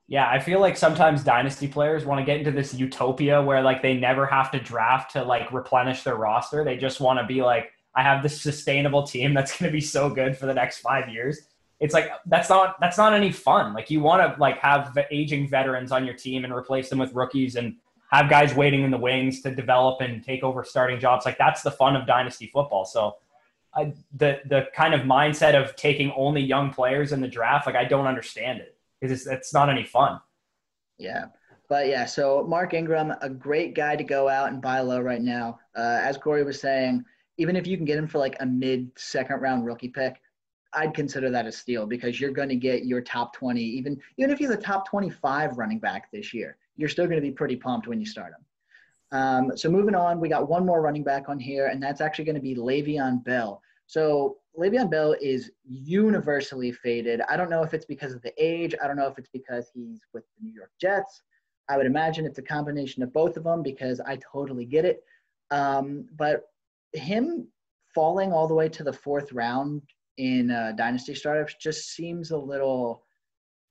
Yeah, 0.07 0.29
I 0.29 0.39
feel 0.39 0.61
like 0.61 0.77
sometimes 0.77 1.25
dynasty 1.25 1.67
players 1.67 2.05
want 2.05 2.21
to 2.21 2.25
get 2.25 2.39
into 2.39 2.51
this 2.51 2.75
utopia 2.75 3.43
where 3.43 3.63
like 3.63 3.81
they 3.81 3.95
never 3.95 4.27
have 4.27 4.51
to 4.51 4.61
draft 4.61 5.13
to 5.13 5.25
like 5.25 5.51
replenish 5.51 6.03
their 6.03 6.17
roster. 6.17 6.63
They 6.63 6.77
just 6.77 7.01
want 7.01 7.19
to 7.19 7.27
be 7.27 7.43
like, 7.43 7.73
I 7.95 8.03
have 8.03 8.23
this 8.23 8.41
sustainable 8.41 9.05
team 9.05 9.33
that's 9.35 9.59
going 9.59 9.71
to 9.71 9.73
be 9.73 9.81
so 9.81 10.11
good 10.11 10.37
for 10.37 10.47
the 10.47 10.55
next 10.55 10.79
five 10.81 11.09
years. 11.09 11.41
It's 11.81 11.95
like 11.95 12.11
that's 12.27 12.51
not 12.51 12.79
that's 12.81 12.99
not 12.99 13.15
any 13.15 13.33
fun. 13.33 13.73
Like 13.73 13.91
you 13.91 14.01
want 14.01 14.21
to 14.23 14.41
like 14.41 14.59
have 14.59 14.97
aging 15.11 15.49
veterans 15.49 15.91
on 15.91 16.05
your 16.05 16.15
team 16.15 16.45
and 16.45 16.53
replace 16.53 16.91
them 16.91 16.99
with 16.99 17.13
rookies 17.15 17.57
and 17.57 17.77
have 18.11 18.29
guys 18.29 18.55
waiting 18.55 18.85
in 18.85 18.91
the 18.91 18.99
wings 18.99 19.41
to 19.43 19.55
develop 19.55 20.01
and 20.01 20.23
take 20.23 20.43
over 20.43 20.65
starting 20.65 21.01
jobs. 21.01 21.25
Like 21.25 21.39
that's 21.39 21.63
the 21.63 21.71
fun 21.71 21.97
of 21.97 22.07
dynasty 22.07 22.47
football. 22.47 22.85
So 22.85 23.17
I, 23.75 23.93
the 24.15 24.41
the 24.47 24.67
kind 24.75 24.95
of 24.95 25.01
mindset 25.01 25.61
of 25.61 25.75
taking 25.77 26.13
only 26.13 26.43
young 26.43 26.73
players 26.73 27.13
in 27.13 27.21
the 27.21 27.29
draft, 27.29 27.67
like 27.67 27.75
I 27.75 27.85
don't 27.85 28.07
understand 28.07 28.61
it 28.61 28.74
it's 29.01 29.27
it's 29.27 29.53
not 29.53 29.69
any 29.69 29.85
fun. 29.85 30.21
Yeah, 30.99 31.27
but 31.69 31.89
yeah. 31.89 32.05
So 32.05 32.45
Mark 32.49 32.75
Ingram, 32.75 33.13
a 33.21 33.29
great 33.29 33.75
guy 33.75 33.97
to 33.97 34.05
go 34.05 34.29
out 34.29 34.53
and 34.53 34.63
buy 34.63 34.81
low 34.81 35.01
right 35.01 35.23
now. 35.23 35.59
Uh, 35.77 36.01
as 36.03 36.17
Corey 36.17 36.45
was 36.45 36.61
saying, 36.61 37.05
even 37.39 37.57
if 37.57 37.67
you 37.67 37.77
can 37.77 37.85
get 37.85 37.99
him 37.99 38.07
for 38.07 38.19
like 38.19 38.37
a 38.41 38.47
mid 38.47 38.91
second 38.97 39.41
round 39.41 39.67
rookie 39.67 39.89
pick, 39.89 40.21
I'd 40.73 40.95
consider 40.95 41.31
that 41.31 41.47
a 41.47 41.53
steal 41.53 41.87
because 41.87 42.21
you're 42.21 42.33
going 42.33 42.49
to 42.49 42.57
get 42.57 42.85
your 42.85 43.01
top 43.01 43.33
20, 43.35 43.61
even 43.61 44.01
even 44.17 44.31
if 44.31 44.39
he's 44.39 44.51
a 44.51 44.57
top 44.57 44.89
25 44.89 45.57
running 45.57 45.79
back 45.79 46.11
this 46.11 46.35
year, 46.35 46.57
you're 46.77 46.89
still 46.89 47.07
going 47.07 47.17
to 47.17 47.23
be 47.23 47.31
pretty 47.31 47.57
pumped 47.57 47.87
when 47.87 48.01
you 48.01 48.07
start 48.07 48.33
him. 48.33 49.19
Um, 49.19 49.57
so 49.57 49.71
moving 49.71 49.95
on, 49.95 50.21
we 50.21 50.29
got 50.29 50.49
one 50.49 50.67
more 50.67 50.83
running 50.83 51.05
back 51.05 51.29
on 51.29 51.39
here, 51.39 51.69
and 51.69 51.83
that's 51.83 52.01
actually 52.01 52.25
going 52.25 52.35
to 52.35 52.41
be 52.41 52.57
Le'Veon 52.57 53.23
Bell. 53.23 53.63
So 53.87 54.39
Le'Veon 54.59 54.91
Bell 54.91 55.15
is 55.21 55.51
universally 55.65 56.73
faded. 56.73 57.21
I 57.29 57.37
don't 57.37 57.51
know 57.51 57.63
if 57.63 57.75
it's 57.75 57.85
because 57.85 58.15
of 58.15 58.23
the 58.23 58.33
age. 58.39 58.75
I 58.83 58.87
don't 58.87 58.97
know 58.97 59.09
if 59.09 59.19
it's 59.19 59.29
because 59.33 59.71
he's 59.75 60.01
with 60.13 60.25
the 60.37 60.45
New 60.45 60.53
York 60.53 60.71
Jets. 60.81 61.23
I 61.69 61.77
would 61.77 61.87
imagine 61.87 62.27
it's 62.27 62.39
a 62.39 62.43
combination 62.43 63.03
of 63.03 63.13
both 63.13 63.37
of 63.37 63.45
them 63.45 63.63
because 63.63 64.01
I 64.01 64.19
totally 64.33 64.65
get 64.65 64.85
it. 64.85 65.03
Um, 65.51 66.07
but 66.17 66.43
him 66.93 67.49
falling 67.95 68.33
all 68.33 68.47
the 68.47 68.55
way 68.55 68.69
to 68.69 68.85
the 68.85 68.93
fourth 68.93 69.33
round 69.33 69.83
in 70.19 70.51
uh, 70.51 70.73
dynasty 70.77 71.15
startups 71.15 71.55
just 71.61 71.95
seems 71.95 72.31
a 72.31 72.37
little 72.37 73.05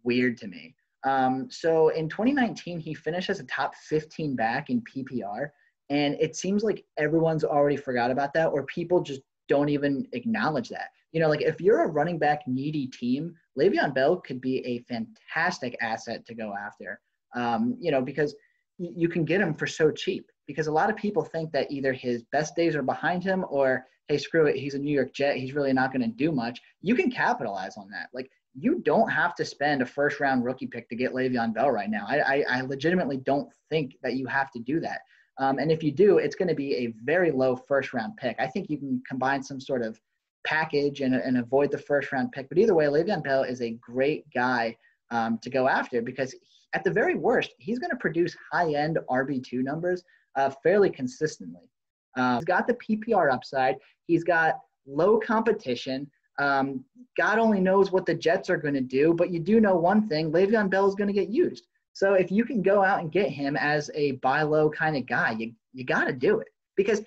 weird 0.04 0.38
to 0.38 0.47
me. 0.47 0.76
Um, 1.06 1.49
so 1.49 1.89
in 1.89 2.08
2019, 2.10 2.80
he 2.80 2.93
finished 2.93 3.30
as 3.30 3.39
a 3.39 3.45
top 3.45 3.76
15 3.76 4.36
back 4.36 4.69
in 4.69 4.82
PPR, 4.82 5.49
and 5.89 6.15
it 6.19 6.36
seems 6.36 6.63
like 6.63 6.86
everyone's 6.97 7.43
already 7.43 7.76
forgot 7.76 8.12
about 8.12 8.34
that, 8.34 8.47
or 8.47 8.65
people 8.65 9.02
just 9.02 9.21
don't 9.54 9.70
even 9.70 10.08
acknowledge 10.13 10.70
that. 10.70 10.89
You 11.12 11.20
know, 11.20 11.30
like 11.30 11.44
if 11.44 11.62
you're 11.62 11.84
a 11.84 11.94
running 12.00 12.18
back 12.18 12.39
needy 12.48 12.88
team, 12.88 13.36
Le'Veon 13.60 13.94
Bell 13.94 14.13
could 14.18 14.42
be 14.42 14.56
a 14.66 14.80
fantastic 14.92 15.78
asset 15.80 16.26
to 16.26 16.34
go 16.34 16.56
after. 16.68 17.00
Um, 17.36 17.78
you 17.80 17.92
know, 17.92 18.02
because 18.02 18.36
you 18.80 19.08
can 19.08 19.24
get 19.26 19.42
him 19.42 19.54
for 19.54 19.68
so 19.68 19.92
cheap. 19.92 20.26
Because 20.48 20.68
a 20.68 20.72
lot 20.80 20.89
of 20.89 20.96
people 20.96 21.24
think 21.24 21.52
that 21.52 21.72
either 21.72 21.94
his 21.94 22.24
best 22.32 22.56
days 22.56 22.76
are 22.76 22.82
behind 22.82 23.24
him, 23.24 23.46
or 23.50 23.86
hey, 24.08 24.18
screw 24.18 24.48
it, 24.48 24.58
he's 24.58 24.74
a 24.74 24.80
New 24.80 24.96
York 25.00 25.13
Jet, 25.13 25.38
he's 25.38 25.54
really 25.54 25.72
not 25.72 25.92
going 25.94 26.02
to 26.02 26.18
do 26.26 26.32
much. 26.32 26.60
You 26.82 26.96
can 26.96 27.12
capitalize 27.12 27.78
on 27.78 27.89
that. 27.92 28.08
Like 28.13 28.30
you 28.56 28.82
don't 28.84 29.10
have 29.10 29.36
to 29.36 29.46
spend 29.46 29.82
a 29.82 29.86
first 29.86 30.20
round 30.20 30.44
rookie 30.44 30.68
pick 30.68 30.89
to 30.89 30.96
get 30.96 31.13
Le'Veon 31.13 31.54
Bell 31.54 31.72
right 31.72 31.89
now. 31.89 32.06
I, 32.08 32.18
I, 32.20 32.44
I 32.58 32.62
legitimately 32.62 33.18
don't 33.18 33.50
think 33.70 33.96
that 34.04 34.16
you 34.16 34.26
have 34.28 34.52
to 34.52 34.60
do 34.60 34.80
that. 34.82 35.02
Um, 35.39 35.58
and 35.58 35.72
if 35.72 35.84
you 35.84 35.91
do, 35.91 36.19
it's 36.19 36.36
going 36.36 36.48
to 36.48 36.56
be 36.56 36.76
a 36.76 36.93
very 37.04 37.32
low 37.32 37.56
first 37.56 37.93
round 37.93 38.17
pick. 38.17 38.36
I 38.39 38.48
think 38.48 38.69
you 38.69 38.78
can 38.78 39.02
combine 39.08 39.41
some 39.41 39.60
sort 39.60 39.82
of 39.82 40.00
package 40.46 41.02
and, 41.02 41.15
and 41.15 41.38
avoid 41.38 41.72
the 41.72 41.78
first 41.78 42.12
round 42.12 42.32
pick. 42.32 42.50
But 42.50 42.58
either 42.58 42.76
way, 42.76 42.86
Le'Veon 42.86 43.24
Bell 43.24 43.43
is 43.43 43.62
a 43.62 43.72
great 43.82 44.26
guy 44.34 44.76
um, 45.12 45.39
to 45.41 45.50
go 45.50 45.67
after 45.67 46.02
because 46.02 46.32
he, 46.32 46.39
at 46.74 46.84
the 46.84 46.91
very 46.91 47.15
worst, 47.15 47.52
he's 47.58 47.80
going 47.80 47.91
to 47.91 47.98
produce 47.98 48.36
high 48.52 48.74
end 48.74 48.98
RB2 49.10 49.63
numbers 49.63 50.04
uh, 50.36 50.50
fairly 50.63 50.89
consistently. 50.89 51.69
Uh, 52.17 52.36
he's 52.36 52.46
got 52.46 52.67
the 52.67 52.76
PPR 52.76 53.32
upside, 53.32 53.76
he's 54.06 54.24
got 54.24 54.60
low 54.86 55.19
competition. 55.19 56.10
Um, 56.39 56.84
God 57.15 57.38
only 57.38 57.60
knows 57.60 57.91
what 57.91 58.06
the 58.06 58.15
Jets 58.15 58.50
are 58.50 58.58
going 58.58 58.74
to 58.74 58.82
do, 58.82 59.13
but 59.13 59.30
you 59.30 59.39
do 59.39 59.60
know 59.60 59.76
one 59.76 60.08
thing 60.08 60.32
Le'Veon 60.32 60.69
Bell 60.69 60.88
is 60.88 60.96
going 60.96 61.08
to 61.08 61.13
get 61.13 61.30
used. 61.30 61.67
So 61.94 62.14
if 62.14 62.32
you 62.32 62.44
can 62.44 62.62
go 62.62 62.84
out 62.84 63.00
and 63.00 63.12
get 63.12 63.30
him 63.30 63.56
as 63.56 63.90
a 63.94 64.14
buy 64.14 64.42
low 64.42 64.70
kind 64.70 64.98
of 64.98 65.06
guy, 65.06 65.32
you 65.32 65.54
you 65.74 65.86
got 65.86 66.06
to 66.06 66.14
do 66.14 66.40
it 66.40 66.50
because 66.76 67.02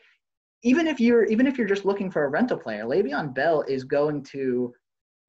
even 0.62 0.86
if 0.86 1.00
you're 1.00 1.24
even 1.24 1.46
if 1.46 1.58
you're 1.58 1.66
just 1.66 1.84
looking 1.84 2.10
for 2.10 2.24
a 2.24 2.28
rental 2.28 2.56
player, 2.56 2.84
Le'Veon 2.84 3.34
Bell 3.34 3.62
is 3.62 3.84
going 3.84 4.22
to 4.24 4.72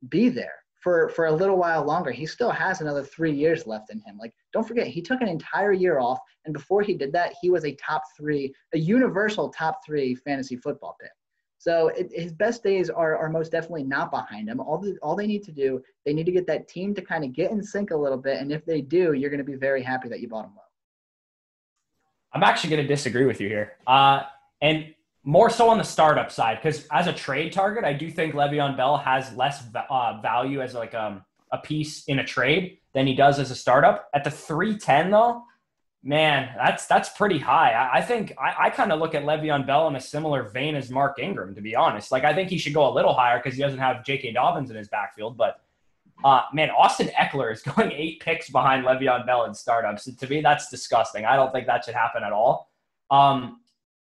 be 0.10 0.30
there 0.30 0.54
for 0.82 1.10
for 1.10 1.26
a 1.26 1.32
little 1.32 1.58
while 1.58 1.84
longer. 1.84 2.12
He 2.12 2.26
still 2.26 2.52
has 2.52 2.82
another 2.82 3.04
three 3.04 3.34
years 3.34 3.66
left 3.68 3.92
in 3.92 4.00
him. 4.00 4.18
Like 4.20 4.34
don't 4.54 4.68
forget, 4.68 4.88
he 4.88 5.02
took 5.02 5.22
an 5.22 5.28
entire 5.28 5.74
year 5.74 6.00
off, 6.00 6.20
and 6.46 6.54
before 6.54 6.82
he 6.82 6.94
did 6.94 7.12
that, 7.14 7.34
he 7.42 7.50
was 7.50 7.66
a 7.66 7.76
top 7.76 8.04
three, 8.16 8.54
a 8.74 8.78
universal 8.78 9.50
top 9.50 9.80
three 9.86 10.16
fantasy 10.16 10.56
football 10.56 10.96
pick. 11.02 11.12
So 11.58 11.88
it, 11.90 12.12
his 12.14 12.34
best 12.34 12.64
days 12.64 12.90
are, 12.90 13.18
are 13.18 13.30
most 13.30 13.52
definitely 13.52 13.84
not 13.84 14.12
behind 14.12 14.48
him. 14.48 14.60
All, 14.60 14.78
the, 14.78 14.98
all 15.02 15.16
they 15.16 15.28
need 15.28 15.44
to 15.44 15.52
do, 15.52 15.82
they 16.06 16.14
need 16.14 16.26
to 16.26 16.32
get 16.32 16.46
that 16.48 16.68
team 16.68 16.94
to 16.96 17.02
kind 17.02 17.24
of 17.24 17.34
get 17.34 17.52
in 17.52 17.64
sync 17.64 17.92
a 17.92 17.96
little 17.96 18.18
bit. 18.18 18.40
And 18.40 18.52
if 18.52 18.66
they 18.66 18.82
do, 18.82 19.14
you're 19.14 19.30
going 19.30 19.40
to 19.40 19.44
be 19.44 19.56
very 19.56 19.82
happy 19.82 20.08
that 20.10 20.20
you 20.20 20.28
bought 20.28 20.46
him 20.46 20.52
low. 20.56 20.62
I'm 22.34 22.44
actually 22.44 22.70
going 22.72 22.84
to 22.84 22.88
disagree 22.88 23.26
with 23.26 23.42
you 23.42 23.48
here. 23.48 23.74
Uh, 23.88 24.24
and 24.62 24.94
more 25.24 25.50
so 25.50 25.70
on 25.70 25.78
the 25.78 25.84
startup 25.84 26.32
side, 26.32 26.60
because 26.62 26.88
as 26.92 27.08
a 27.08 27.14
trade 27.14 27.52
target, 27.52 27.84
I 27.84 27.94
do 27.94 28.10
think 28.10 28.34
Le'Veon 28.34 28.78
Bell 28.78 28.98
has 28.98 29.34
less 29.36 29.64
uh, 29.90 30.20
value 30.22 30.62
as 30.62 30.74
like 30.74 30.94
um, 30.94 31.24
a 31.52 31.58
piece 31.58 32.06
in 32.06 32.20
a 32.20 32.26
trade 32.26 32.78
than 32.94 33.08
he 33.08 33.16
does 33.16 33.40
as 33.40 33.52
a 33.52 33.56
startup. 33.56 34.10
At 34.14 34.24
the 34.24 34.32
310, 34.32 35.12
though, 35.12 35.44
Man, 36.04 36.50
that's 36.56 36.86
that's 36.86 37.10
pretty 37.10 37.40
high. 37.40 37.72
I, 37.72 37.98
I 37.98 38.02
think 38.02 38.34
I, 38.40 38.68
I 38.68 38.70
kind 38.70 38.92
of 38.92 39.00
look 39.00 39.16
at 39.16 39.24
Le'Veon 39.24 39.66
Bell 39.66 39.88
in 39.88 39.96
a 39.96 40.02
similar 40.02 40.44
vein 40.44 40.76
as 40.76 40.90
Mark 40.90 41.20
Ingram, 41.20 41.56
to 41.56 41.62
be 41.62 41.76
honest. 41.76 42.12
Like 42.12 42.24
I 42.24 42.34
think 42.34 42.50
he 42.50 42.58
should 42.58 42.74
go 42.74 42.88
a 42.90 42.94
little 42.94 43.14
higher 43.14 43.40
because 43.40 43.56
he 43.56 43.64
doesn't 43.64 43.80
have 43.80 44.06
J.K. 44.06 44.34
Dobbins 44.34 44.70
in 44.70 44.78
his 44.78 44.88
backfield. 44.88 45.38
But 45.38 45.60
uh, 46.24 46.44
man, 46.54 46.70
Austin 46.70 47.10
Ekeler 47.10 47.52
is 47.52 47.62
going 47.76 47.92
eight 47.92 48.22
picks 48.22 48.50
behind 48.50 48.86
Le'Veon 48.86 49.26
Bell 49.26 49.46
in 49.46 49.54
startups. 49.54 50.06
to 50.06 50.28
me, 50.28 50.42
that's 50.42 50.70
disgusting. 50.70 51.26
I 51.26 51.36
don't 51.36 51.52
think 51.52 51.68
that 51.68 51.86
should 51.86 51.96
happen 51.96 52.24
at 52.24 52.32
all. 52.32 52.70
Um, 53.10 53.62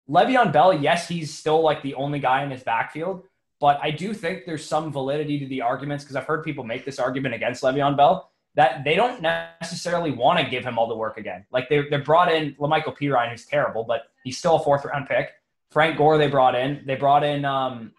Le'Veon 0.10 0.54
Bell, 0.54 0.74
yes, 0.74 1.08
he's 1.08 1.34
still 1.34 1.62
like 1.62 1.82
the 1.82 1.94
only 1.96 2.20
guy 2.20 2.44
in 2.44 2.52
his 2.52 2.64
backfield, 2.64 3.24
but 3.60 3.80
I 3.82 3.92
do 3.92 4.14
think 4.14 4.46
there's 4.46 4.66
some 4.66 4.92
validity 4.92 5.40
to 5.40 5.48
the 5.48 5.62
arguments 5.62 6.04
because 6.04 6.16
I've 6.16 6.26
heard 6.26 6.44
people 6.44 6.64
make 6.64 6.86
this 6.86 7.00
argument 7.00 7.36
against 7.36 7.62
Le'Veon 7.64 7.98
Bell 7.98 8.32
that 8.58 8.84
they 8.84 8.96
don't 8.96 9.22
necessarily 9.22 10.12
want 10.12 10.40
to 10.40 10.50
give 10.50 10.66
him 10.66 10.80
all 10.80 10.88
the 10.88 10.96
work 10.96 11.18
again. 11.18 11.46
Like 11.52 11.70
they 11.70 11.88
they 11.90 11.98
brought 11.98 12.34
in 12.34 12.56
La'Mical 12.56 12.98
Perine, 12.98 13.30
who's 13.30 13.46
terrible, 13.46 13.84
but 13.84 14.08
he's 14.24 14.38
still 14.38 14.56
a 14.56 14.64
fourth 14.64 14.84
round 14.84 15.08
pick. 15.08 15.30
Frank 15.70 15.96
Gore 15.98 16.18
they 16.18 16.28
brought 16.28 16.56
in. 16.56 16.84
They 16.86 16.96
brought 16.96 17.24
in 17.24 17.46
um 17.46 17.94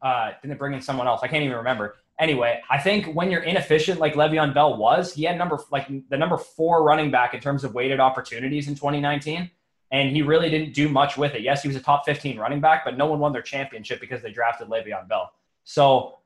uh 0.00 0.30
didn't 0.40 0.54
they 0.54 0.56
bring 0.56 0.72
in 0.72 0.80
someone 0.80 1.08
else? 1.08 1.20
I 1.22 1.28
can't 1.28 1.42
even 1.42 1.56
remember. 1.56 1.96
Anyway, 2.20 2.60
I 2.70 2.78
think 2.78 3.14
when 3.14 3.30
you're 3.30 3.42
inefficient 3.42 3.98
like 3.98 4.14
Le'Veon 4.14 4.54
Bell 4.54 4.76
was, 4.76 5.12
he 5.12 5.24
had 5.24 5.36
number 5.36 5.58
like 5.72 5.88
the 6.08 6.16
number 6.16 6.38
four 6.38 6.84
running 6.84 7.10
back 7.10 7.34
in 7.34 7.40
terms 7.40 7.64
of 7.64 7.74
weighted 7.74 7.98
opportunities 7.98 8.68
in 8.68 8.74
2019. 8.76 9.50
And 9.90 10.10
he 10.10 10.22
really 10.22 10.50
didn't 10.50 10.74
do 10.74 10.88
much 10.88 11.16
with 11.16 11.34
it. 11.34 11.42
Yes, 11.42 11.62
he 11.62 11.68
was 11.68 11.76
a 11.76 11.80
top 11.80 12.04
15 12.04 12.38
running 12.38 12.60
back, 12.60 12.84
but 12.84 12.96
no 12.98 13.06
one 13.06 13.18
won 13.18 13.32
their 13.32 13.42
championship 13.42 14.00
because 14.00 14.22
they 14.22 14.30
drafted 14.30 14.68
Le'Veon 14.68 15.08
Bell. 15.08 15.32
So 15.64 16.17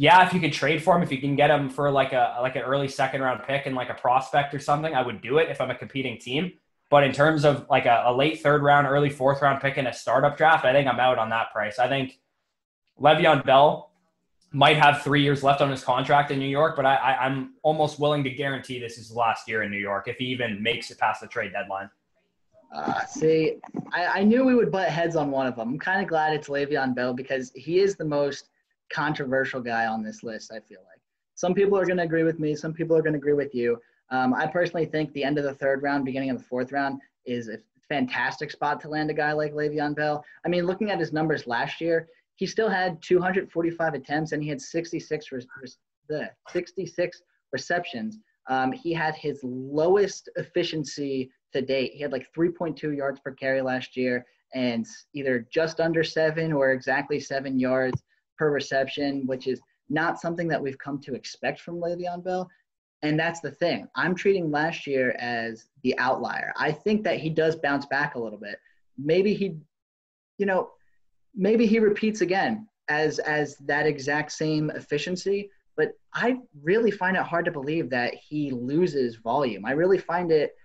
yeah, 0.00 0.24
if 0.24 0.32
you 0.32 0.38
could 0.38 0.52
trade 0.52 0.80
for 0.80 0.96
him, 0.96 1.02
if 1.02 1.10
you 1.10 1.18
can 1.18 1.34
get 1.34 1.50
him 1.50 1.68
for 1.68 1.90
like 1.90 2.12
a 2.12 2.38
like 2.40 2.54
an 2.54 2.62
early 2.62 2.86
second 2.86 3.20
round 3.20 3.42
pick 3.42 3.66
and 3.66 3.74
like 3.74 3.90
a 3.90 3.94
prospect 3.94 4.54
or 4.54 4.60
something, 4.60 4.94
I 4.94 5.02
would 5.02 5.20
do 5.20 5.38
it 5.38 5.50
if 5.50 5.60
I'm 5.60 5.72
a 5.72 5.74
competing 5.74 6.18
team. 6.18 6.52
But 6.88 7.02
in 7.02 7.12
terms 7.12 7.44
of 7.44 7.66
like 7.68 7.84
a, 7.84 8.04
a 8.06 8.14
late 8.14 8.40
third 8.40 8.62
round, 8.62 8.86
early 8.86 9.10
fourth 9.10 9.42
round 9.42 9.60
pick 9.60 9.76
in 9.76 9.88
a 9.88 9.92
startup 9.92 10.36
draft, 10.36 10.64
I 10.64 10.72
think 10.72 10.86
I'm 10.86 11.00
out 11.00 11.18
on 11.18 11.30
that 11.30 11.50
price. 11.52 11.80
I 11.80 11.88
think 11.88 12.20
Le'Veon 13.00 13.44
Bell 13.44 13.90
might 14.52 14.76
have 14.76 15.02
three 15.02 15.22
years 15.22 15.42
left 15.42 15.60
on 15.60 15.68
his 15.68 15.82
contract 15.82 16.30
in 16.30 16.38
New 16.38 16.46
York, 16.46 16.76
but 16.76 16.86
I, 16.86 16.94
I, 16.94 17.26
am 17.26 17.54
almost 17.62 17.98
willing 17.98 18.24
to 18.24 18.30
guarantee 18.30 18.78
this 18.78 18.92
is 18.92 19.08
his 19.08 19.16
last 19.16 19.46
year 19.46 19.62
in 19.64 19.70
New 19.70 19.78
York 19.78 20.08
if 20.08 20.16
he 20.16 20.24
even 20.26 20.62
makes 20.62 20.90
it 20.90 20.98
past 20.98 21.20
the 21.20 21.26
trade 21.26 21.52
deadline. 21.52 21.90
Uh, 22.74 23.04
see, 23.04 23.56
I, 23.92 24.20
I 24.20 24.22
knew 24.22 24.44
we 24.44 24.54
would 24.54 24.70
butt 24.70 24.88
heads 24.88 25.16
on 25.16 25.30
one 25.30 25.46
of 25.46 25.56
them. 25.56 25.70
I'm 25.70 25.78
kind 25.78 26.00
of 26.00 26.08
glad 26.08 26.32
it's 26.32 26.48
Le'Veon 26.48 26.94
Bell 26.94 27.12
because 27.12 27.50
he 27.56 27.80
is 27.80 27.96
the 27.96 28.04
most– 28.04 28.48
controversial 28.90 29.60
guy 29.60 29.86
on 29.86 30.02
this 30.02 30.22
list, 30.22 30.52
I 30.52 30.60
feel 30.60 30.80
like. 30.80 31.00
Some 31.34 31.54
people 31.54 31.78
are 31.78 31.86
going 31.86 31.98
to 31.98 32.02
agree 32.02 32.24
with 32.24 32.38
me, 32.38 32.54
some 32.54 32.72
people 32.72 32.96
are 32.96 33.02
going 33.02 33.12
to 33.12 33.18
agree 33.18 33.34
with 33.34 33.54
you. 33.54 33.80
Um, 34.10 34.34
I 34.34 34.46
personally 34.46 34.86
think 34.86 35.12
the 35.12 35.24
end 35.24 35.38
of 35.38 35.44
the 35.44 35.54
third 35.54 35.82
round, 35.82 36.04
beginning 36.04 36.30
of 36.30 36.38
the 36.38 36.44
fourth 36.44 36.72
round 36.72 37.00
is 37.26 37.48
a 37.48 37.58
fantastic 37.88 38.50
spot 38.50 38.80
to 38.80 38.88
land 38.88 39.10
a 39.10 39.14
guy 39.14 39.32
like 39.32 39.52
Le'Veon 39.52 39.94
Bell. 39.94 40.24
I 40.44 40.48
mean, 40.48 40.66
looking 40.66 40.90
at 40.90 40.98
his 40.98 41.12
numbers 41.12 41.46
last 41.46 41.80
year, 41.80 42.08
he 42.36 42.46
still 42.46 42.68
had 42.68 43.02
245 43.02 43.94
attempts 43.94 44.32
and 44.32 44.42
he 44.42 44.48
had 44.48 44.60
66 44.60 45.32
re- 45.32 45.46
re- 46.10 46.28
66 46.50 47.22
receptions. 47.52 48.18
Um, 48.48 48.72
he 48.72 48.92
had 48.92 49.14
his 49.14 49.40
lowest 49.42 50.28
efficiency 50.36 51.30
to 51.52 51.60
date. 51.60 51.92
He 51.94 52.00
had 52.00 52.12
like 52.12 52.26
3.2 52.36 52.96
yards 52.96 53.20
per 53.20 53.32
carry 53.32 53.60
last 53.60 53.96
year 53.96 54.24
and 54.54 54.86
either 55.14 55.46
just 55.52 55.80
under 55.80 56.02
seven 56.02 56.52
or 56.52 56.72
exactly 56.72 57.20
seven 57.20 57.58
yards 57.58 58.02
per 58.38 58.50
reception, 58.50 59.26
which 59.26 59.46
is 59.46 59.60
not 59.90 60.20
something 60.20 60.48
that 60.48 60.62
we've 60.62 60.78
come 60.78 60.98
to 61.00 61.14
expect 61.14 61.60
from 61.60 61.76
Le'Veon 61.80 62.22
Bell. 62.22 62.48
And 63.02 63.18
that's 63.18 63.40
the 63.40 63.50
thing. 63.50 63.86
I'm 63.94 64.14
treating 64.14 64.50
last 64.50 64.86
year 64.86 65.16
as 65.20 65.68
the 65.82 65.96
outlier. 65.98 66.52
I 66.56 66.72
think 66.72 67.04
that 67.04 67.18
he 67.18 67.30
does 67.30 67.56
bounce 67.56 67.86
back 67.86 68.14
a 68.14 68.18
little 68.18 68.38
bit. 68.38 68.58
Maybe 68.96 69.34
he, 69.34 69.56
you 70.38 70.46
know, 70.46 70.70
maybe 71.34 71.66
he 71.66 71.78
repeats 71.78 72.20
again 72.20 72.66
as 72.88 73.18
as 73.20 73.56
that 73.58 73.86
exact 73.86 74.32
same 74.32 74.70
efficiency. 74.70 75.50
But 75.76 75.92
I 76.12 76.38
really 76.60 76.90
find 76.90 77.16
it 77.16 77.22
hard 77.22 77.44
to 77.44 77.52
believe 77.52 77.88
that 77.90 78.14
he 78.14 78.50
loses 78.50 79.14
volume. 79.14 79.64
I 79.64 79.72
really 79.72 79.98
find 79.98 80.32
it 80.32 80.56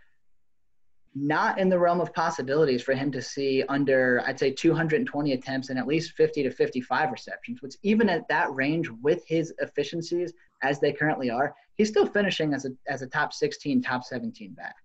not 1.16 1.60
in 1.60 1.70
the 1.70 1.78
realm 1.78 2.02
of 2.02 2.14
possibilities 2.14 2.82
for 2.82 2.94
him 2.94 3.12
to 3.12 3.22
see 3.22 3.64
under, 3.70 4.22
I'd 4.26 4.40
say, 4.40 4.52
220 4.52 5.34
attempts 5.34 5.70
and 5.70 5.78
at 5.78 5.88
least 5.88 6.14
50 6.14 6.44
to 6.44 6.52
55 6.52 7.12
receptions, 7.12 7.62
which 7.62 7.76
even 7.84 8.10
at 8.10 8.28
that 8.30 8.54
range 8.54 8.90
with 9.02 9.24
his 9.28 9.54
efficiencies 9.60 10.34
as 10.64 10.80
they 10.80 10.92
currently 10.92 11.30
are, 11.30 11.54
he's 11.76 11.90
still 11.90 12.08
finishing 12.08 12.54
as 12.54 12.66
a, 12.66 12.72
as 12.88 13.02
a 13.02 13.08
top 13.08 13.34
16, 13.34 13.82
top 13.82 14.04
17 14.04 14.54
back. 14.54 14.76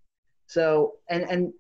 So, 0.46 0.94
and, 1.08 1.22
and 1.30 1.52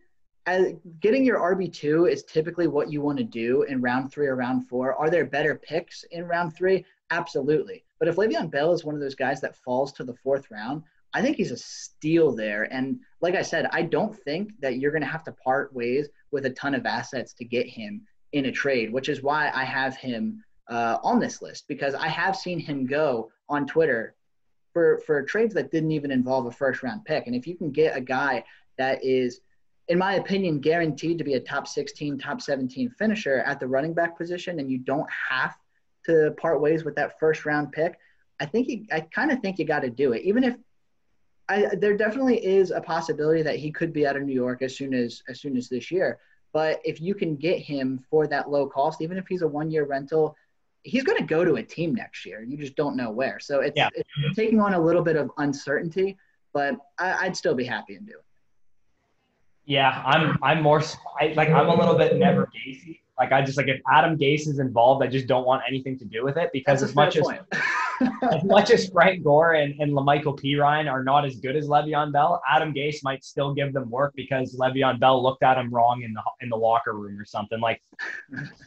as, 0.46 0.74
getting 1.00 1.24
your 1.24 1.38
RB2 1.38 2.10
is 2.10 2.24
typically 2.24 2.66
what 2.66 2.90
you 2.90 3.00
want 3.00 3.18
to 3.18 3.24
do 3.24 3.62
in 3.62 3.80
round 3.80 4.12
three 4.12 4.26
or 4.26 4.36
round 4.36 4.68
four. 4.68 4.94
Are 4.94 5.10
there 5.10 5.24
better 5.24 5.54
picks 5.54 6.04
in 6.10 6.24
round 6.26 6.54
three? 6.54 6.84
Absolutely. 7.10 7.84
But 7.98 8.08
if 8.08 8.16
Le'Veon 8.16 8.50
Bell 8.50 8.72
is 8.72 8.84
one 8.84 8.94
of 8.94 9.00
those 9.00 9.14
guys 9.14 9.40
that 9.40 9.56
falls 9.56 9.92
to 9.94 10.04
the 10.04 10.14
fourth 10.14 10.50
round, 10.50 10.82
I 11.14 11.22
think 11.22 11.36
he's 11.36 11.50
a 11.50 11.56
steal 11.56 12.34
there. 12.34 12.64
And 12.72 13.00
like 13.20 13.34
I 13.34 13.42
said, 13.42 13.66
I 13.72 13.82
don't 13.82 14.14
think 14.14 14.52
that 14.60 14.78
you're 14.78 14.90
going 14.90 15.02
to 15.02 15.08
have 15.08 15.24
to 15.24 15.32
part 15.32 15.72
ways 15.72 16.08
with 16.30 16.46
a 16.46 16.50
ton 16.50 16.74
of 16.74 16.86
assets 16.86 17.32
to 17.34 17.44
get 17.44 17.66
him 17.66 18.02
in 18.32 18.46
a 18.46 18.52
trade, 18.52 18.92
which 18.92 19.08
is 19.08 19.22
why 19.22 19.50
I 19.54 19.64
have 19.64 19.96
him 19.96 20.44
uh, 20.68 20.98
on 21.02 21.18
this 21.18 21.40
list 21.40 21.66
because 21.66 21.94
I 21.94 22.08
have 22.08 22.36
seen 22.36 22.58
him 22.58 22.86
go 22.86 23.30
on 23.48 23.66
Twitter 23.66 24.14
for 24.72 24.98
for 25.06 25.22
trades 25.22 25.54
that 25.54 25.70
didn't 25.70 25.92
even 25.92 26.10
involve 26.10 26.46
a 26.46 26.50
first 26.50 26.82
round 26.82 27.04
pick. 27.04 27.26
And 27.26 27.34
if 27.34 27.46
you 27.46 27.56
can 27.56 27.70
get 27.70 27.96
a 27.96 28.00
guy 28.00 28.44
that 28.76 29.02
is, 29.02 29.40
in 29.88 29.98
my 29.98 30.14
opinion, 30.14 30.60
guaranteed 30.60 31.18
to 31.18 31.24
be 31.24 31.34
a 31.34 31.40
top 31.40 31.66
16, 31.66 32.18
top 32.18 32.42
17 32.42 32.90
finisher 32.90 33.38
at 33.38 33.60
the 33.60 33.66
running 33.66 33.94
back 33.94 34.16
position, 34.16 34.60
and 34.60 34.70
you 34.70 34.78
don't 34.78 35.08
have 35.10 35.56
to 36.04 36.34
part 36.38 36.60
ways 36.60 36.84
with 36.84 36.94
that 36.96 37.18
first 37.18 37.46
round 37.46 37.72
pick, 37.72 37.98
I 38.40 38.46
think 38.46 38.68
you, 38.68 38.84
I 38.92 39.00
kind 39.00 39.32
of 39.32 39.40
think 39.40 39.58
you 39.58 39.64
got 39.64 39.80
to 39.80 39.90
do 39.90 40.12
it, 40.12 40.22
even 40.22 40.44
if 40.44 40.56
I, 41.48 41.74
there 41.74 41.96
definitely 41.96 42.44
is 42.44 42.70
a 42.70 42.80
possibility 42.80 43.42
that 43.42 43.56
he 43.56 43.70
could 43.70 43.92
be 43.92 44.06
out 44.06 44.16
of 44.16 44.22
New 44.22 44.34
York 44.34 44.62
as 44.62 44.76
soon 44.76 44.92
as 44.92 45.22
as 45.28 45.40
soon 45.40 45.56
as 45.56 45.68
this 45.68 45.90
year. 45.90 46.18
But 46.52 46.80
if 46.84 47.00
you 47.00 47.14
can 47.14 47.36
get 47.36 47.58
him 47.58 48.04
for 48.10 48.26
that 48.26 48.50
low 48.50 48.66
cost, 48.66 49.00
even 49.02 49.18
if 49.18 49.26
he's 49.26 49.42
a 49.42 49.48
one 49.48 49.70
year 49.70 49.84
rental, 49.84 50.36
he's 50.82 51.04
going 51.04 51.18
to 51.18 51.24
go 51.24 51.44
to 51.44 51.56
a 51.56 51.62
team 51.62 51.94
next 51.94 52.24
year. 52.24 52.42
You 52.42 52.56
just 52.56 52.76
don't 52.76 52.96
know 52.96 53.10
where. 53.10 53.38
So 53.38 53.60
it's, 53.60 53.76
yeah. 53.76 53.88
it's 53.94 54.36
taking 54.36 54.60
on 54.60 54.74
a 54.74 54.80
little 54.80 55.02
bit 55.02 55.16
of 55.16 55.30
uncertainty, 55.38 56.16
but 56.52 56.76
I, 56.98 57.26
would 57.26 57.36
still 57.36 57.54
be 57.54 57.64
happy 57.64 57.94
and 57.96 58.06
do 58.06 58.12
it. 58.12 58.24
Yeah, 59.66 60.02
I'm 60.06 60.38
I'm 60.42 60.62
more 60.62 60.82
I, 61.20 61.34
like 61.36 61.50
I'm 61.50 61.68
a 61.68 61.74
little 61.74 61.94
bit 61.94 62.16
never 62.16 62.46
Gacy. 62.46 63.00
Like 63.18 63.32
I 63.32 63.42
just 63.42 63.58
like 63.58 63.68
if 63.68 63.82
Adam 63.92 64.16
Gase 64.16 64.48
is 64.48 64.60
involved, 64.60 65.04
I 65.04 65.08
just 65.08 65.26
don't 65.26 65.44
want 65.44 65.62
anything 65.68 65.98
to 65.98 66.06
do 66.06 66.24
with 66.24 66.38
it 66.38 66.48
because 66.54 66.80
That's 66.80 66.92
as 66.92 66.96
much 66.96 67.16
as 67.18 67.26
as 68.30 68.44
much 68.44 68.70
as 68.70 68.88
Frank 68.88 69.24
Gore 69.24 69.54
and, 69.54 69.80
and 69.80 69.92
La'Mical 69.92 70.38
Perine 70.38 70.90
are 70.90 71.02
not 71.02 71.24
as 71.24 71.36
good 71.36 71.56
as 71.56 71.68
Le'Veon 71.68 72.12
Bell, 72.12 72.40
Adam 72.48 72.72
Gase 72.72 73.02
might 73.02 73.24
still 73.24 73.54
give 73.54 73.72
them 73.72 73.90
work 73.90 74.12
because 74.16 74.56
Le'Veon 74.56 75.00
Bell 75.00 75.22
looked 75.22 75.42
at 75.42 75.58
him 75.58 75.70
wrong 75.70 76.02
in 76.02 76.12
the 76.12 76.22
in 76.40 76.48
the 76.48 76.56
locker 76.56 76.94
room 76.94 77.18
or 77.18 77.24
something. 77.24 77.60
Like 77.60 77.82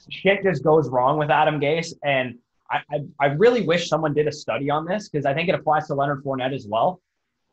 shit 0.09 0.43
just 0.43 0.63
goes 0.63 0.89
wrong 0.89 1.17
with 1.17 1.29
Adam 1.29 1.59
Gase, 1.59 1.93
and 2.03 2.37
I 2.69 2.81
I, 2.91 2.99
I 3.19 3.25
really 3.27 3.61
wish 3.61 3.87
someone 3.87 4.13
did 4.13 4.27
a 4.27 4.31
study 4.31 4.69
on 4.69 4.85
this 4.85 5.09
because 5.09 5.25
I 5.25 5.33
think 5.33 5.49
it 5.49 5.55
applies 5.55 5.87
to 5.87 5.95
Leonard 5.95 6.23
Fournette 6.23 6.53
as 6.53 6.67
well 6.67 7.01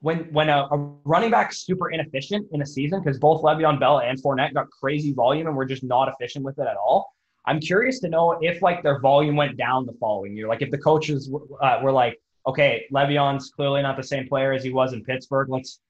when 0.01 0.19
when 0.33 0.49
a, 0.49 0.69
a 0.71 0.77
running 1.05 1.31
back's 1.31 1.65
super 1.65 1.91
inefficient 1.91 2.47
in 2.53 2.63
a 2.63 2.67
season 2.67 3.01
because 3.03 3.19
both 3.19 3.43
Le'Veon 3.43 3.81
Bell 3.81 4.01
and 4.01 4.21
Fournette 4.23 4.55
got 4.55 4.71
crazy 4.71 5.13
volume 5.13 5.47
and 5.47 5.57
were 5.57 5.65
just 5.65 5.83
not 5.83 6.09
efficient 6.09 6.45
with 6.45 6.59
it 6.59 6.67
at 6.67 6.77
all. 6.77 7.13
I'm 7.49 7.61
curious 7.61 7.99
to 8.01 8.09
know 8.09 8.39
if 8.43 8.61
like 8.61 8.83
their 8.83 9.01
volume 9.01 9.35
went 9.35 9.57
down 9.57 9.87
the 9.87 9.95
following 9.95 10.37
year. 10.37 10.47
Like 10.47 10.61
if 10.61 10.71
the 10.71 10.77
coaches 10.77 11.33
uh, 11.63 11.79
were 11.83 11.93
like, 11.93 12.21
okay, 12.47 12.85
Le'Veon's 12.93 13.49
clearly 13.49 13.81
not 13.81 13.97
the 13.97 14.03
same 14.03 14.29
player 14.29 14.53
as 14.53 14.63
he 14.63 14.71
was 14.71 14.93
in 14.93 15.03
Pittsburgh. 15.03 15.49
Let's 15.49 15.81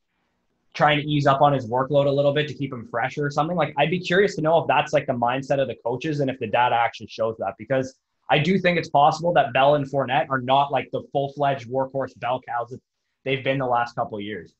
try 0.74 0.92
and 0.92 1.04
ease 1.04 1.26
up 1.26 1.42
on 1.42 1.52
his 1.52 1.66
workload 1.66 2.06
a 2.06 2.10
little 2.10 2.32
bit 2.32 2.46
to 2.46 2.54
keep 2.54 2.72
him 2.72 2.86
fresher 2.88 3.26
or 3.26 3.30
something. 3.30 3.56
Like 3.56 3.74
I'd 3.76 3.90
be 3.90 3.98
curious 3.98 4.36
to 4.36 4.40
know 4.40 4.58
if 4.58 4.68
that's 4.68 4.92
like 4.92 5.08
the 5.08 5.14
mindset 5.14 5.60
of 5.60 5.66
the 5.66 5.74
coaches 5.84 6.20
and 6.20 6.30
if 6.30 6.38
the 6.38 6.46
data 6.46 6.76
actually 6.76 7.08
shows 7.08 7.36
that 7.38 7.54
because 7.58 7.96
I 8.30 8.38
do 8.38 8.56
think 8.60 8.78
it's 8.78 8.90
possible 8.90 9.32
that 9.32 9.52
Bell 9.52 9.74
and 9.74 9.84
Fournette 9.84 10.28
are 10.30 10.40
not 10.40 10.70
like 10.70 10.88
the 10.92 11.02
full 11.12 11.32
fledged 11.32 11.68
workhorse 11.68 12.16
bell 12.20 12.40
cows 12.46 12.70
that 12.70 12.80
they've 13.24 13.42
been 13.42 13.58
the 13.58 13.66
last 13.66 13.96
couple 13.96 14.18
of 14.18 14.22
years. 14.22 14.54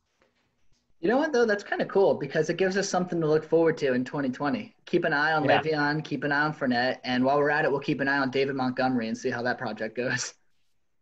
You 1.01 1.09
know 1.09 1.17
what 1.17 1.33
though? 1.33 1.47
That's 1.47 1.63
kind 1.63 1.81
of 1.81 1.89
cool 1.89 2.15
because 2.15 2.51
it 2.51 2.57
gives 2.57 2.77
us 2.77 2.89
something 2.89 3.21
to 3.21 3.27
look 3.27 3.45
forward 3.45 3.79
to 3.79 3.93
in 3.93 4.05
2020. 4.05 4.75
Keep 4.87 5.05
an 5.05 5.13
eye 5.13 5.33
on 5.33 5.45
yeah. 5.45 5.63
Le'Veon, 5.63 6.03
keep 6.03 6.25
an 6.25 6.33
eye 6.33 6.41
on 6.41 6.55
Fournette, 6.55 6.99
and 7.05 7.25
while 7.25 7.39
we're 7.39 7.51
at 7.51 7.65
it, 7.65 7.71
we'll 7.71 7.81
keep 7.81 8.01
an 8.01 8.09
eye 8.09 8.19
on 8.19 8.31
David 8.31 8.57
Montgomery 8.57 9.07
and 9.07 9.17
see 9.17 9.31
how 9.31 9.43
that 9.43 9.59
project 9.59 9.97
goes. 9.97 10.35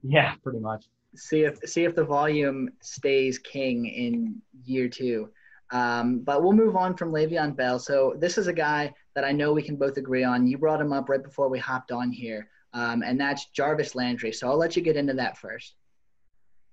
Yeah, 0.08 0.34
pretty 0.44 0.60
much. 0.60 0.84
See 1.16 1.40
if 1.40 1.58
see 1.64 1.84
if 1.84 1.96
the 1.96 2.04
volume 2.04 2.68
stays 2.80 3.38
king 3.38 3.86
in 3.86 4.40
year 4.64 4.88
two. 4.88 5.30
Um, 5.72 6.20
but 6.20 6.44
we'll 6.44 6.52
move 6.52 6.76
on 6.76 6.96
from 6.96 7.10
Le'Veon 7.10 7.56
Bell. 7.56 7.80
So 7.80 8.14
this 8.18 8.38
is 8.38 8.46
a 8.46 8.52
guy 8.52 8.92
that 9.14 9.24
I 9.24 9.32
know 9.32 9.52
we 9.52 9.62
can 9.62 9.74
both 9.74 9.96
agree 9.96 10.22
on. 10.22 10.46
You 10.46 10.58
brought 10.58 10.80
him 10.80 10.92
up 10.92 11.08
right 11.08 11.22
before 11.22 11.48
we 11.48 11.58
hopped 11.58 11.90
on 11.90 12.12
here, 12.12 12.48
um, 12.72 13.02
and 13.02 13.18
that's 13.18 13.46
Jarvis 13.46 13.96
Landry. 13.96 14.30
So 14.30 14.48
I'll 14.48 14.58
let 14.58 14.76
you 14.76 14.82
get 14.82 14.96
into 14.96 15.14
that 15.14 15.38
first. 15.38 15.74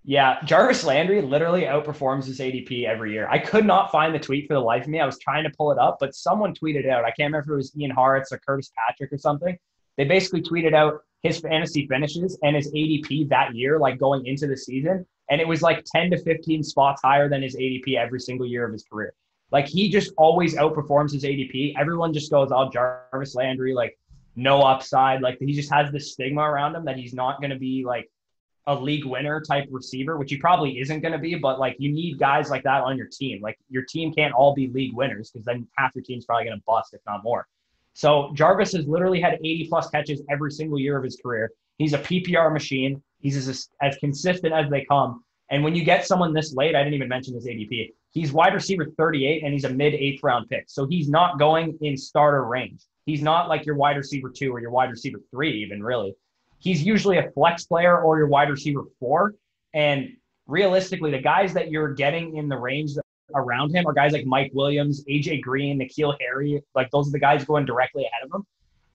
Yeah, 0.05 0.43
Jarvis 0.43 0.83
Landry 0.83 1.21
literally 1.21 1.61
outperforms 1.61 2.25
his 2.25 2.39
ADP 2.39 2.85
every 2.85 3.13
year. 3.13 3.27
I 3.29 3.39
could 3.39 3.65
not 3.65 3.89
find 3.89 4.13
the 4.13 4.19
tweet 4.19 4.47
for 4.47 4.53
the 4.53 4.59
life 4.59 4.83
of 4.83 4.89
me. 4.89 4.99
I 4.99 5.05
was 5.05 5.17
trying 5.17 5.45
to 5.45 5.49
pull 5.57 5.71
it 5.71 5.77
up, 5.77 5.97
but 5.99 6.13
someone 6.13 6.53
tweeted 6.53 6.89
out. 6.89 7.05
I 7.05 7.11
can't 7.11 7.31
remember 7.31 7.39
if 7.39 7.49
it 7.49 7.55
was 7.55 7.77
Ian 7.77 7.95
Hartitz 7.95 8.31
or 8.33 8.39
Curtis 8.45 8.71
Patrick 8.77 9.13
or 9.13 9.17
something. 9.17 9.57
They 9.95 10.03
basically 10.03 10.41
tweeted 10.41 10.73
out 10.73 11.01
his 11.21 11.39
fantasy 11.39 11.87
finishes 11.87 12.37
and 12.43 12.53
his 12.53 12.69
ADP 12.73 13.29
that 13.29 13.55
year, 13.55 13.79
like 13.79 13.97
going 13.97 14.25
into 14.25 14.45
the 14.45 14.57
season. 14.57 15.05
And 15.29 15.39
it 15.39 15.47
was 15.47 15.61
like 15.61 15.85
10 15.85 16.11
to 16.11 16.17
15 16.17 16.63
spots 16.63 17.01
higher 17.01 17.29
than 17.29 17.41
his 17.41 17.55
ADP 17.55 17.95
every 17.95 18.19
single 18.19 18.45
year 18.45 18.65
of 18.65 18.73
his 18.73 18.83
career. 18.83 19.13
Like 19.51 19.67
he 19.67 19.89
just 19.89 20.11
always 20.17 20.55
outperforms 20.55 21.13
his 21.13 21.23
ADP. 21.23 21.75
Everyone 21.79 22.11
just 22.11 22.29
goes, 22.29 22.49
oh, 22.51 22.69
Jarvis 22.69 23.35
Landry, 23.35 23.73
like 23.73 23.97
no 24.35 24.61
upside. 24.61 25.21
Like 25.21 25.37
he 25.39 25.53
just 25.53 25.71
has 25.71 25.91
this 25.91 26.11
stigma 26.11 26.41
around 26.41 26.75
him 26.75 26.83
that 26.85 26.97
he's 26.97 27.13
not 27.13 27.39
going 27.39 27.51
to 27.51 27.59
be 27.59 27.85
like 27.85 28.09
a 28.67 28.75
league 28.75 29.05
winner 29.05 29.41
type 29.41 29.67
receiver, 29.69 30.17
which 30.17 30.31
he 30.31 30.37
probably 30.37 30.79
isn't 30.79 31.01
going 31.01 31.11
to 31.11 31.17
be, 31.17 31.35
but 31.35 31.59
like 31.59 31.75
you 31.79 31.91
need 31.91 32.17
guys 32.17 32.49
like 32.49 32.63
that 32.63 32.83
on 32.83 32.97
your 32.97 33.07
team. 33.07 33.41
Like 33.41 33.57
your 33.69 33.83
team 33.83 34.13
can't 34.13 34.33
all 34.33 34.53
be 34.53 34.67
league 34.67 34.93
winners 34.93 35.31
because 35.31 35.45
then 35.45 35.67
half 35.77 35.93
your 35.95 36.03
team's 36.03 36.25
probably 36.25 36.45
going 36.45 36.57
to 36.57 36.63
bust, 36.65 36.93
if 36.93 37.01
not 37.05 37.23
more. 37.23 37.47
So 37.93 38.31
Jarvis 38.33 38.71
has 38.71 38.87
literally 38.87 39.21
had 39.21 39.33
80 39.35 39.67
plus 39.69 39.89
catches 39.89 40.21
every 40.29 40.51
single 40.51 40.79
year 40.79 40.97
of 40.97 41.03
his 41.03 41.17
career. 41.21 41.51
He's 41.77 41.93
a 41.93 41.99
PPR 41.99 42.51
machine. 42.53 43.01
He's 43.19 43.47
as, 43.47 43.69
as 43.81 43.97
consistent 43.97 44.53
as 44.53 44.69
they 44.69 44.85
come. 44.85 45.23
And 45.49 45.63
when 45.63 45.75
you 45.75 45.83
get 45.83 46.07
someone 46.07 46.33
this 46.33 46.53
late, 46.55 46.75
I 46.75 46.79
didn't 46.79 46.95
even 46.95 47.09
mention 47.09 47.35
his 47.35 47.45
ADP. 47.45 47.93
He's 48.11 48.31
wide 48.31 48.53
receiver 48.53 48.87
38 48.97 49.43
and 49.43 49.53
he's 49.53 49.65
a 49.65 49.69
mid 49.69 49.93
eighth 49.93 50.23
round 50.23 50.49
pick. 50.49 50.65
So 50.67 50.87
he's 50.87 51.09
not 51.09 51.37
going 51.37 51.77
in 51.81 51.97
starter 51.97 52.45
range. 52.45 52.81
He's 53.05 53.21
not 53.21 53.49
like 53.49 53.65
your 53.65 53.75
wide 53.75 53.97
receiver 53.97 54.29
two 54.29 54.51
or 54.53 54.61
your 54.61 54.71
wide 54.71 54.89
receiver 54.89 55.19
three, 55.31 55.63
even 55.63 55.83
really 55.83 56.15
he's 56.63 56.81
usually 56.81 57.17
a 57.17 57.29
flex 57.31 57.65
player 57.65 57.99
or 57.99 58.17
your 58.17 58.27
wide 58.27 58.49
receiver 58.49 58.83
four. 58.99 59.35
And 59.73 60.15
realistically, 60.47 61.11
the 61.11 61.19
guys 61.19 61.53
that 61.53 61.69
you're 61.69 61.93
getting 61.93 62.37
in 62.37 62.47
the 62.47 62.57
range 62.57 62.91
around 63.35 63.75
him 63.75 63.85
are 63.85 63.93
guys 63.93 64.13
like 64.13 64.25
Mike 64.25 64.51
Williams, 64.53 65.03
AJ 65.05 65.41
Green, 65.41 65.79
N'Keal 65.79 66.15
Harry. 66.21 66.63
Like 66.73 66.89
those 66.91 67.09
are 67.09 67.11
the 67.11 67.19
guys 67.19 67.43
going 67.43 67.65
directly 67.65 68.05
ahead 68.05 68.23
of 68.23 68.33
him. 68.33 68.45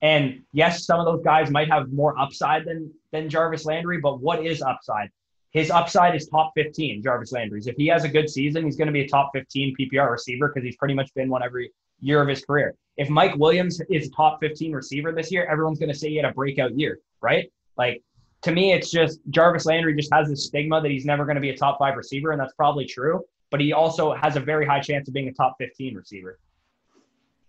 And 0.01 0.41
yes, 0.51 0.85
some 0.85 0.99
of 0.99 1.05
those 1.05 1.23
guys 1.23 1.51
might 1.51 1.69
have 1.69 1.91
more 1.91 2.17
upside 2.17 2.65
than 2.65 2.91
than 3.11 3.29
Jarvis 3.29 3.65
Landry, 3.65 3.99
but 3.99 4.19
what 4.19 4.43
is 4.43 4.61
upside? 4.61 5.09
His 5.51 5.69
upside 5.69 6.15
is 6.15 6.27
top 6.27 6.51
15, 6.55 7.03
Jarvis 7.03 7.31
Landry's. 7.31 7.67
If 7.67 7.75
he 7.75 7.87
has 7.87 8.03
a 8.03 8.09
good 8.09 8.29
season, 8.29 8.65
he's 8.65 8.77
going 8.77 8.87
to 8.87 8.93
be 8.93 9.01
a 9.01 9.07
top 9.07 9.31
15 9.33 9.75
PPR 9.79 10.11
receiver 10.11 10.47
because 10.47 10.63
he's 10.63 10.77
pretty 10.77 10.93
much 10.93 11.13
been 11.15 11.29
one 11.29 11.43
every 11.43 11.71
year 11.99 12.21
of 12.21 12.27
his 12.27 12.45
career. 12.45 12.75
If 12.97 13.09
Mike 13.09 13.35
Williams 13.35 13.81
is 13.89 14.09
top 14.11 14.39
15 14.41 14.73
receiver 14.73 15.11
this 15.11 15.31
year, 15.31 15.45
everyone's 15.45 15.79
going 15.79 15.91
to 15.91 15.97
say 15.97 16.09
he 16.09 16.17
had 16.17 16.25
a 16.25 16.33
breakout 16.33 16.77
year, 16.77 16.99
right? 17.21 17.51
Like 17.79 18.03
to 18.43 18.51
me, 18.51 18.73
it's 18.73 18.91
just 18.91 19.19
Jarvis 19.31 19.65
Landry 19.65 19.95
just 19.95 20.13
has 20.13 20.29
this 20.29 20.45
stigma 20.45 20.81
that 20.81 20.91
he's 20.91 21.05
never 21.05 21.25
going 21.25 21.35
to 21.35 21.41
be 21.41 21.49
a 21.49 21.57
top 21.57 21.79
five 21.79 21.95
receiver, 21.97 22.31
and 22.31 22.39
that's 22.39 22.53
probably 22.53 22.85
true. 22.85 23.21
But 23.51 23.61
he 23.61 23.73
also 23.73 24.13
has 24.13 24.35
a 24.35 24.39
very 24.39 24.65
high 24.65 24.79
chance 24.79 25.07
of 25.07 25.13
being 25.13 25.27
a 25.27 25.33
top 25.33 25.55
15 25.59 25.95
receiver. 25.95 26.39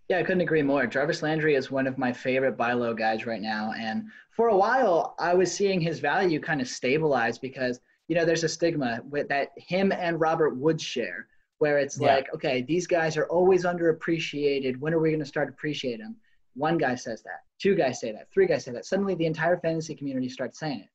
Yeah, 0.08 0.18
I 0.18 0.22
couldn't 0.22 0.40
agree 0.40 0.62
more. 0.62 0.86
Jarvis 0.86 1.22
Landry 1.22 1.54
is 1.54 1.70
one 1.70 1.86
of 1.86 1.98
my 1.98 2.12
favorite 2.12 2.56
buy 2.56 2.72
low 2.72 2.94
guys 2.94 3.26
right 3.26 3.40
now. 3.40 3.72
And 3.78 4.06
for 4.30 4.48
a 4.48 4.56
while, 4.56 5.14
I 5.20 5.34
was 5.34 5.54
seeing 5.54 5.80
his 5.80 6.00
value 6.00 6.40
kind 6.40 6.60
of 6.60 6.66
stabilize 6.66 7.38
because, 7.38 7.78
you 8.08 8.16
know, 8.16 8.24
there's 8.24 8.42
a 8.42 8.48
stigma 8.48 9.00
with 9.08 9.28
that 9.28 9.50
him 9.56 9.92
and 9.92 10.18
Robert 10.18 10.56
Woods 10.56 10.82
share, 10.82 11.28
where 11.58 11.78
it's 11.78 12.00
yeah. 12.00 12.14
like, 12.14 12.34
okay, 12.34 12.62
these 12.62 12.88
guys 12.88 13.16
are 13.16 13.26
always 13.26 13.64
underappreciated. 13.64 14.78
When 14.78 14.94
are 14.94 14.98
we 14.98 15.10
going 15.10 15.20
to 15.20 15.26
start 15.26 15.48
appreciating 15.48 16.00
them? 16.00 16.16
One 16.54 16.78
guy 16.78 16.96
says 16.96 17.22
that, 17.22 17.42
two 17.60 17.74
guys 17.74 18.00
say 18.00 18.10
that, 18.12 18.28
three 18.32 18.46
guys 18.46 18.64
say 18.64 18.72
that. 18.72 18.86
Suddenly, 18.86 19.14
the 19.14 19.26
entire 19.26 19.58
fantasy 19.58 19.94
community 19.94 20.28
starts 20.28 20.58
saying 20.58 20.80
it. 20.80 20.88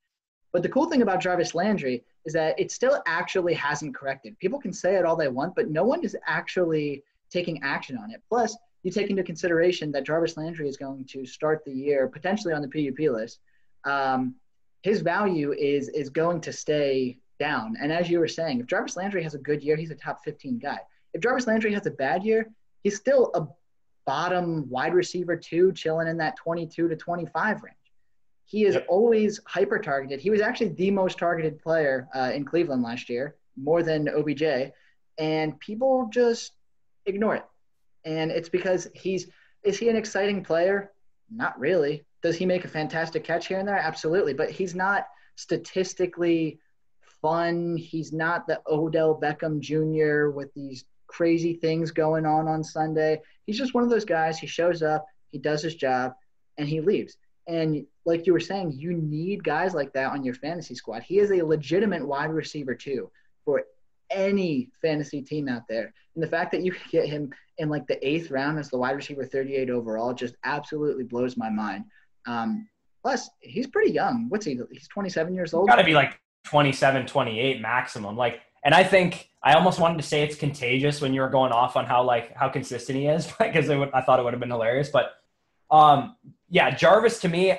But 0.51 0.63
the 0.63 0.69
cool 0.69 0.89
thing 0.89 1.01
about 1.01 1.21
Jarvis 1.21 1.53
Landry 1.53 2.03
is 2.25 2.33
that 2.33 2.59
it 2.59 2.71
still 2.71 3.01
actually 3.05 3.53
hasn't 3.53 3.93
corrected. 3.93 4.39
People 4.39 4.59
can 4.59 4.73
say 4.73 4.95
it 4.95 5.05
all 5.05 5.15
they 5.15 5.27
want, 5.27 5.53
but 5.53 5.69
no 5.69 5.83
one 5.83 6.03
is 6.03 6.15
actually 6.25 7.03
taking 7.29 7.61
action 7.61 7.97
on 7.97 8.11
it. 8.11 8.21
Plus, 8.29 8.55
you 8.83 8.91
take 8.91 9.09
into 9.09 9.23
consideration 9.23 9.91
that 9.91 10.05
Jarvis 10.05 10.37
Landry 10.37 10.69
is 10.69 10.77
going 10.77 11.05
to 11.05 11.25
start 11.25 11.63
the 11.65 11.73
year 11.73 12.07
potentially 12.07 12.53
on 12.53 12.61
the 12.61 12.67
PUP 12.67 13.11
list. 13.11 13.39
Um, 13.83 14.35
his 14.83 15.01
value 15.01 15.51
is 15.53 15.89
is 15.89 16.09
going 16.09 16.39
to 16.41 16.53
stay 16.53 17.17
down. 17.39 17.75
And 17.81 17.91
as 17.91 18.09
you 18.09 18.19
were 18.19 18.27
saying, 18.27 18.59
if 18.59 18.67
Jarvis 18.67 18.95
Landry 18.95 19.23
has 19.23 19.33
a 19.33 19.39
good 19.39 19.63
year, 19.63 19.75
he's 19.75 19.91
a 19.91 19.95
top 19.95 20.23
15 20.23 20.59
guy. 20.59 20.79
If 21.13 21.21
Jarvis 21.21 21.47
Landry 21.47 21.73
has 21.73 21.85
a 21.85 21.91
bad 21.91 22.23
year, 22.23 22.49
he's 22.83 22.95
still 22.95 23.31
a 23.33 23.47
bottom 24.05 24.69
wide 24.69 24.93
receiver 24.93 25.35
two, 25.35 25.71
chilling 25.73 26.07
in 26.07 26.17
that 26.17 26.37
22 26.37 26.87
to 26.87 26.95
25 26.95 27.63
range. 27.63 27.75
He 28.45 28.65
is 28.65 28.75
yep. 28.75 28.85
always 28.87 29.39
hyper 29.47 29.79
targeted. 29.79 30.19
He 30.19 30.29
was 30.29 30.41
actually 30.41 30.69
the 30.69 30.91
most 30.91 31.17
targeted 31.17 31.59
player 31.59 32.07
uh, 32.13 32.31
in 32.33 32.45
Cleveland 32.45 32.83
last 32.83 33.09
year, 33.09 33.35
more 33.57 33.81
than 33.81 34.07
OBJ, 34.07 34.71
and 35.17 35.59
people 35.59 36.09
just 36.11 36.51
ignore 37.07 37.35
it 37.35 37.45
and 38.05 38.31
it's 38.31 38.49
because 38.49 38.87
he's 38.93 39.27
is 39.63 39.79
he 39.79 39.89
an 39.89 39.95
exciting 39.95 40.43
player? 40.43 40.91
Not 41.29 41.59
really. 41.59 42.05
Does 42.21 42.35
he 42.35 42.45
make 42.45 42.65
a 42.65 42.69
fantastic 42.69 43.23
catch 43.23 43.47
here 43.47 43.57
and 43.57 43.67
there? 43.67 43.77
Absolutely, 43.77 44.33
but 44.33 44.51
he's 44.51 44.75
not 44.75 45.07
statistically 45.35 46.59
fun. 47.21 47.75
He's 47.75 48.13
not 48.13 48.45
the 48.45 48.61
Odell 48.67 49.19
Beckham 49.19 49.59
Jr. 49.59 50.29
with 50.29 50.53
these 50.53 50.85
crazy 51.15 51.53
things 51.53 51.91
going 51.91 52.25
on 52.25 52.47
on 52.47 52.61
Sunday. 52.61 53.21
He's 53.45 53.57
just 53.57 53.73
one 53.73 53.83
of 53.85 53.89
those 53.89 54.03
guys. 54.03 54.37
He 54.37 54.47
shows 54.47 54.81
up, 54.81 55.05
he 55.31 55.37
does 55.37 55.61
his 55.61 55.75
job, 55.75 56.13
and 56.57 56.67
he 56.67 56.81
leaves. 56.81 57.15
And 57.47 57.85
like 58.05 58.25
you 58.25 58.33
were 58.33 58.39
saying, 58.39 58.73
you 58.73 58.93
need 58.93 59.43
guys 59.43 59.73
like 59.73 59.93
that 59.93 60.11
on 60.11 60.25
your 60.25 60.33
fantasy 60.33 60.75
squad. 60.75 61.03
He 61.03 61.19
is 61.19 61.31
a 61.31 61.41
legitimate 61.41 62.05
wide 62.05 62.31
receiver 62.31 62.75
two 62.75 63.09
for 63.45 63.63
any 64.09 64.69
fantasy 64.81 65.21
team 65.21 65.47
out 65.47 65.67
there. 65.69 65.93
And 66.15 66.23
the 66.23 66.27
fact 66.27 66.51
that 66.51 66.63
you 66.63 66.71
could 66.71 66.91
get 66.91 67.07
him 67.07 67.31
in 67.59 67.69
like 67.69 67.87
the 67.87 68.05
eighth 68.05 68.29
round 68.29 68.59
as 68.59 68.69
the 68.69 68.77
wide 68.77 68.95
receiver 68.95 69.25
38 69.25 69.69
overall 69.69 70.13
just 70.13 70.35
absolutely 70.43 71.05
blows 71.05 71.37
my 71.37 71.49
mind. 71.49 71.85
Um, 72.25 72.67
plus, 73.01 73.29
he's 73.39 73.67
pretty 73.67 73.91
young. 73.91 74.25
What's 74.27 74.45
he? 74.45 74.59
He's 74.71 74.89
27 74.89 75.33
years 75.33 75.53
old. 75.53 75.69
Got 75.69 75.75
to 75.75 75.83
be 75.83 75.93
like 75.93 76.19
27, 76.45 77.05
28 77.05 77.61
maximum. 77.61 78.17
Like, 78.17 78.41
and 78.65 78.73
I 78.73 78.83
think 78.83 79.29
I 79.43 79.53
almost 79.53 79.79
wanted 79.79 79.97
to 79.97 80.03
say 80.03 80.23
it's 80.23 80.35
contagious 80.35 80.99
when 80.99 81.13
you 81.13 81.21
were 81.21 81.29
going 81.29 81.51
off 81.51 81.77
on 81.77 81.85
how 81.85 82.03
like 82.03 82.35
how 82.35 82.49
consistent 82.49 82.97
he 82.97 83.05
is 83.05 83.27
because 83.39 83.69
I 83.69 84.01
thought 84.01 84.19
it 84.19 84.23
would 84.23 84.33
have 84.33 84.39
been 84.41 84.49
hilarious. 84.49 84.89
But 84.89 85.11
um, 85.71 86.15
yeah, 86.49 86.75
Jarvis 86.75 87.19
to 87.19 87.29
me, 87.29 87.57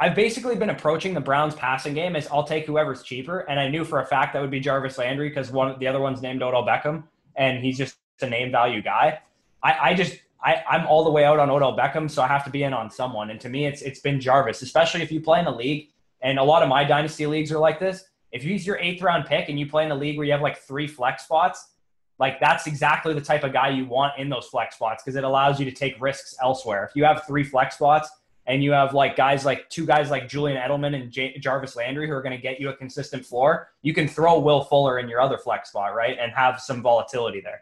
I've 0.00 0.14
basically 0.14 0.56
been 0.56 0.70
approaching 0.70 1.12
the 1.12 1.20
Browns 1.20 1.54
passing 1.54 1.92
game 1.92 2.16
as 2.16 2.26
I'll 2.28 2.44
take 2.44 2.64
whoever's 2.64 3.02
cheaper, 3.02 3.40
and 3.40 3.60
I 3.60 3.68
knew 3.68 3.84
for 3.84 4.00
a 4.00 4.06
fact 4.06 4.32
that 4.32 4.40
would 4.40 4.50
be 4.50 4.58
Jarvis 4.58 4.96
Landry 4.96 5.28
because 5.28 5.52
one 5.52 5.78
the 5.78 5.86
other 5.86 6.00
one's 6.00 6.22
named 6.22 6.42
Odell 6.42 6.64
Beckham, 6.64 7.04
and 7.36 7.62
he's 7.62 7.76
just 7.76 7.96
a 8.22 8.26
name 8.26 8.50
value 8.50 8.82
guy. 8.82 9.20
I, 9.62 9.90
I 9.90 9.94
just 9.94 10.18
I, 10.42 10.62
I'm 10.68 10.86
all 10.86 11.04
the 11.04 11.10
way 11.10 11.24
out 11.24 11.38
on 11.38 11.50
Odell 11.50 11.76
Beckham, 11.76 12.10
so 12.10 12.22
I 12.22 12.26
have 12.26 12.44
to 12.44 12.50
be 12.50 12.62
in 12.62 12.72
on 12.72 12.90
someone. 12.90 13.28
And 13.28 13.38
to 13.40 13.50
me, 13.50 13.66
it's 13.66 13.82
it's 13.82 14.00
been 14.00 14.18
Jarvis, 14.18 14.62
especially 14.62 15.02
if 15.02 15.12
you 15.12 15.20
play 15.20 15.40
in 15.40 15.46
a 15.46 15.54
league. 15.54 15.90
And 16.22 16.38
a 16.38 16.44
lot 16.44 16.62
of 16.62 16.68
my 16.68 16.84
dynasty 16.84 17.26
leagues 17.26 17.50
are 17.52 17.58
like 17.58 17.80
this. 17.80 18.04
If 18.32 18.42
he's 18.42 18.66
your 18.66 18.78
eighth 18.78 19.02
round 19.02 19.26
pick 19.26 19.48
and 19.48 19.60
you 19.60 19.66
play 19.66 19.84
in 19.84 19.90
a 19.90 19.94
league 19.94 20.16
where 20.16 20.26
you 20.26 20.32
have 20.32 20.40
like 20.40 20.58
three 20.58 20.86
flex 20.86 21.24
spots, 21.24 21.72
like 22.18 22.40
that's 22.40 22.66
exactly 22.66 23.14
the 23.14 23.20
type 23.20 23.44
of 23.44 23.52
guy 23.52 23.68
you 23.68 23.86
want 23.86 24.18
in 24.18 24.28
those 24.28 24.46
flex 24.46 24.76
spots 24.76 25.02
because 25.02 25.16
it 25.16 25.24
allows 25.24 25.58
you 25.58 25.64
to 25.64 25.72
take 25.72 26.00
risks 26.00 26.36
elsewhere. 26.42 26.84
If 26.84 26.96
you 26.96 27.04
have 27.04 27.24
three 27.26 27.44
flex 27.44 27.76
spots 27.76 28.10
and 28.46 28.62
you 28.62 28.72
have 28.72 28.94
like 28.94 29.16
guys 29.16 29.44
like 29.44 29.68
two 29.70 29.86
guys 29.86 30.10
like 30.10 30.28
Julian 30.28 30.56
Edelman 30.56 31.00
and 31.00 31.10
J- 31.10 31.38
Jarvis 31.38 31.76
Landry 31.76 32.06
who 32.08 32.14
are 32.14 32.22
going 32.22 32.36
to 32.36 32.42
get 32.42 32.60
you 32.60 32.68
a 32.70 32.76
consistent 32.76 33.24
floor, 33.24 33.68
you 33.82 33.94
can 33.94 34.08
throw 34.08 34.38
Will 34.38 34.64
Fuller 34.64 34.98
in 34.98 35.08
your 35.08 35.20
other 35.20 35.38
flex 35.38 35.70
spot, 35.70 35.94
right? 35.94 36.16
And 36.18 36.32
have 36.32 36.60
some 36.60 36.82
volatility 36.82 37.40
there. 37.40 37.60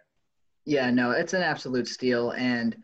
Yeah, 0.64 0.90
no, 0.90 1.10
it's 1.10 1.32
an 1.32 1.42
absolute 1.42 1.88
steal. 1.88 2.30
And 2.32 2.76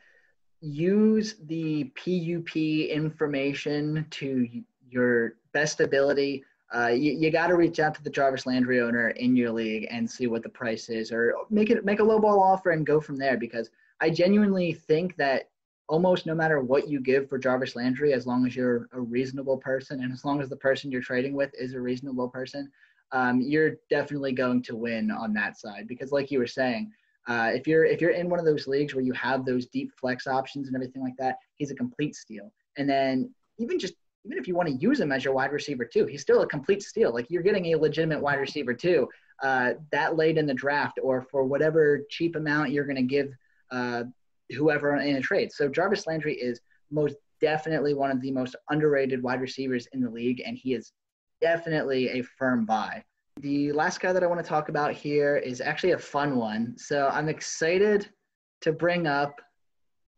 use 0.60 1.36
the 1.44 1.84
PUP 1.94 2.56
information 2.56 4.06
to 4.10 4.48
your 4.88 5.34
best 5.52 5.80
ability. 5.80 6.44
Uh, 6.74 6.88
you, 6.88 7.12
you 7.12 7.30
got 7.30 7.46
to 7.46 7.54
reach 7.54 7.78
out 7.78 7.94
to 7.94 8.02
the 8.02 8.10
Jarvis 8.10 8.46
Landry 8.46 8.80
owner 8.80 9.10
in 9.10 9.36
your 9.36 9.52
league 9.52 9.86
and 9.90 10.10
see 10.10 10.26
what 10.26 10.42
the 10.42 10.48
price 10.48 10.88
is, 10.88 11.12
or 11.12 11.34
make 11.50 11.70
it 11.70 11.84
make 11.84 12.00
a 12.00 12.04
low 12.04 12.18
ball 12.18 12.40
offer 12.40 12.70
and 12.70 12.84
go 12.84 13.00
from 13.00 13.16
there. 13.16 13.36
Because 13.36 13.70
I 14.00 14.10
genuinely 14.10 14.72
think 14.72 15.16
that 15.16 15.50
almost 15.88 16.26
no 16.26 16.34
matter 16.34 16.60
what 16.60 16.88
you 16.88 17.00
give 17.00 17.28
for 17.28 17.38
Jarvis 17.38 17.76
Landry, 17.76 18.12
as 18.12 18.26
long 18.26 18.44
as 18.46 18.56
you're 18.56 18.88
a 18.92 19.00
reasonable 19.00 19.56
person 19.56 20.02
and 20.02 20.12
as 20.12 20.24
long 20.24 20.40
as 20.40 20.48
the 20.48 20.56
person 20.56 20.90
you're 20.90 21.00
trading 21.00 21.34
with 21.34 21.52
is 21.54 21.74
a 21.74 21.80
reasonable 21.80 22.28
person, 22.28 22.70
um, 23.12 23.40
you're 23.40 23.76
definitely 23.88 24.32
going 24.32 24.62
to 24.64 24.74
win 24.74 25.10
on 25.12 25.32
that 25.34 25.56
side. 25.58 25.86
Because, 25.86 26.10
like 26.10 26.30
you 26.30 26.40
were 26.40 26.46
saying, 26.46 26.90
uh, 27.28 27.50
if 27.54 27.66
you're 27.66 27.84
if 27.84 28.00
you're 28.00 28.10
in 28.10 28.28
one 28.28 28.40
of 28.40 28.44
those 28.44 28.66
leagues 28.66 28.94
where 28.94 29.04
you 29.04 29.12
have 29.12 29.44
those 29.44 29.66
deep 29.66 29.92
flex 29.98 30.26
options 30.26 30.66
and 30.66 30.76
everything 30.76 31.02
like 31.02 31.16
that, 31.18 31.36
he's 31.54 31.70
a 31.70 31.76
complete 31.76 32.16
steal. 32.16 32.52
And 32.76 32.88
then 32.88 33.32
even 33.58 33.78
just 33.78 33.94
even 34.26 34.38
if 34.38 34.48
you 34.48 34.56
want 34.56 34.68
to 34.68 34.74
use 34.74 34.98
him 34.98 35.12
as 35.12 35.24
your 35.24 35.32
wide 35.32 35.52
receiver 35.52 35.84
two, 35.84 36.04
he's 36.06 36.20
still 36.20 36.42
a 36.42 36.46
complete 36.46 36.82
steal. 36.82 37.14
Like 37.14 37.26
you're 37.30 37.42
getting 37.42 37.66
a 37.66 37.76
legitimate 37.76 38.20
wide 38.20 38.40
receiver 38.40 38.74
two, 38.74 39.08
uh, 39.42 39.74
that 39.92 40.16
late 40.16 40.36
in 40.36 40.46
the 40.46 40.54
draft 40.54 40.98
or 41.00 41.22
for 41.22 41.44
whatever 41.44 42.00
cheap 42.10 42.34
amount 42.34 42.70
you're 42.70 42.84
going 42.84 42.96
to 42.96 43.02
give 43.02 43.32
uh, 43.70 44.02
whoever 44.50 44.96
in 44.96 45.16
a 45.16 45.20
trade. 45.20 45.52
So 45.52 45.68
Jarvis 45.68 46.06
Landry 46.06 46.34
is 46.34 46.60
most 46.90 47.16
definitely 47.40 47.94
one 47.94 48.10
of 48.10 48.20
the 48.20 48.32
most 48.32 48.56
underrated 48.70 49.22
wide 49.22 49.40
receivers 49.40 49.86
in 49.92 50.00
the 50.00 50.10
league, 50.10 50.42
and 50.44 50.56
he 50.56 50.74
is 50.74 50.92
definitely 51.40 52.08
a 52.08 52.22
firm 52.22 52.64
buy. 52.64 53.04
The 53.40 53.70
last 53.72 54.00
guy 54.00 54.12
that 54.12 54.24
I 54.24 54.26
want 54.26 54.42
to 54.42 54.48
talk 54.48 54.70
about 54.70 54.92
here 54.92 55.36
is 55.36 55.60
actually 55.60 55.92
a 55.92 55.98
fun 55.98 56.36
one. 56.36 56.74
So 56.78 57.08
I'm 57.12 57.28
excited 57.28 58.08
to 58.62 58.72
bring 58.72 59.06
up 59.06 59.40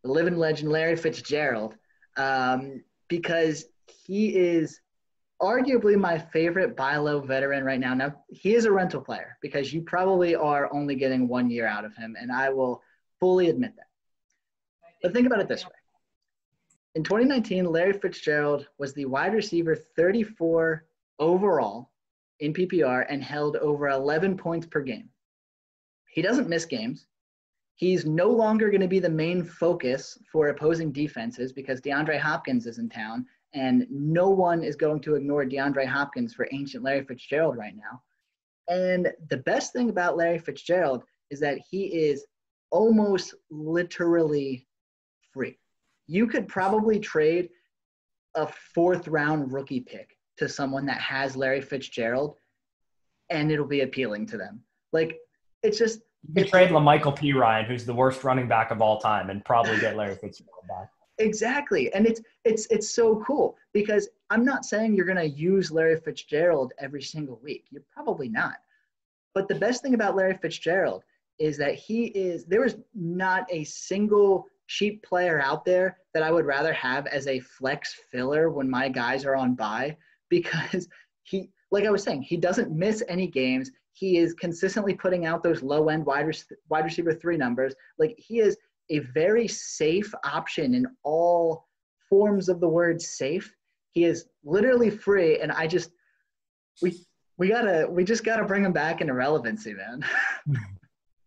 the 0.04 0.12
living 0.12 0.36
legend 0.36 0.70
Larry 0.70 0.96
Fitzgerald 0.96 1.74
um, 2.16 2.82
because 3.08 3.66
he 3.90 4.34
is 4.36 4.80
arguably 5.40 5.96
my 5.96 6.18
favorite 6.18 6.76
buy 6.76 6.96
low 6.96 7.20
veteran 7.20 7.64
right 7.64 7.80
now. 7.80 7.94
Now, 7.94 8.14
he 8.28 8.54
is 8.54 8.64
a 8.64 8.72
rental 8.72 9.00
player 9.00 9.36
because 9.40 9.72
you 9.72 9.82
probably 9.82 10.34
are 10.34 10.72
only 10.72 10.94
getting 10.96 11.28
one 11.28 11.50
year 11.50 11.66
out 11.66 11.84
of 11.84 11.94
him, 11.96 12.16
and 12.20 12.32
I 12.32 12.50
will 12.50 12.82
fully 13.20 13.48
admit 13.48 13.74
that. 13.76 13.86
But 15.02 15.12
think 15.12 15.26
about 15.26 15.40
it 15.40 15.48
this 15.48 15.64
way. 15.64 15.72
In 16.94 17.04
2019, 17.04 17.66
Larry 17.66 17.92
Fitzgerald 17.92 18.66
was 18.78 18.92
the 18.94 19.04
wide 19.04 19.34
receiver 19.34 19.76
34 19.76 20.84
overall 21.20 21.90
in 22.40 22.52
PPR 22.52 23.06
and 23.08 23.22
held 23.22 23.56
over 23.56 23.88
11 23.88 24.36
points 24.36 24.66
per 24.66 24.80
game. 24.80 25.08
He 26.10 26.22
doesn't 26.22 26.48
miss 26.48 26.64
games. 26.64 27.06
He's 27.76 28.04
no 28.04 28.28
longer 28.28 28.70
going 28.70 28.80
to 28.80 28.88
be 28.88 28.98
the 28.98 29.08
main 29.08 29.44
focus 29.44 30.18
for 30.32 30.48
opposing 30.48 30.90
defenses 30.90 31.52
because 31.52 31.80
DeAndre 31.80 32.18
Hopkins 32.18 32.66
is 32.66 32.78
in 32.78 32.88
town, 32.88 33.24
and 33.54 33.86
no 33.90 34.28
one 34.28 34.62
is 34.62 34.76
going 34.76 35.00
to 35.00 35.14
ignore 35.14 35.44
DeAndre 35.44 35.86
Hopkins 35.86 36.34
for 36.34 36.48
ancient 36.52 36.84
Larry 36.84 37.04
Fitzgerald 37.04 37.56
right 37.56 37.74
now. 37.74 38.02
And 38.68 39.12
the 39.30 39.38
best 39.38 39.72
thing 39.72 39.88
about 39.88 40.16
Larry 40.16 40.38
Fitzgerald 40.38 41.02
is 41.30 41.40
that 41.40 41.58
he 41.70 41.86
is 41.86 42.26
almost 42.70 43.34
literally 43.50 44.66
free. 45.32 45.58
You 46.06 46.26
could 46.26 46.48
probably 46.48 46.98
trade 46.98 47.48
a 48.34 48.46
fourth 48.74 49.08
round 49.08 49.52
rookie 49.52 49.80
pick 49.80 50.16
to 50.36 50.48
someone 50.48 50.86
that 50.86 51.00
has 51.00 51.36
Larry 51.36 51.62
Fitzgerald 51.62 52.36
and 53.30 53.50
it'll 53.50 53.66
be 53.66 53.80
appealing 53.80 54.26
to 54.26 54.36
them. 54.36 54.60
Like 54.92 55.18
it's 55.62 55.78
just 55.78 56.00
you 56.26 56.42
could 56.42 56.50
trade 56.50 56.70
La'Mical 56.70 57.16
Perine, 57.16 57.66
who's 57.66 57.84
the 57.84 57.94
worst 57.94 58.24
running 58.24 58.48
back 58.48 58.70
of 58.70 58.82
all 58.82 58.98
time, 58.98 59.30
and 59.30 59.44
probably 59.44 59.78
get 59.80 59.96
Larry 59.96 60.16
Fitzgerald 60.16 60.66
back. 60.68 60.90
Exactly. 61.18 61.92
And 61.92 62.06
it's 62.06 62.20
it's 62.44 62.66
it's 62.66 62.90
so 62.90 63.22
cool 63.26 63.56
because 63.72 64.08
I'm 64.30 64.44
not 64.44 64.64
saying 64.64 64.94
you're 64.94 65.06
gonna 65.06 65.24
use 65.24 65.70
Larry 65.70 65.98
Fitzgerald 66.00 66.72
every 66.78 67.02
single 67.02 67.40
week. 67.42 67.64
You're 67.70 67.82
probably 67.92 68.28
not. 68.28 68.56
But 69.34 69.48
the 69.48 69.54
best 69.54 69.82
thing 69.82 69.94
about 69.94 70.16
Larry 70.16 70.36
Fitzgerald 70.40 71.04
is 71.38 71.56
that 71.58 71.74
he 71.74 72.06
is 72.06 72.44
there 72.44 72.64
is 72.64 72.76
not 72.94 73.46
a 73.50 73.64
single 73.64 74.46
cheap 74.68 75.02
player 75.02 75.40
out 75.40 75.64
there 75.64 75.98
that 76.14 76.22
I 76.22 76.30
would 76.30 76.46
rather 76.46 76.72
have 76.72 77.06
as 77.06 77.26
a 77.26 77.40
flex 77.40 77.94
filler 78.10 78.50
when 78.50 78.70
my 78.70 78.88
guys 78.88 79.24
are 79.24 79.34
on 79.34 79.54
bye 79.54 79.96
because 80.28 80.88
he, 81.22 81.50
like 81.70 81.84
I 81.84 81.90
was 81.90 82.02
saying, 82.02 82.22
he 82.22 82.36
doesn't 82.36 82.70
miss 82.70 83.02
any 83.08 83.26
games. 83.26 83.70
He 83.92 84.18
is 84.18 84.34
consistently 84.34 84.94
putting 84.94 85.26
out 85.26 85.42
those 85.42 85.62
low 85.62 85.88
end 85.88 86.04
wide, 86.06 86.30
wide 86.68 86.84
receiver 86.84 87.14
three 87.14 87.36
numbers. 87.36 87.74
Like 87.98 88.14
he 88.18 88.38
is 88.40 88.56
a 88.90 89.00
very 89.00 89.48
safe 89.48 90.12
option 90.24 90.74
in 90.74 90.86
all 91.02 91.66
forms 92.08 92.48
of 92.48 92.60
the 92.60 92.68
word 92.68 93.00
safe. 93.00 93.54
He 93.92 94.04
is 94.04 94.26
literally 94.44 94.90
free, 94.90 95.40
and 95.40 95.52
I 95.52 95.66
just 95.66 95.90
we 96.82 96.94
we 97.36 97.48
gotta 97.48 97.86
we 97.88 98.04
just 98.04 98.24
gotta 98.24 98.44
bring 98.44 98.64
him 98.64 98.72
back 98.72 99.00
into 99.00 99.14
relevancy, 99.14 99.74
man. 99.74 100.04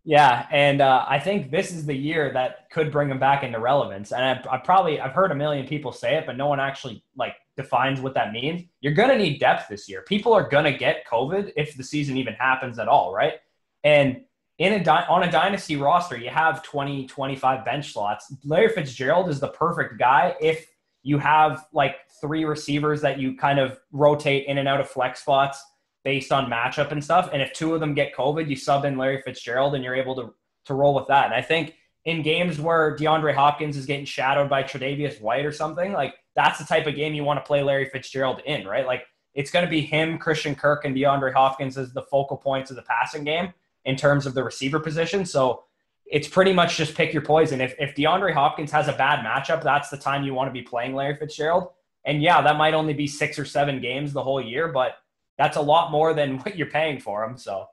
yeah, 0.04 0.48
and 0.52 0.82
uh, 0.82 1.06
I 1.08 1.20
think 1.20 1.52
this 1.52 1.72
is 1.72 1.86
the 1.86 1.96
year 1.96 2.32
that 2.34 2.70
could 2.72 2.92
bring 2.92 3.10
him 3.10 3.20
back 3.20 3.44
into 3.44 3.60
relevance. 3.60 4.12
And 4.12 4.24
I, 4.24 4.56
I 4.56 4.58
probably 4.58 5.00
I've 5.00 5.14
heard 5.14 5.32
a 5.32 5.36
million 5.36 5.68
people 5.68 5.92
say 5.92 6.16
it, 6.16 6.26
but 6.26 6.38
no 6.38 6.48
one 6.48 6.60
actually 6.60 7.04
like 7.16 7.36
defines 7.58 8.00
what 8.02 8.14
that 8.16 8.32
means. 8.32 8.64
You're 8.82 8.94
gonna 8.94 9.18
need 9.18 9.40
depth 9.40 9.68
this 9.70 9.90
year. 9.90 10.04
People 10.04 10.34
are 10.34 10.48
gonna 10.48 10.78
get 10.78 11.06
COVID 11.08 11.54
if 11.56 11.76
the 11.76 11.84
season 11.84 12.18
even 12.18 12.34
happens 12.34 12.80
at 12.80 12.88
all, 12.88 13.14
right? 13.14 13.36
And 13.84 14.22
in 14.62 14.74
a 14.74 14.84
di- 14.84 15.06
on 15.10 15.24
a 15.24 15.32
dynasty 15.32 15.76
roster, 15.76 16.16
you 16.16 16.30
have 16.30 16.62
20, 16.62 17.08
25 17.08 17.66
bench 17.66 17.94
slots. 17.94 18.32
Larry 18.46 18.70
Fitzgerald 18.70 19.28
is 19.28 19.40
the 19.40 19.48
perfect 19.48 19.98
guy 19.98 20.36
if 20.40 20.68
you 21.02 21.18
have 21.18 21.66
like 21.74 21.96
three 22.22 22.46
receivers 22.46 23.02
that 23.02 23.18
you 23.18 23.36
kind 23.36 23.60
of 23.60 23.80
rotate 23.92 24.46
in 24.46 24.60
and 24.60 24.68
out 24.68 24.80
of 24.80 24.88
flex 24.88 25.22
spots 25.22 25.64
based 26.04 26.32
on 26.32 26.48
matchup 26.48 26.92
and 26.92 27.04
stuff. 27.04 27.32
And 27.34 27.42
if 27.42 27.52
two 27.54 27.74
of 27.74 27.80
them 27.80 27.96
get 27.96 28.16
COVID, 28.16 28.48
you 28.48 28.56
sub 28.56 28.86
in 28.86 29.00
Larry 29.00 29.20
Fitzgerald 29.24 29.74
and 29.74 29.84
you're 29.84 29.96
able 29.96 30.16
to 30.16 30.32
to 30.66 30.76
roll 30.76 30.94
with 30.94 31.08
that. 31.08 31.26
And 31.26 31.34
I 31.34 31.42
think 31.42 31.74
in 32.06 32.22
games 32.22 32.62
where 32.62 32.96
DeAndre 32.96 33.34
Hopkins 33.34 33.76
is 33.76 33.88
getting 33.88 34.06
shadowed 34.06 34.48
by 34.48 34.62
Tre'Davious 34.62 35.20
White 35.20 35.44
or 35.44 35.52
something, 35.52 35.92
like 35.92 36.14
that's 36.36 36.60
the 36.60 36.66
type 36.66 36.86
of 36.86 36.94
game 36.94 37.16
you 37.16 37.24
want 37.24 37.44
to 37.44 37.48
play 37.48 37.64
Larry 37.64 37.90
Fitzgerald 37.90 38.42
in, 38.46 38.68
right? 38.68 38.86
Like 38.86 39.06
it's 39.34 39.50
going 39.50 39.66
to 39.66 39.72
be 39.72 39.82
him, 39.82 40.20
Christian 40.20 40.54
Kirk, 40.54 40.86
and 40.86 40.96
DeAndre 40.96 41.34
Hopkins 41.34 41.80
as 41.80 41.94
the 41.94 42.04
focal 42.04 42.38
points 42.38 42.70
of 42.70 42.76
the 42.76 42.84
passing 42.84 43.24
game 43.24 43.56
in 43.86 43.96
terms 43.96 44.26
of 44.26 44.34
the 44.34 44.44
receiver 44.44 44.80
position. 44.80 45.26
So 45.26 45.64
it's 46.06 46.28
pretty 46.28 46.54
much 46.54 46.78
just 46.78 46.96
pick 46.96 47.14
your 47.14 47.22
poison. 47.22 47.62
If, 47.62 47.74
if 47.80 47.96
DeAndre 47.96 48.34
Hopkins 48.34 48.72
has 48.72 48.88
a 48.88 48.94
bad 48.94 49.26
matchup, 49.26 49.64
that's 49.64 49.90
the 49.90 49.98
time 49.98 50.24
you 50.24 50.34
want 50.34 50.50
to 50.50 50.54
be 50.54 50.62
playing 50.62 50.94
Larry 50.94 51.16
Fitzgerald. 51.16 51.70
And 52.06 52.22
yeah, 52.22 52.42
that 52.42 52.58
might 52.58 52.74
only 52.74 52.94
be 52.94 53.08
six 53.08 53.40
or 53.40 53.46
seven 53.46 53.80
games 53.80 54.12
the 54.12 54.24
whole 54.24 54.42
year, 54.42 54.68
but 54.68 54.98
that's 55.38 55.58
a 55.58 55.62
lot 55.62 55.92
more 55.92 56.14
than 56.14 56.38
what 56.40 56.58
you're 56.58 56.68
paying 56.68 57.00
for 57.00 57.24
him. 57.24 57.38
So, 57.38 57.68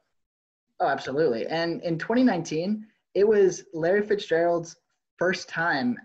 oh, 0.80 0.86
absolutely. 0.86 1.46
And 1.46 1.82
in 1.82 1.98
2019, 1.98 2.86
it 3.14 3.26
was 3.26 3.64
Larry 3.74 4.06
Fitzgerald's 4.06 4.76
first 5.18 5.48
time 5.48 5.96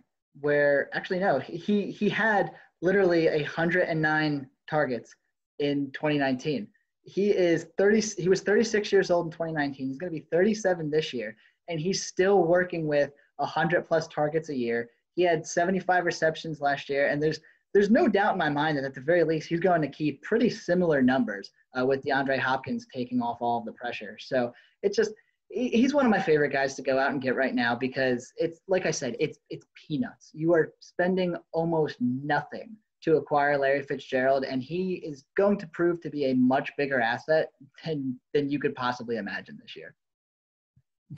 where 0.41 0.89
actually 0.93 1.19
no, 1.19 1.37
he 1.37 1.91
he 1.91 2.09
had 2.09 2.51
literally 2.81 3.27
109 3.27 4.49
targets 4.67 5.15
in 5.59 5.91
2019 5.91 6.67
he 7.03 7.29
is 7.29 7.67
30 7.77 8.01
he 8.21 8.29
was 8.29 8.41
36 8.41 8.91
years 8.91 9.11
old 9.11 9.27
in 9.27 9.31
2019 9.31 9.87
he's 9.87 9.97
going 9.97 10.11
to 10.11 10.19
be 10.19 10.25
37 10.31 10.89
this 10.89 11.13
year 11.13 11.35
and 11.67 11.79
he's 11.79 12.03
still 12.05 12.43
working 12.43 12.87
with 12.87 13.11
100 13.37 13.85
plus 13.85 14.07
targets 14.07 14.49
a 14.49 14.55
year 14.55 14.89
he 15.15 15.23
had 15.23 15.45
75 15.45 16.05
receptions 16.05 16.61
last 16.61 16.89
year 16.89 17.07
and 17.07 17.21
there's 17.21 17.39
there's 17.73 17.89
no 17.89 18.07
doubt 18.07 18.33
in 18.33 18.37
my 18.37 18.49
mind 18.49 18.77
that 18.77 18.83
at 18.83 18.93
the 18.93 19.01
very 19.01 19.23
least 19.23 19.47
he's 19.47 19.59
going 19.59 19.81
to 19.81 19.87
keep 19.87 20.21
pretty 20.21 20.49
similar 20.49 21.01
numbers 21.01 21.51
uh, 21.77 21.85
with 21.85 22.03
DeAndre 22.03 22.37
Hopkins 22.37 22.85
taking 22.93 23.21
off 23.21 23.37
all 23.41 23.59
of 23.59 23.65
the 23.65 23.71
pressure. 23.73 24.15
So 24.19 24.53
it's 24.83 24.95
just 24.95 25.11
he's 25.49 25.93
one 25.93 26.05
of 26.05 26.11
my 26.11 26.21
favorite 26.21 26.51
guys 26.51 26.75
to 26.75 26.81
go 26.81 26.97
out 26.99 27.11
and 27.11 27.21
get 27.21 27.35
right 27.35 27.53
now 27.53 27.75
because 27.75 28.31
it's 28.37 28.59
like 28.67 28.85
I 28.85 28.91
said, 28.91 29.15
it's 29.19 29.39
it's 29.49 29.65
peanuts. 29.75 30.29
You 30.33 30.53
are 30.53 30.73
spending 30.79 31.35
almost 31.51 31.97
nothing 31.99 32.75
to 33.03 33.17
acquire 33.17 33.57
Larry 33.57 33.83
Fitzgerald, 33.83 34.45
and 34.45 34.63
he 34.63 34.95
is 34.95 35.25
going 35.35 35.57
to 35.59 35.67
prove 35.67 36.01
to 36.01 36.09
be 36.09 36.25
a 36.25 36.35
much 36.35 36.71
bigger 36.77 36.99
asset 36.99 37.49
than 37.85 38.19
than 38.33 38.49
you 38.49 38.59
could 38.59 38.75
possibly 38.75 39.17
imagine 39.17 39.57
this 39.61 39.75
year. 39.75 39.95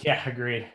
Yeah, 0.02 0.28
agreed. 0.28 0.68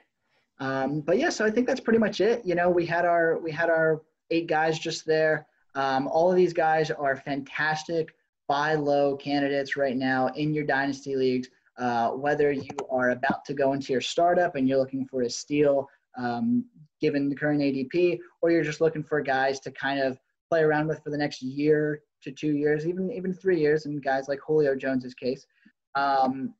Um, 0.61 1.00
but 1.00 1.18
yeah, 1.18 1.30
so 1.30 1.44
I 1.44 1.50
think 1.50 1.66
that's 1.66 1.80
pretty 1.80 1.98
much 1.98 2.20
it. 2.20 2.44
You 2.44 2.54
know, 2.54 2.70
we 2.70 2.86
had 2.86 3.04
our 3.04 3.38
we 3.38 3.50
had 3.50 3.70
our 3.70 4.02
eight 4.30 4.46
guys 4.46 4.78
just 4.78 5.04
there. 5.06 5.46
Um, 5.74 6.08
all 6.08 6.30
of 6.30 6.36
these 6.36 6.52
guys 6.52 6.90
are 6.90 7.16
fantastic 7.16 8.14
buy 8.50 8.74
low 8.74 9.16
candidates 9.16 9.76
right 9.76 9.96
now 9.96 10.26
in 10.34 10.52
your 10.52 10.64
dynasty 10.64 11.14
leagues. 11.14 11.48
Uh, 11.78 12.11
whether 12.11 12.50
you 12.50 12.68
are 12.90 13.11
about 13.11 13.44
to 13.44 13.54
go 13.54 13.72
into 13.72 13.92
your 13.92 14.00
startup 14.00 14.56
and 14.56 14.68
you're 14.68 14.76
looking 14.76 15.06
for 15.06 15.22
a 15.22 15.30
steal 15.30 15.88
um, 16.18 16.64
given 17.00 17.28
the 17.28 17.34
current 17.34 17.61
ADP, 17.61 18.18
or 18.42 18.50
you're 18.50 18.64
just 18.64 18.80
looking 18.80 19.04
for 19.04 19.20
guys 19.20 19.61
to 19.61 19.70
kind 19.70 20.00
of 20.00 20.18
play 20.51 20.62
around 20.62 20.88
with 20.88 21.03
for 21.03 21.11
the 21.11 21.16
next 21.16 21.40
year 21.40 22.03
to 22.22 22.32
two 22.32 22.53
years, 22.53 22.86
even 22.86 23.11
even 23.12 23.32
three 23.32 23.61
years, 23.61 23.86
in 23.86 24.01
guys 24.01 24.28
like 24.28 24.40
Julio 24.46 24.74
Jones's 24.74 25.14
case. 25.14 25.46
Um, 25.94 26.55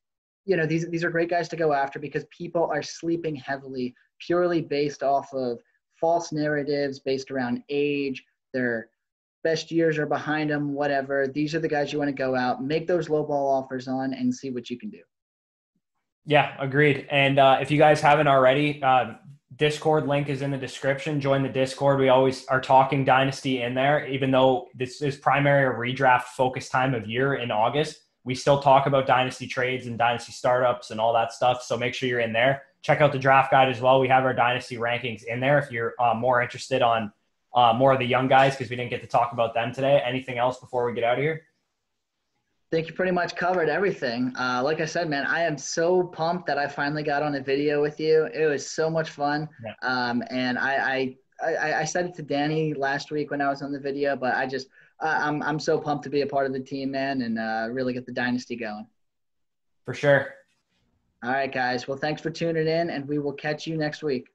you 0.45 0.57
know, 0.57 0.65
these 0.65 0.89
these 0.89 1.03
are 1.03 1.11
great 1.11 1.29
guys 1.29 1.49
to 1.49 1.55
go 1.55 1.73
after 1.73 1.99
because 1.99 2.25
people 2.35 2.69
are 2.73 2.81
sleeping 2.81 3.35
heavily 3.35 3.93
purely 4.25 4.61
based 4.61 5.03
off 5.03 5.33
of 5.33 5.59
false 5.99 6.31
narratives 6.31 6.99
based 6.99 7.31
around 7.31 7.63
age, 7.69 8.23
their 8.53 8.89
best 9.43 9.71
years 9.71 9.97
are 9.97 10.05
behind 10.05 10.49
them, 10.49 10.73
whatever. 10.73 11.27
These 11.27 11.55
are 11.55 11.59
the 11.59 11.67
guys 11.67 11.91
you 11.91 11.99
want 11.99 12.09
to 12.09 12.13
go 12.13 12.35
out, 12.35 12.63
make 12.63 12.87
those 12.87 13.09
low 13.09 13.23
ball 13.23 13.47
offers 13.47 13.87
on, 13.87 14.13
and 14.13 14.33
see 14.33 14.51
what 14.51 14.69
you 14.69 14.77
can 14.77 14.89
do. 14.89 15.01
Yeah, 16.25 16.55
agreed. 16.59 17.07
And 17.09 17.39
uh, 17.39 17.57
if 17.61 17.71
you 17.71 17.79
guys 17.79 17.99
haven't 17.99 18.27
already, 18.27 18.81
uh, 18.83 19.13
Discord 19.57 20.07
link 20.07 20.29
is 20.29 20.41
in 20.41 20.51
the 20.51 20.57
description. 20.57 21.19
Join 21.19 21.43
the 21.43 21.49
Discord. 21.49 21.99
We 21.99 22.09
always 22.09 22.45
are 22.45 22.61
talking 22.61 23.03
Dynasty 23.03 23.61
in 23.63 23.73
there, 23.73 24.07
even 24.07 24.31
though 24.31 24.69
this 24.75 25.01
is 25.01 25.17
primary 25.17 25.65
a 25.65 25.77
redraft 25.77 26.23
focus 26.35 26.69
time 26.69 26.93
of 26.93 27.05
year 27.05 27.35
in 27.35 27.51
August. 27.51 28.03
We 28.23 28.33
still 28.33 28.61
talk 28.61 28.85
about 28.85 29.07
Dynasty 29.07 29.47
trades 29.47 29.87
and 29.87 29.97
Dynasty 29.97 30.31
startups 30.31 30.91
and 30.91 31.01
all 31.01 31.13
that 31.13 31.33
stuff. 31.33 31.63
So 31.63 31.77
make 31.77 31.93
sure 31.93 32.07
you're 32.07 32.21
in 32.21 32.31
there. 32.31 32.63
Check 32.81 33.01
out 33.01 33.11
the 33.11 33.19
draft 33.19 33.51
guide 33.51 33.69
as 33.69 33.81
well. 33.81 33.99
We 33.99 34.07
have 34.07 34.23
our 34.23 34.33
Dynasty 34.33 34.77
rankings 34.77 35.23
in 35.23 35.39
there 35.41 35.59
if 35.59 35.69
you're 35.69 35.95
uh, 35.99 36.13
more 36.13 36.41
interested 36.41 36.81
on 36.81 37.11
uh, 37.53 37.73
more 37.73 37.91
of 37.91 37.99
the 37.99 38.05
young 38.05 38.29
guys 38.29 38.53
because 38.55 38.69
we 38.69 38.77
didn't 38.77 38.89
get 38.89 39.01
to 39.01 39.07
talk 39.07 39.33
about 39.33 39.53
them 39.53 39.73
today. 39.73 40.01
Anything 40.05 40.37
else 40.37 40.59
before 40.59 40.85
we 40.85 40.93
get 40.93 41.03
out 41.03 41.17
of 41.17 41.23
here? 41.23 41.43
Think 42.71 42.87
you 42.87 42.93
pretty 42.93 43.11
much 43.11 43.35
covered 43.35 43.67
everything. 43.67 44.33
Uh, 44.39 44.61
like 44.63 44.79
I 44.79 44.85
said, 44.85 45.09
man, 45.09 45.25
I 45.25 45.41
am 45.41 45.57
so 45.57 46.03
pumped 46.03 46.47
that 46.47 46.57
I 46.57 46.67
finally 46.67 47.03
got 47.03 47.21
on 47.21 47.35
a 47.35 47.41
video 47.41 47.81
with 47.81 47.99
you. 47.99 48.29
It 48.33 48.45
was 48.45 48.69
so 48.69 48.89
much 48.89 49.09
fun. 49.09 49.49
Yeah. 49.63 49.73
Um, 49.81 50.23
and 50.29 50.57
I, 50.57 51.15
I, 51.41 51.45
I, 51.45 51.73
I, 51.81 51.83
said 51.83 52.05
it 52.05 52.13
to 52.15 52.21
Danny 52.21 52.73
last 52.73 53.11
week 53.11 53.29
when 53.31 53.41
I 53.41 53.49
was 53.49 53.61
on 53.61 53.73
the 53.73 53.79
video, 53.79 54.15
but 54.15 54.35
I 54.35 54.45
just, 54.45 54.67
uh, 55.01 55.19
I'm, 55.21 55.43
I'm 55.43 55.59
so 55.59 55.79
pumped 55.79 56.05
to 56.05 56.09
be 56.09 56.21
a 56.21 56.27
part 56.27 56.45
of 56.45 56.53
the 56.53 56.59
team, 56.61 56.91
man, 56.91 57.23
and 57.23 57.37
uh, 57.37 57.67
really 57.69 57.93
get 57.93 58.05
the 58.05 58.13
dynasty 58.13 58.55
going. 58.55 58.87
For 59.85 59.93
sure. 59.93 60.33
All 61.23 61.31
right, 61.31 61.51
guys. 61.51 61.87
Well, 61.87 61.97
thanks 61.97 62.21
for 62.21 62.29
tuning 62.29 62.67
in, 62.67 62.89
and 62.89 63.07
we 63.07 63.19
will 63.19 63.33
catch 63.33 63.67
you 63.67 63.75
next 63.75 64.01
week. 64.01 64.27